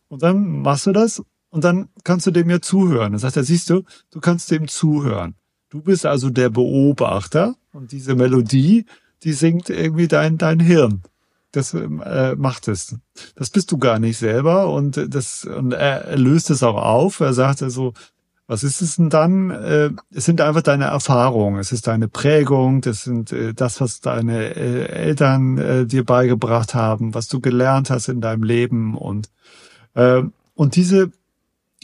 Und 0.08 0.24
dann 0.24 0.62
machst 0.62 0.88
du 0.88 0.92
das 0.92 1.24
und 1.50 1.64
dann 1.64 1.90
kannst 2.04 2.28
du 2.28 2.32
dem 2.32 2.50
ja 2.50 2.62
zuhören. 2.62 3.14
Dann 3.14 3.20
sagt 3.20 3.38
er, 3.38 3.44
siehst 3.44 3.70
du, 3.70 3.84
du 4.12 4.20
kannst 4.20 4.52
dem 4.52 4.68
zuhören. 4.68 5.36
Du 5.70 5.82
bist 5.82 6.06
also 6.06 6.30
der 6.30 6.50
Beobachter 6.50 7.56
und 7.72 7.92
diese 7.92 8.16
Melodie, 8.16 8.86
die 9.24 9.34
singt 9.34 9.70
irgendwie 9.70 10.08
dein, 10.08 10.38
dein 10.38 10.60
Hirn. 10.60 11.04
Das 11.52 11.74
äh, 11.74 12.36
macht 12.36 12.68
es. 12.68 12.96
Das 13.36 13.50
bist 13.50 13.72
du 13.72 13.78
gar 13.78 14.00
nicht 14.00 14.18
selber 14.18 14.72
und 14.72 15.14
das 15.14 15.46
und 15.46 15.72
er, 15.72 16.06
er 16.06 16.18
löst 16.18 16.50
es 16.52 16.62
auch 16.62 16.76
auf. 16.76 17.20
Er 17.20 17.34
sagt 17.34 17.64
also, 17.64 17.94
was 18.50 18.64
ist 18.64 18.82
es 18.82 18.96
denn 18.96 19.12
dann? 19.12 19.52
Äh, 19.52 19.92
es 20.12 20.26
sind 20.26 20.42
einfach 20.42 20.64
deine 20.64 20.86
Erfahrungen, 20.86 21.60
es 21.60 21.72
ist 21.72 21.86
deine 21.86 22.08
Prägung, 22.08 22.82
das 22.82 23.04
sind 23.04 23.32
äh, 23.32 23.54
das, 23.54 23.80
was 23.80 24.02
deine 24.02 24.56
äh, 24.56 24.88
Eltern 24.88 25.88
dir 25.88 26.04
beigebracht 26.04 26.74
haben, 26.74 27.14
was 27.14 27.28
du 27.28 27.40
gelernt 27.40 27.92
hast 27.92 28.10
in 28.10 28.22
deinem 28.22 28.44
Leben 28.44 28.98
und 28.98 29.30
und 30.56 30.76
diese 30.76 31.12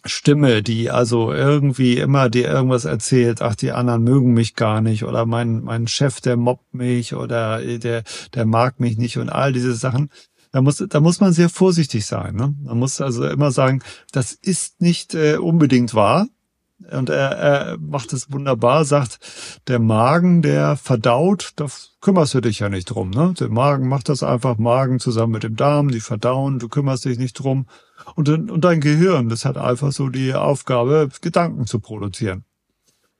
Stimme, 0.05 0.61
die 0.61 0.91
also 0.91 1.33
irgendwie 1.33 1.97
immer 1.97 2.29
dir 2.29 2.47
irgendwas 2.47 2.85
erzählt, 2.85 3.41
ach, 3.41 3.55
die 3.55 3.71
anderen 3.71 4.03
mögen 4.03 4.33
mich 4.33 4.55
gar 4.55 4.79
nicht 4.79 5.03
oder 5.03 5.25
mein, 5.25 5.63
mein 5.63 5.87
Chef, 5.87 6.21
der 6.21 6.37
mobbt 6.37 6.73
mich 6.73 7.15
oder 7.15 7.59
der, 7.79 8.03
der 8.33 8.45
mag 8.45 8.79
mich 8.79 8.97
nicht 8.97 9.17
und 9.17 9.29
all 9.29 9.51
diese 9.51 9.73
Sachen. 9.73 10.11
Da 10.51 10.61
muss, 10.61 10.77
da 10.87 10.99
muss 11.01 11.19
man 11.19 11.33
sehr 11.33 11.49
vorsichtig 11.49 12.05
sein. 12.05 12.35
Ne? 12.35 12.53
Man 12.63 12.77
muss 12.77 13.01
also 13.01 13.27
immer 13.27 13.51
sagen, 13.51 13.81
das 14.13 14.31
ist 14.31 14.79
nicht 14.79 15.15
äh, 15.15 15.37
unbedingt 15.37 15.95
wahr. 15.95 16.27
Und 16.91 17.09
er, 17.09 17.31
er 17.31 17.77
macht 17.79 18.11
es 18.11 18.31
wunderbar, 18.31 18.83
sagt, 18.83 19.19
der 19.67 19.79
Magen, 19.79 20.41
der 20.41 20.75
verdaut, 20.75 21.53
da 21.55 21.67
kümmerst 22.01 22.33
du 22.33 22.41
dich 22.41 22.59
ja 22.59 22.69
nicht 22.69 22.85
drum. 22.85 23.11
Ne? 23.11 23.33
Der 23.39 23.49
Magen 23.49 23.87
macht 23.87 24.09
das 24.09 24.23
einfach, 24.23 24.57
Magen 24.57 24.99
zusammen 24.99 25.33
mit 25.33 25.43
dem 25.43 25.55
Darm, 25.55 25.89
die 25.89 26.01
verdauen, 26.01 26.59
du 26.59 26.67
kümmerst 26.67 27.05
dich 27.05 27.17
nicht 27.17 27.33
drum. 27.33 27.67
Und, 28.15 28.29
und 28.29 28.65
dein 28.65 28.81
Gehirn, 28.81 29.29
das 29.29 29.45
hat 29.45 29.57
einfach 29.57 29.91
so 29.93 30.09
die 30.09 30.33
Aufgabe, 30.33 31.09
Gedanken 31.21 31.65
zu 31.65 31.79
produzieren. 31.79 32.43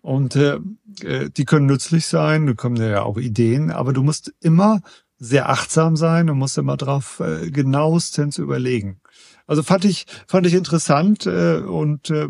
Und 0.01 0.36
äh, 0.36 0.60
äh 1.01 1.30
die 1.30 1.45
können 1.45 1.66
nützlich 1.66 2.06
sein, 2.06 2.45
du 2.45 2.56
kommen 2.56 2.76
ja 2.76 3.03
auch 3.03 3.18
Ideen, 3.18 3.72
aber 3.72 3.93
du 3.93 4.03
musst 4.03 4.34
immer 4.41 4.82
sehr 5.18 5.49
achtsam 5.49 5.95
sein 5.95 6.30
und 6.30 6.38
musst 6.38 6.58
immer 6.58 6.78
drauf 6.78 7.22
äh, 7.22 7.49
genauestens 7.49 8.38
überlegen. 8.38 8.99
Also 9.47 9.64
fand 9.64 9.86
ich, 9.86 10.06
fand 10.28 10.45
ich 10.45 10.53
interessant 10.53 11.26
äh, 11.26 11.58
und 11.58 12.10
äh, 12.10 12.28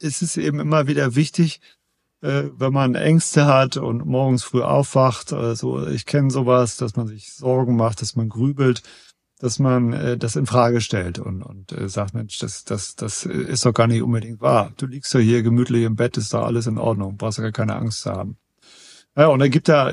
es 0.00 0.22
ist 0.22 0.36
eben 0.36 0.60
immer 0.60 0.86
wieder 0.86 1.14
wichtig, 1.14 1.60
äh, 2.20 2.44
wenn 2.56 2.72
man 2.72 2.94
Ängste 2.94 3.46
hat 3.46 3.76
und 3.76 4.04
morgens 4.04 4.42
früh 4.42 4.62
aufwacht, 4.62 5.32
also 5.32 5.86
ich 5.86 6.06
kenne 6.06 6.30
sowas, 6.30 6.76
dass 6.76 6.96
man 6.96 7.06
sich 7.06 7.32
Sorgen 7.32 7.76
macht, 7.76 8.02
dass 8.02 8.16
man 8.16 8.28
grübelt, 8.28 8.82
dass 9.38 9.60
man 9.60 9.92
äh, 9.92 10.18
das 10.18 10.34
in 10.34 10.46
Frage 10.46 10.80
stellt 10.80 11.18
und, 11.18 11.42
und 11.42 11.72
äh, 11.72 11.88
sagt, 11.88 12.14
Mensch, 12.14 12.38
das, 12.38 12.64
das, 12.64 12.96
das 12.96 13.24
ist 13.24 13.64
doch 13.64 13.72
gar 13.72 13.86
nicht 13.86 14.02
unbedingt 14.02 14.40
wahr. 14.40 14.72
Du 14.76 14.86
liegst 14.86 15.14
doch 15.14 15.20
hier 15.20 15.42
gemütlich 15.42 15.84
im 15.84 15.94
Bett, 15.94 16.16
ist 16.16 16.34
doch 16.34 16.44
alles 16.44 16.66
in 16.66 16.78
Ordnung, 16.78 17.16
brauchst 17.16 17.38
ja 17.38 17.44
gar 17.44 17.52
keine 17.52 17.76
Angst 17.76 18.02
zu 18.02 18.10
haben. 18.10 18.36
Ja, 19.16 19.28
und 19.28 19.38
da 19.38 19.48
gibt 19.48 19.68
da, 19.68 19.90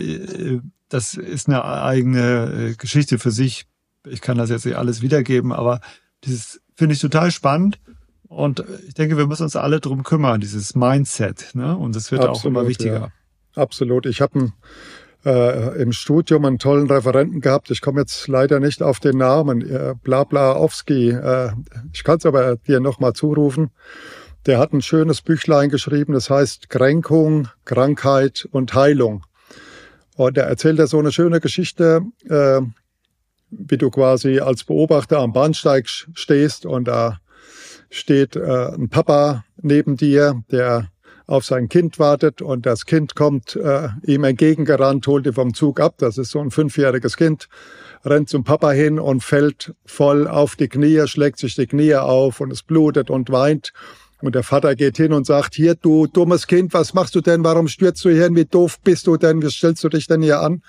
das 0.90 1.16
ist 1.16 1.48
eine 1.48 1.64
eigene 1.64 2.76
Geschichte 2.78 3.18
für 3.18 3.32
sich. 3.32 3.66
Ich 4.08 4.22
kann 4.22 4.38
das 4.38 4.52
jetzt 4.52 4.66
nicht 4.66 4.78
alles 4.78 5.02
wiedergeben, 5.02 5.52
aber 5.52 5.80
dieses 6.24 6.62
finde 6.76 6.94
ich 6.94 7.02
total 7.02 7.32
spannend 7.32 7.80
und 8.28 8.64
ich 8.88 8.94
denke, 8.94 9.18
wir 9.18 9.28
müssen 9.28 9.44
uns 9.44 9.56
alle 9.56 9.80
drum 9.80 10.04
kümmern, 10.04 10.42
dieses 10.42 10.76
Mindset. 10.76 11.52
Ne? 11.54 11.78
Und 11.78 11.96
das 11.96 12.12
wird 12.12 12.22
Absolut, 12.22 12.40
auch 12.40 12.46
immer 12.46 12.68
wichtiger. 12.68 13.00
Ja. 13.00 13.12
Absolut. 13.62 14.06
Ich 14.06 14.22
habe 14.22 14.52
äh, 15.26 15.82
im 15.82 15.92
Studium 15.92 16.46
einen 16.46 16.60
tollen 16.60 16.88
Referenten 16.90 17.42
gehabt. 17.42 17.72
Ich 17.72 17.82
komme 17.82 18.02
jetzt 18.02 18.28
leider 18.28 18.60
nicht 18.60 18.84
auf 18.84 19.00
den 19.00 19.18
Namen, 19.18 19.62
äh, 19.62 19.96
Blablaowski. 20.04 21.10
Äh, 21.10 21.52
ich 21.94 22.04
kann 22.04 22.18
es 22.18 22.26
aber 22.26 22.58
dir 22.58 22.80
nochmal 22.80 23.14
zurufen. 23.14 23.72
Der 24.46 24.60
hat 24.60 24.74
ein 24.74 24.82
schönes 24.82 25.22
Büchlein 25.22 25.70
geschrieben, 25.70 26.14
das 26.14 26.30
heißt 26.30 26.70
Kränkung, 26.70 27.48
Krankheit 27.66 28.48
und 28.52 28.76
Heilung. 28.76 29.26
Und 30.16 30.38
er 30.38 30.46
erzählt 30.46 30.78
da 30.78 30.86
so 30.86 31.00
eine 31.00 31.12
schöne 31.12 31.40
Geschichte, 31.40 32.02
äh, 32.30 32.62
wie 33.50 33.78
du 33.78 33.90
quasi 33.90 34.40
als 34.40 34.64
Beobachter 34.64 35.20
am 35.20 35.34
Bahnsteig 35.34 35.88
stehst 35.88 36.66
und 36.66 36.88
da 36.88 37.20
steht 37.96 38.36
äh, 38.36 38.74
ein 38.74 38.90
Papa 38.90 39.46
neben 39.62 39.96
dir, 39.96 40.44
der 40.52 40.90
auf 41.28 41.44
sein 41.46 41.70
Kind 41.70 41.98
wartet 41.98 42.42
und 42.42 42.66
das 42.66 42.86
Kind 42.86 43.16
kommt 43.16 43.56
äh, 43.56 43.88
ihm 44.04 44.24
entgegengerannt, 44.24 45.08
holt 45.08 45.26
ihn 45.26 45.34
vom 45.34 45.54
Zug 45.54 45.80
ab. 45.80 45.96
Das 45.98 46.18
ist 46.18 46.30
so 46.30 46.40
ein 46.40 46.52
fünfjähriges 46.52 47.18
Kind, 47.18 47.48
rennt 48.04 48.30
zum 48.30 48.44
Papa 48.44 48.72
hin 48.72 49.00
und 49.00 49.24
fällt 49.24 49.74
voll 49.86 50.28
auf 50.28 50.56
die 50.56 50.68
Knie, 50.68 51.08
schlägt 51.08 51.40
sich 51.40 51.56
die 51.56 51.66
Knie 51.66 51.96
auf 51.96 52.42
und 52.42 52.52
es 52.52 52.62
blutet 52.62 53.10
und 53.10 53.32
weint. 53.32 53.72
Und 54.22 54.36
der 54.36 54.44
Vater 54.44 54.76
geht 54.76 54.98
hin 54.98 55.14
und 55.14 55.26
sagt, 55.26 55.56
hier, 55.56 55.76
du 55.76 56.08
dummes 56.08 56.48
Kind, 56.48 56.74
was 56.74 56.94
machst 56.94 57.16
du 57.16 57.22
denn? 57.22 57.44
Warum 57.44 57.68
stürzt 57.68 58.04
du 58.06 58.10
hier 58.10 58.24
hin? 58.24 58.36
Wie 58.36 58.46
doof 58.46 58.80
bist 58.84 59.08
du 59.08 59.18
denn? 59.18 59.42
Wie 59.42 59.50
stellst 59.50 59.84
du 59.84 59.90
dich 59.90 60.08
denn 60.08 60.22
hier 60.22 60.42
an? 60.42 60.62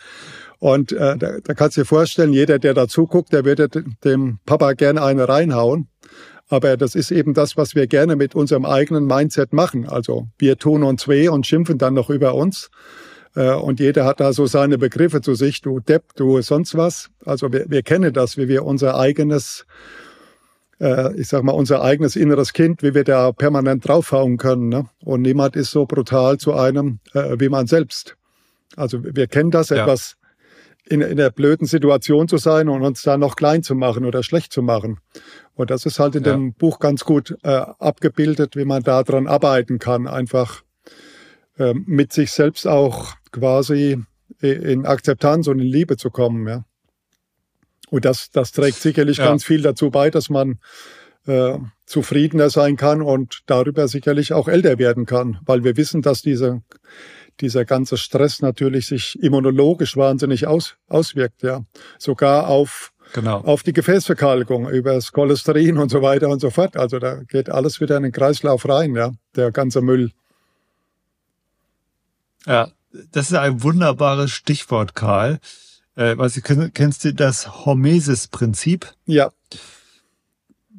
Und 0.58 0.92
äh, 0.92 1.16
da, 1.16 1.38
da 1.42 1.54
kannst 1.54 1.76
du 1.76 1.82
dir 1.82 1.86
vorstellen, 1.86 2.32
jeder, 2.32 2.58
der 2.58 2.74
da 2.74 2.88
zuguckt, 2.88 3.32
der 3.32 3.44
würde 3.44 3.68
dem 4.04 4.38
Papa 4.46 4.72
gerne 4.72 5.02
eine 5.02 5.28
reinhauen. 5.28 5.88
Aber 6.48 6.76
das 6.76 6.94
ist 6.94 7.10
eben 7.10 7.34
das, 7.34 7.56
was 7.56 7.74
wir 7.74 7.86
gerne 7.86 8.14
mit 8.14 8.34
unserem 8.34 8.64
eigenen 8.64 9.06
Mindset 9.06 9.52
machen. 9.52 9.88
Also 9.88 10.28
wir 10.38 10.56
tun 10.58 10.82
uns 10.82 11.08
weh 11.08 11.28
und 11.28 11.46
schimpfen 11.46 11.78
dann 11.78 11.94
noch 11.94 12.08
über 12.08 12.34
uns. 12.34 12.70
Äh, 13.34 13.52
und 13.54 13.80
jeder 13.80 14.04
hat 14.04 14.20
da 14.20 14.32
so 14.32 14.46
seine 14.46 14.78
Begriffe 14.78 15.20
zu 15.20 15.34
sich, 15.34 15.60
du 15.60 15.80
Depp, 15.80 16.14
du 16.14 16.40
sonst 16.42 16.76
was. 16.76 17.10
Also 17.24 17.52
wir, 17.52 17.66
wir 17.68 17.82
kennen 17.82 18.12
das, 18.12 18.36
wie 18.36 18.48
wir 18.48 18.64
unser 18.64 18.96
eigenes, 18.96 19.66
äh, 20.80 21.14
ich 21.20 21.28
sag 21.28 21.42
mal, 21.42 21.52
unser 21.52 21.82
eigenes 21.82 22.14
inneres 22.14 22.52
Kind, 22.52 22.82
wie 22.82 22.94
wir 22.94 23.04
da 23.04 23.32
permanent 23.32 23.86
draufhauen 23.86 24.36
können. 24.36 24.68
Ne? 24.68 24.86
Und 25.04 25.22
niemand 25.22 25.56
ist 25.56 25.72
so 25.72 25.84
brutal 25.84 26.38
zu 26.38 26.54
einem 26.54 27.00
äh, 27.12 27.40
wie 27.40 27.48
man 27.48 27.66
selbst. 27.66 28.16
Also 28.76 29.02
wir 29.02 29.26
kennen 29.26 29.50
das 29.50 29.70
ja. 29.70 29.82
etwas 29.82 30.16
in, 30.88 31.00
in 31.00 31.16
der 31.16 31.30
blöden 31.30 31.66
Situation 31.66 32.28
zu 32.28 32.38
sein 32.38 32.68
und 32.68 32.82
uns 32.82 33.02
da 33.02 33.18
noch 33.18 33.36
klein 33.36 33.62
zu 33.62 33.74
machen 33.74 34.04
oder 34.04 34.22
schlecht 34.22 34.52
zu 34.52 34.62
machen. 34.62 35.00
Und 35.54 35.70
das 35.70 35.86
ist 35.86 35.98
halt 35.98 36.14
in 36.14 36.24
ja. 36.24 36.32
dem 36.32 36.54
Buch 36.54 36.78
ganz 36.78 37.04
gut 37.04 37.36
äh, 37.42 37.48
abgebildet, 37.48 38.56
wie 38.56 38.64
man 38.64 38.82
da 38.82 39.02
dran 39.02 39.26
arbeiten 39.26 39.78
kann, 39.78 40.06
einfach 40.06 40.62
äh, 41.58 41.74
mit 41.74 42.12
sich 42.12 42.30
selbst 42.30 42.66
auch 42.66 43.14
quasi 43.32 44.02
in 44.40 44.84
Akzeptanz 44.86 45.46
und 45.46 45.58
in 45.60 45.66
Liebe 45.66 45.96
zu 45.96 46.10
kommen. 46.10 46.46
Ja. 46.46 46.64
Und 47.90 48.04
das, 48.04 48.30
das 48.30 48.52
trägt 48.52 48.78
sicherlich 48.78 49.18
ja. 49.18 49.26
ganz 49.26 49.44
viel 49.44 49.62
dazu 49.62 49.90
bei, 49.90 50.10
dass 50.10 50.28
man 50.28 50.58
äh, 51.26 51.58
zufriedener 51.86 52.50
sein 52.50 52.76
kann 52.76 53.02
und 53.02 53.40
darüber 53.46 53.88
sicherlich 53.88 54.32
auch 54.32 54.48
älter 54.48 54.78
werden 54.78 55.06
kann, 55.06 55.38
weil 55.44 55.64
wir 55.64 55.76
wissen, 55.76 56.02
dass 56.02 56.22
diese, 56.22 56.62
dieser 57.40 57.64
ganze 57.64 57.96
Stress 57.96 58.42
natürlich 58.42 58.86
sich 58.86 59.18
immunologisch 59.22 59.96
wahnsinnig 59.96 60.46
aus, 60.46 60.76
auswirkt, 60.88 61.42
ja. 61.42 61.64
Sogar 61.98 62.48
auf 62.48 62.92
genau. 63.12 63.40
auf 63.40 63.62
die 63.62 63.72
Gefäßverkalkung, 63.72 64.68
über 64.70 64.94
das 64.94 65.12
Cholesterin 65.12 65.78
und 65.78 65.90
so 65.90 66.02
weiter 66.02 66.28
und 66.28 66.40
so 66.40 66.50
fort. 66.50 66.76
Also 66.76 66.98
da 66.98 67.22
geht 67.24 67.50
alles 67.50 67.80
wieder 67.80 67.96
in 67.96 68.04
den 68.04 68.12
Kreislauf 68.12 68.68
rein, 68.68 68.94
ja, 68.94 69.12
der 69.34 69.52
ganze 69.52 69.80
Müll. 69.80 70.12
Ja, 72.46 72.70
das 73.12 73.30
ist 73.30 73.36
ein 73.36 73.62
wunderbares 73.62 74.30
Stichwort, 74.30 74.94
Karl. 74.94 75.38
Äh, 75.96 76.16
was, 76.16 76.40
kennst 76.42 77.04
du 77.04 77.14
das 77.14 77.64
Hormesis-Prinzip? 77.64 78.92
Ja. 79.06 79.32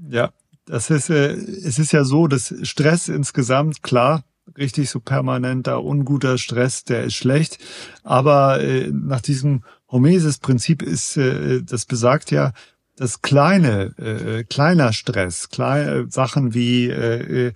Ja, 0.10 0.32
das 0.66 0.90
ist, 0.90 1.10
äh, 1.10 1.32
es 1.32 1.80
ist 1.80 1.92
ja 1.92 2.04
so, 2.04 2.28
dass 2.28 2.54
Stress 2.64 3.10
insgesamt, 3.10 3.84
klar, 3.84 4.24
richtig 4.58 4.90
so 4.90 5.00
permanenter, 5.00 5.84
unguter 5.84 6.38
Stress, 6.38 6.84
der 6.84 7.04
ist 7.04 7.16
schlecht. 7.16 7.60
Aber 8.04 8.62
äh, 8.62 8.90
nach 8.92 9.22
diesem 9.22 9.64
Hormesis-Prinzip 9.92 10.82
ist, 10.82 11.18
äh, 11.18 11.62
das 11.64 11.86
besagt 11.86 12.32
ja, 12.32 12.54
dass 12.98 13.22
kleine, 13.22 13.96
äh, 14.00 14.44
kleiner 14.44 14.92
Stress, 14.92 15.50
kleine 15.50 16.08
Sachen 16.10 16.56
wie 16.56 16.90
äh, 16.90 17.54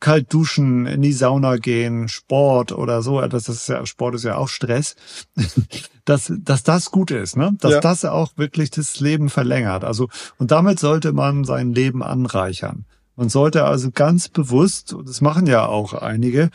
kalt 0.00 0.32
duschen, 0.32 0.86
in 0.86 1.00
die 1.00 1.14
Sauna 1.14 1.56
gehen, 1.56 2.08
Sport 2.08 2.72
oder 2.72 3.02
so, 3.02 3.20
das 3.22 3.48
ist 3.48 3.68
ja, 3.68 3.86
Sport 3.86 4.16
ist 4.16 4.24
ja 4.24 4.36
auch 4.36 4.48
Stress, 4.48 4.94
dass, 6.04 6.30
dass 6.36 6.62
das 6.62 6.90
gut 6.90 7.10
ist, 7.10 7.36
ne? 7.36 7.56
Dass 7.58 7.72
ja. 7.72 7.80
das 7.80 8.04
auch 8.04 8.32
wirklich 8.36 8.70
das 8.70 9.00
Leben 9.00 9.30
verlängert. 9.30 9.82
Also, 9.82 10.08
und 10.36 10.50
damit 10.50 10.78
sollte 10.78 11.12
man 11.12 11.44
sein 11.44 11.72
Leben 11.72 12.02
anreichern. 12.02 12.84
Man 13.22 13.28
sollte 13.28 13.62
also 13.66 13.92
ganz 13.92 14.28
bewusst, 14.28 14.92
und 14.94 15.08
das 15.08 15.20
machen 15.20 15.46
ja 15.46 15.64
auch 15.64 15.94
einige, 15.94 16.50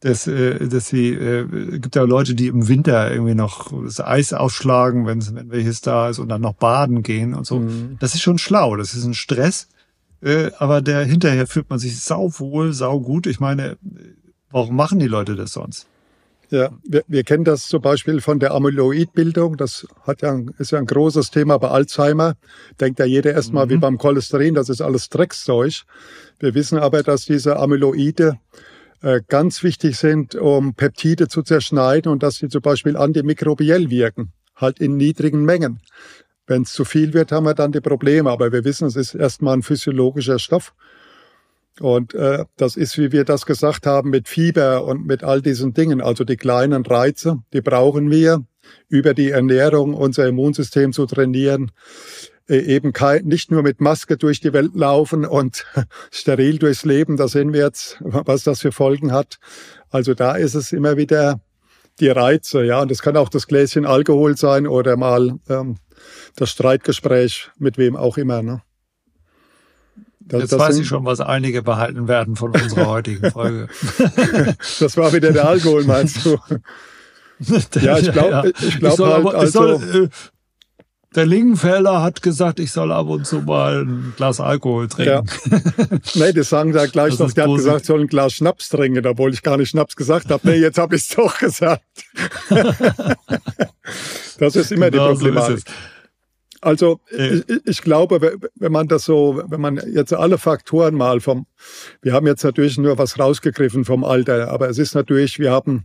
dass, 0.00 0.26
äh, 0.26 0.66
dass 0.66 0.88
sie, 0.88 1.10
äh, 1.10 1.78
gibt 1.78 1.94
ja 1.94 2.04
Leute, 2.04 2.34
die 2.34 2.46
im 2.46 2.68
Winter 2.68 3.12
irgendwie 3.12 3.34
noch 3.34 3.70
das 3.84 4.00
Eis 4.00 4.32
aufschlagen, 4.32 5.04
wenn, 5.04 5.22
wenn 5.34 5.50
welches 5.50 5.82
da 5.82 6.08
ist 6.08 6.18
und 6.18 6.30
dann 6.30 6.40
noch 6.40 6.54
baden 6.54 7.02
gehen 7.02 7.34
und 7.34 7.44
so. 7.46 7.58
Mhm. 7.58 7.98
Das 8.00 8.14
ist 8.14 8.22
schon 8.22 8.38
schlau, 8.38 8.76
das 8.76 8.94
ist 8.94 9.04
ein 9.04 9.12
Stress, 9.12 9.68
äh, 10.22 10.52
aber 10.58 10.80
der 10.80 11.04
hinterher 11.04 11.46
fühlt 11.46 11.68
man 11.68 11.78
sich 11.78 12.00
sauwohl, 12.00 12.72
saugut. 12.72 13.26
Ich 13.26 13.38
meine, 13.38 13.76
warum 14.50 14.74
machen 14.74 14.98
die 14.98 15.08
Leute 15.08 15.36
das 15.36 15.52
sonst? 15.52 15.86
Ja, 16.50 16.70
wir, 16.84 17.02
wir 17.08 17.24
kennen 17.24 17.44
das 17.44 17.66
zum 17.66 17.82
Beispiel 17.82 18.20
von 18.20 18.38
der 18.38 18.54
Amyloidbildung. 18.54 19.56
Das 19.56 19.86
hat 20.02 20.22
ja, 20.22 20.38
ist 20.58 20.70
ja 20.70 20.78
ein 20.78 20.86
großes 20.86 21.30
Thema 21.32 21.58
bei 21.58 21.68
Alzheimer. 21.68 22.36
Denkt 22.80 23.00
ja 23.00 23.04
jeder 23.04 23.32
erstmal 23.32 23.66
mhm. 23.66 23.70
wie 23.70 23.76
beim 23.78 23.98
Cholesterin, 23.98 24.54
das 24.54 24.68
ist 24.68 24.80
alles 24.80 25.08
Dreckszeug. 25.08 25.82
Wir 26.38 26.54
wissen 26.54 26.78
aber, 26.78 27.02
dass 27.02 27.24
diese 27.24 27.56
Amyloide 27.56 28.38
äh, 29.02 29.22
ganz 29.26 29.64
wichtig 29.64 29.96
sind, 29.96 30.36
um 30.36 30.74
Peptide 30.74 31.26
zu 31.26 31.42
zerschneiden 31.42 32.12
und 32.12 32.22
dass 32.22 32.36
sie 32.36 32.48
zum 32.48 32.62
Beispiel 32.62 32.96
antimikrobiell 32.96 33.90
wirken, 33.90 34.32
halt 34.54 34.78
in 34.78 34.96
niedrigen 34.96 35.44
Mengen. 35.44 35.80
Wenn 36.46 36.62
es 36.62 36.72
zu 36.72 36.84
viel 36.84 37.12
wird, 37.12 37.32
haben 37.32 37.44
wir 37.44 37.54
dann 37.54 37.72
die 37.72 37.80
Probleme. 37.80 38.30
Aber 38.30 38.52
wir 38.52 38.64
wissen, 38.64 38.86
es 38.86 38.94
ist 38.94 39.14
erstmal 39.14 39.56
ein 39.56 39.62
physiologischer 39.62 40.38
Stoff. 40.38 40.74
Und 41.80 42.14
äh, 42.14 42.44
das 42.56 42.76
ist, 42.76 42.96
wie 42.98 43.12
wir 43.12 43.24
das 43.24 43.44
gesagt 43.46 43.86
haben, 43.86 44.10
mit 44.10 44.28
Fieber 44.28 44.84
und 44.84 45.06
mit 45.06 45.22
all 45.22 45.42
diesen 45.42 45.74
Dingen. 45.74 46.00
Also 46.00 46.24
die 46.24 46.36
kleinen 46.36 46.84
Reize, 46.86 47.42
die 47.52 47.60
brauchen 47.60 48.10
wir, 48.10 48.44
über 48.88 49.14
die 49.14 49.30
Ernährung 49.30 49.94
unser 49.94 50.26
Immunsystem 50.26 50.92
zu 50.92 51.06
trainieren. 51.06 51.70
Äh, 52.48 52.58
eben 52.58 52.92
kein, 52.92 53.24
nicht 53.24 53.50
nur 53.50 53.62
mit 53.62 53.80
Maske 53.80 54.16
durch 54.16 54.40
die 54.40 54.52
Welt 54.52 54.74
laufen 54.74 55.24
und 55.24 55.66
steril 56.10 56.58
durchs 56.58 56.84
Leben. 56.84 57.16
Da 57.16 57.28
sehen 57.28 57.52
wir 57.52 57.64
jetzt, 57.64 57.98
was 58.00 58.44
das 58.44 58.60
für 58.60 58.72
Folgen 58.72 59.12
hat. 59.12 59.38
Also 59.90 60.14
da 60.14 60.36
ist 60.36 60.54
es 60.54 60.72
immer 60.72 60.96
wieder 60.96 61.40
die 62.00 62.08
Reize, 62.08 62.64
ja. 62.64 62.82
Und 62.82 62.90
es 62.90 63.02
kann 63.02 63.16
auch 63.16 63.28
das 63.28 63.46
Gläschen 63.46 63.86
Alkohol 63.86 64.36
sein 64.36 64.66
oder 64.66 64.96
mal 64.96 65.38
ähm, 65.48 65.76
das 66.36 66.50
Streitgespräch 66.50 67.50
mit 67.58 67.78
wem 67.78 67.96
auch 67.96 68.18
immer. 68.18 68.42
Ne? 68.42 68.62
Das, 70.28 70.40
Jetzt 70.40 70.52
das 70.52 70.58
weiß 70.58 70.78
ich 70.78 70.88
schon, 70.88 71.04
was 71.04 71.20
einige 71.20 71.62
behalten 71.62 72.08
werden 72.08 72.34
von 72.34 72.50
unserer 72.50 72.86
heutigen 72.88 73.30
Folge. 73.30 73.68
das 74.80 74.96
war 74.96 75.12
wieder 75.12 75.32
der 75.32 75.48
Alkohol, 75.48 75.84
meinst 75.84 76.24
du? 76.24 76.36
ja, 77.80 77.98
ich 77.98 78.10
glaube, 78.10 78.30
ja, 78.30 78.44
ja. 78.44 78.50
ich 78.60 78.78
glaube 78.80 79.06
halt, 79.06 79.14
aber, 79.14 79.34
also, 79.34 79.78
soll, 79.78 80.04
äh, 80.04 80.08
der 81.14 81.26
Lingenfelder 81.26 82.02
hat 82.02 82.22
gesagt, 82.22 82.58
ich 82.58 82.72
soll 82.72 82.90
ab 82.92 83.06
und 83.06 83.24
zu 83.24 83.42
mal 83.42 83.82
ein 83.82 84.14
Glas 84.16 84.40
Alkohol 84.40 84.88
trinken. 84.88 85.26
Ja. 85.26 85.98
nee, 86.14 86.32
das 86.32 86.48
sagen 86.48 86.72
da 86.72 86.86
gleich 86.86 87.16
das 87.16 87.20
noch. 87.20 87.32
Der 87.32 87.44
hat 87.44 87.56
gesagt, 87.56 87.80
ich 87.82 87.86
soll 87.86 88.00
ein 88.00 88.08
Glas 88.08 88.34
Schnaps 88.34 88.68
trinken, 88.68 89.06
obwohl 89.06 89.32
ich 89.32 89.42
gar 89.42 89.56
nicht 89.56 89.70
Schnaps 89.70 89.94
gesagt 89.94 90.30
habe. 90.30 90.46
Nee, 90.46 90.56
jetzt 90.56 90.76
habe 90.76 90.96
ich 90.96 91.02
es 91.02 91.08
doch 91.08 91.38
gesagt. 91.38 91.82
das 94.38 94.56
ist 94.56 94.72
immer 94.72 94.90
genau 94.90 95.12
die 95.12 95.14
Problematik. 95.14 95.60
So 95.60 95.72
also 96.66 96.98
ich, 97.10 97.44
ich, 97.64 97.80
glaube, 97.80 98.38
wenn 98.56 98.72
man 98.72 98.88
das 98.88 99.04
so, 99.04 99.40
wenn 99.46 99.60
man 99.60 99.80
jetzt 99.94 100.12
alle 100.12 100.36
Faktoren 100.36 100.96
mal 100.96 101.20
vom, 101.20 101.46
wir 102.02 102.12
haben 102.12 102.26
jetzt 102.26 102.42
natürlich 102.42 102.76
nur 102.76 102.98
was 102.98 103.20
rausgegriffen 103.20 103.84
vom 103.84 104.02
Alter, 104.02 104.50
aber 104.50 104.68
es 104.68 104.78
ist 104.78 104.96
natürlich, 104.96 105.38
wir 105.38 105.52
haben, 105.52 105.84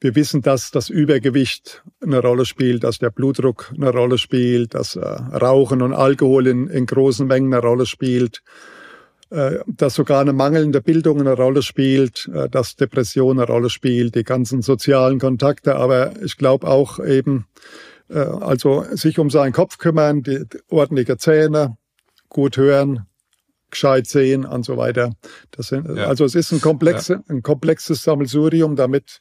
wir 0.00 0.14
wissen, 0.14 0.40
dass 0.40 0.70
das 0.70 0.88
Übergewicht 0.88 1.84
eine 2.00 2.20
Rolle 2.20 2.46
spielt, 2.46 2.84
dass 2.84 2.98
der 2.98 3.10
Blutdruck 3.10 3.70
eine 3.76 3.90
Rolle 3.90 4.16
spielt, 4.16 4.72
dass 4.74 4.96
äh, 4.96 5.00
Rauchen 5.04 5.82
und 5.82 5.92
Alkohol 5.92 6.46
in, 6.46 6.68
in 6.68 6.86
großen 6.86 7.26
Mengen 7.26 7.52
eine 7.52 7.62
Rolle 7.62 7.84
spielt, 7.84 8.42
äh, 9.28 9.58
dass 9.66 9.92
sogar 9.92 10.22
eine 10.22 10.32
mangelnde 10.32 10.80
Bildung 10.80 11.20
eine 11.20 11.34
Rolle 11.34 11.60
spielt, 11.60 12.30
äh, 12.32 12.48
dass 12.48 12.76
Depression 12.76 13.38
eine 13.38 13.46
Rolle 13.46 13.68
spielt, 13.68 14.14
die 14.14 14.24
ganzen 14.24 14.62
sozialen 14.62 15.18
Kontakte, 15.18 15.76
aber 15.76 16.12
ich 16.22 16.38
glaube 16.38 16.66
auch 16.66 16.98
eben, 16.98 17.44
also 18.08 18.84
sich 18.92 19.18
um 19.18 19.30
seinen 19.30 19.52
Kopf 19.52 19.78
kümmern, 19.78 20.22
die 20.22 20.44
ordentliche 20.68 21.16
Zähne, 21.16 21.76
gut 22.28 22.56
hören, 22.56 23.06
gescheit 23.70 24.06
sehen 24.06 24.44
und 24.44 24.64
so 24.64 24.76
weiter. 24.76 25.12
Sind, 25.56 25.88
ja. 25.96 26.06
Also 26.06 26.24
es 26.24 26.34
ist 26.34 26.52
ein, 26.52 26.60
komplexe, 26.60 27.14
ja. 27.14 27.22
ein 27.28 27.42
komplexes 27.42 28.02
Sammelsurium, 28.02 28.76
damit, 28.76 29.20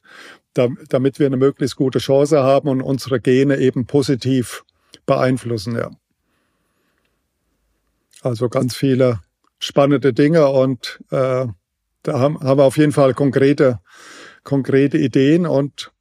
damit 0.53 1.19
wir 1.19 1.27
eine 1.27 1.37
möglichst 1.37 1.75
gute 1.75 1.99
Chance 1.99 2.43
haben 2.43 2.67
und 2.67 2.81
unsere 2.81 3.19
Gene 3.19 3.57
eben 3.57 3.85
positiv 3.85 4.63
beeinflussen. 5.05 5.75
Ja. 5.75 5.91
Also 8.21 8.49
ganz 8.49 8.75
viele 8.75 9.21
spannende 9.59 10.13
Dinge 10.13 10.49
und 10.49 10.99
äh, 11.09 11.47
da 12.03 12.19
haben, 12.19 12.39
haben 12.41 12.59
wir 12.59 12.65
auf 12.65 12.77
jeden 12.77 12.91
Fall 12.91 13.13
konkrete, 13.13 13.79
konkrete 14.43 14.97
Ideen 14.97 15.47
und 15.47 15.92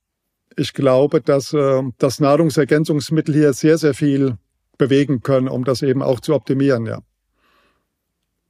ich 0.57 0.73
glaube, 0.73 1.21
dass 1.21 1.53
äh, 1.53 1.83
das 1.99 2.21
Nahrungsergänzungsmittel 2.21 3.35
hier 3.35 3.53
sehr, 3.53 3.79
sehr 3.79 3.95
viel 3.95 4.37
bewegen 4.79 5.23
können, 5.23 5.49
um 5.49 5.65
das 5.65 5.83
eben 5.83 6.03
auch 6.03 6.21
zu 6.21 6.35
optimieren, 6.35 6.87
ja. 6.87 7.01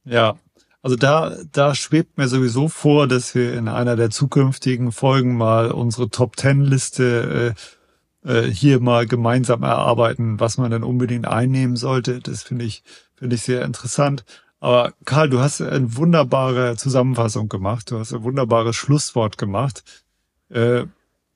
Ja, 0.05 0.37
also 0.81 0.97
da, 0.97 1.37
da 1.51 1.75
schwebt 1.75 2.17
mir 2.17 2.27
sowieso 2.27 2.67
vor, 2.67 3.07
dass 3.07 3.35
wir 3.35 3.53
in 3.53 3.69
einer 3.69 3.95
der 3.95 4.09
zukünftigen 4.09 4.91
Folgen 4.91 5.37
mal 5.37 5.71
unsere 5.71 6.09
Top 6.09 6.35
Ten 6.35 6.61
Liste 6.61 7.55
äh, 8.25 8.29
äh, 8.29 8.51
hier 8.51 8.81
mal 8.81 9.05
gemeinsam 9.05 9.63
erarbeiten, 9.63 10.41
was 10.41 10.57
man 10.57 10.71
denn 10.71 10.83
unbedingt 10.83 11.25
einnehmen 11.25 11.77
sollte. 11.77 12.19
Das 12.19 12.43
finde 12.43 12.65
ich, 12.65 12.83
finde 13.15 13.35
ich 13.35 13.43
sehr 13.43 13.63
interessant. 13.63 14.25
Aber 14.59 14.93
Karl, 15.05 15.29
du 15.29 15.39
hast 15.39 15.61
eine 15.61 15.95
wunderbare 15.95 16.75
Zusammenfassung 16.75 17.47
gemacht. 17.47 17.91
Du 17.91 17.99
hast 17.99 18.13
ein 18.13 18.23
wunderbares 18.23 18.75
Schlusswort 18.75 19.37
gemacht. 19.37 19.83
Äh, 20.49 20.85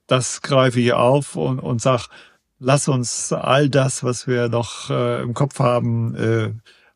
das 0.08 0.42
greife 0.42 0.80
ich 0.80 0.92
auf 0.92 1.36
und, 1.36 1.60
und 1.60 1.80
sag, 1.80 2.08
lass 2.58 2.88
uns 2.88 3.32
all 3.32 3.68
das, 3.68 4.02
was 4.02 4.26
wir 4.26 4.48
noch 4.48 4.90
äh, 4.90 5.22
im 5.22 5.34
Kopf 5.34 5.60
haben, 5.60 6.16
äh, 6.16 6.50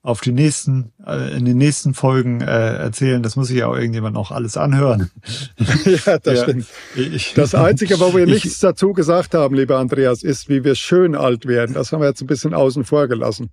auf 0.04 0.20
die 0.20 0.32
nächsten, 0.32 0.92
äh, 1.06 1.36
in 1.36 1.44
den 1.44 1.58
nächsten 1.58 1.94
Folgen 1.94 2.40
äh, 2.40 2.76
erzählen. 2.76 3.22
Das 3.22 3.36
muss 3.36 3.48
sich 3.48 3.58
ja 3.58 3.68
auch 3.68 3.76
irgendjemand 3.76 4.14
noch 4.14 4.32
alles 4.32 4.56
anhören. 4.56 5.10
ja, 5.84 6.18
das 6.18 6.38
ja, 6.38 6.42
stimmt. 6.42 6.66
Ich, 6.96 7.34
das 7.34 7.54
Einzige, 7.54 8.00
wo 8.00 8.12
wir 8.12 8.24
ich, 8.26 8.44
nichts 8.44 8.58
dazu 8.58 8.94
gesagt 8.94 9.34
haben, 9.34 9.54
lieber 9.54 9.78
Andreas, 9.78 10.24
ist, 10.24 10.48
wie 10.48 10.64
wir 10.64 10.74
schön 10.74 11.14
alt 11.14 11.46
werden. 11.46 11.74
Das 11.74 11.92
haben 11.92 12.00
wir 12.00 12.08
jetzt 12.08 12.20
ein 12.20 12.26
bisschen 12.26 12.52
außen 12.52 12.84
vor 12.84 13.06
gelassen. 13.06 13.50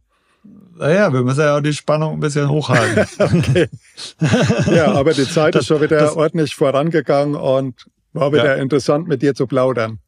Naja, 0.76 1.14
wir 1.14 1.22
müssen 1.22 1.42
ja 1.42 1.58
auch 1.58 1.62
die 1.62 1.74
Spannung 1.74 2.14
ein 2.14 2.20
bisschen 2.20 2.50
hochhalten. 2.50 3.06
okay. 3.20 3.68
Ja, 4.74 4.94
aber 4.94 5.14
die 5.14 5.28
Zeit 5.28 5.54
das, 5.54 5.64
ist 5.64 5.68
schon 5.68 5.82
wieder 5.82 6.00
das, 6.00 6.16
ordentlich 6.16 6.56
vorangegangen 6.56 7.36
und 7.36 7.86
war 8.14 8.32
wieder 8.32 8.58
ja. 8.58 8.62
interessant, 8.62 9.08
mit 9.08 9.22
dir 9.22 9.36
zu 9.36 9.48
plaudern. 9.48 10.00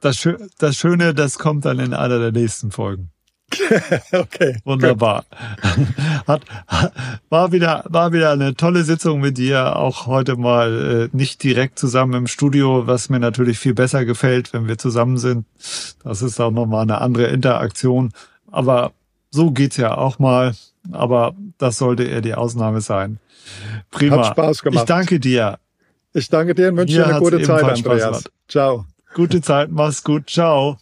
Das, 0.00 0.28
das 0.58 0.76
Schöne, 0.76 1.14
das 1.14 1.38
kommt 1.38 1.64
dann 1.64 1.80
in 1.80 1.92
einer 1.92 2.18
der 2.18 2.32
nächsten 2.32 2.70
Folgen. 2.70 3.10
okay. 4.12 4.58
Wunderbar. 4.64 5.24
Hat, 6.26 6.42
war 7.30 7.50
wieder, 7.52 7.84
war 7.88 8.12
wieder 8.12 8.32
eine 8.32 8.54
tolle 8.54 8.84
Sitzung 8.84 9.20
mit 9.20 9.38
dir. 9.38 9.76
Auch 9.76 10.06
heute 10.06 10.36
mal 10.36 11.08
äh, 11.12 11.16
nicht 11.16 11.42
direkt 11.42 11.78
zusammen 11.78 12.14
im 12.14 12.26
Studio, 12.26 12.86
was 12.86 13.08
mir 13.08 13.18
natürlich 13.18 13.58
viel 13.58 13.74
besser 13.74 14.04
gefällt, 14.04 14.52
wenn 14.52 14.68
wir 14.68 14.76
zusammen 14.76 15.16
sind. 15.16 15.46
Das 16.04 16.22
ist 16.22 16.38
auch 16.40 16.50
nochmal 16.50 16.82
eine 16.82 17.00
andere 17.00 17.26
Interaktion. 17.26 18.12
Aber 18.50 18.92
so 19.30 19.50
geht's 19.50 19.78
ja 19.78 19.96
auch 19.96 20.18
mal. 20.18 20.54
Aber 20.92 21.34
das 21.56 21.78
sollte 21.78 22.04
eher 22.04 22.20
die 22.20 22.34
Ausnahme 22.34 22.80
sein. 22.80 23.18
Prima. 23.90 24.18
Hat 24.18 24.26
Spaß 24.26 24.62
gemacht. 24.62 24.82
Ich 24.82 24.86
danke 24.86 25.20
dir. 25.20 25.58
Ich 26.12 26.28
danke 26.28 26.54
dir 26.54 26.68
und 26.68 26.76
wünsche 26.76 26.94
dir 26.94 27.06
eine 27.06 27.18
gute 27.18 27.42
Zeit, 27.42 27.64
Andreas. 27.64 28.24
Ciao. 28.48 28.86
Gute 29.14 29.40
Zeit, 29.40 29.70
mach's 29.70 30.02
gut. 30.02 30.28
Ciao. 30.28 30.78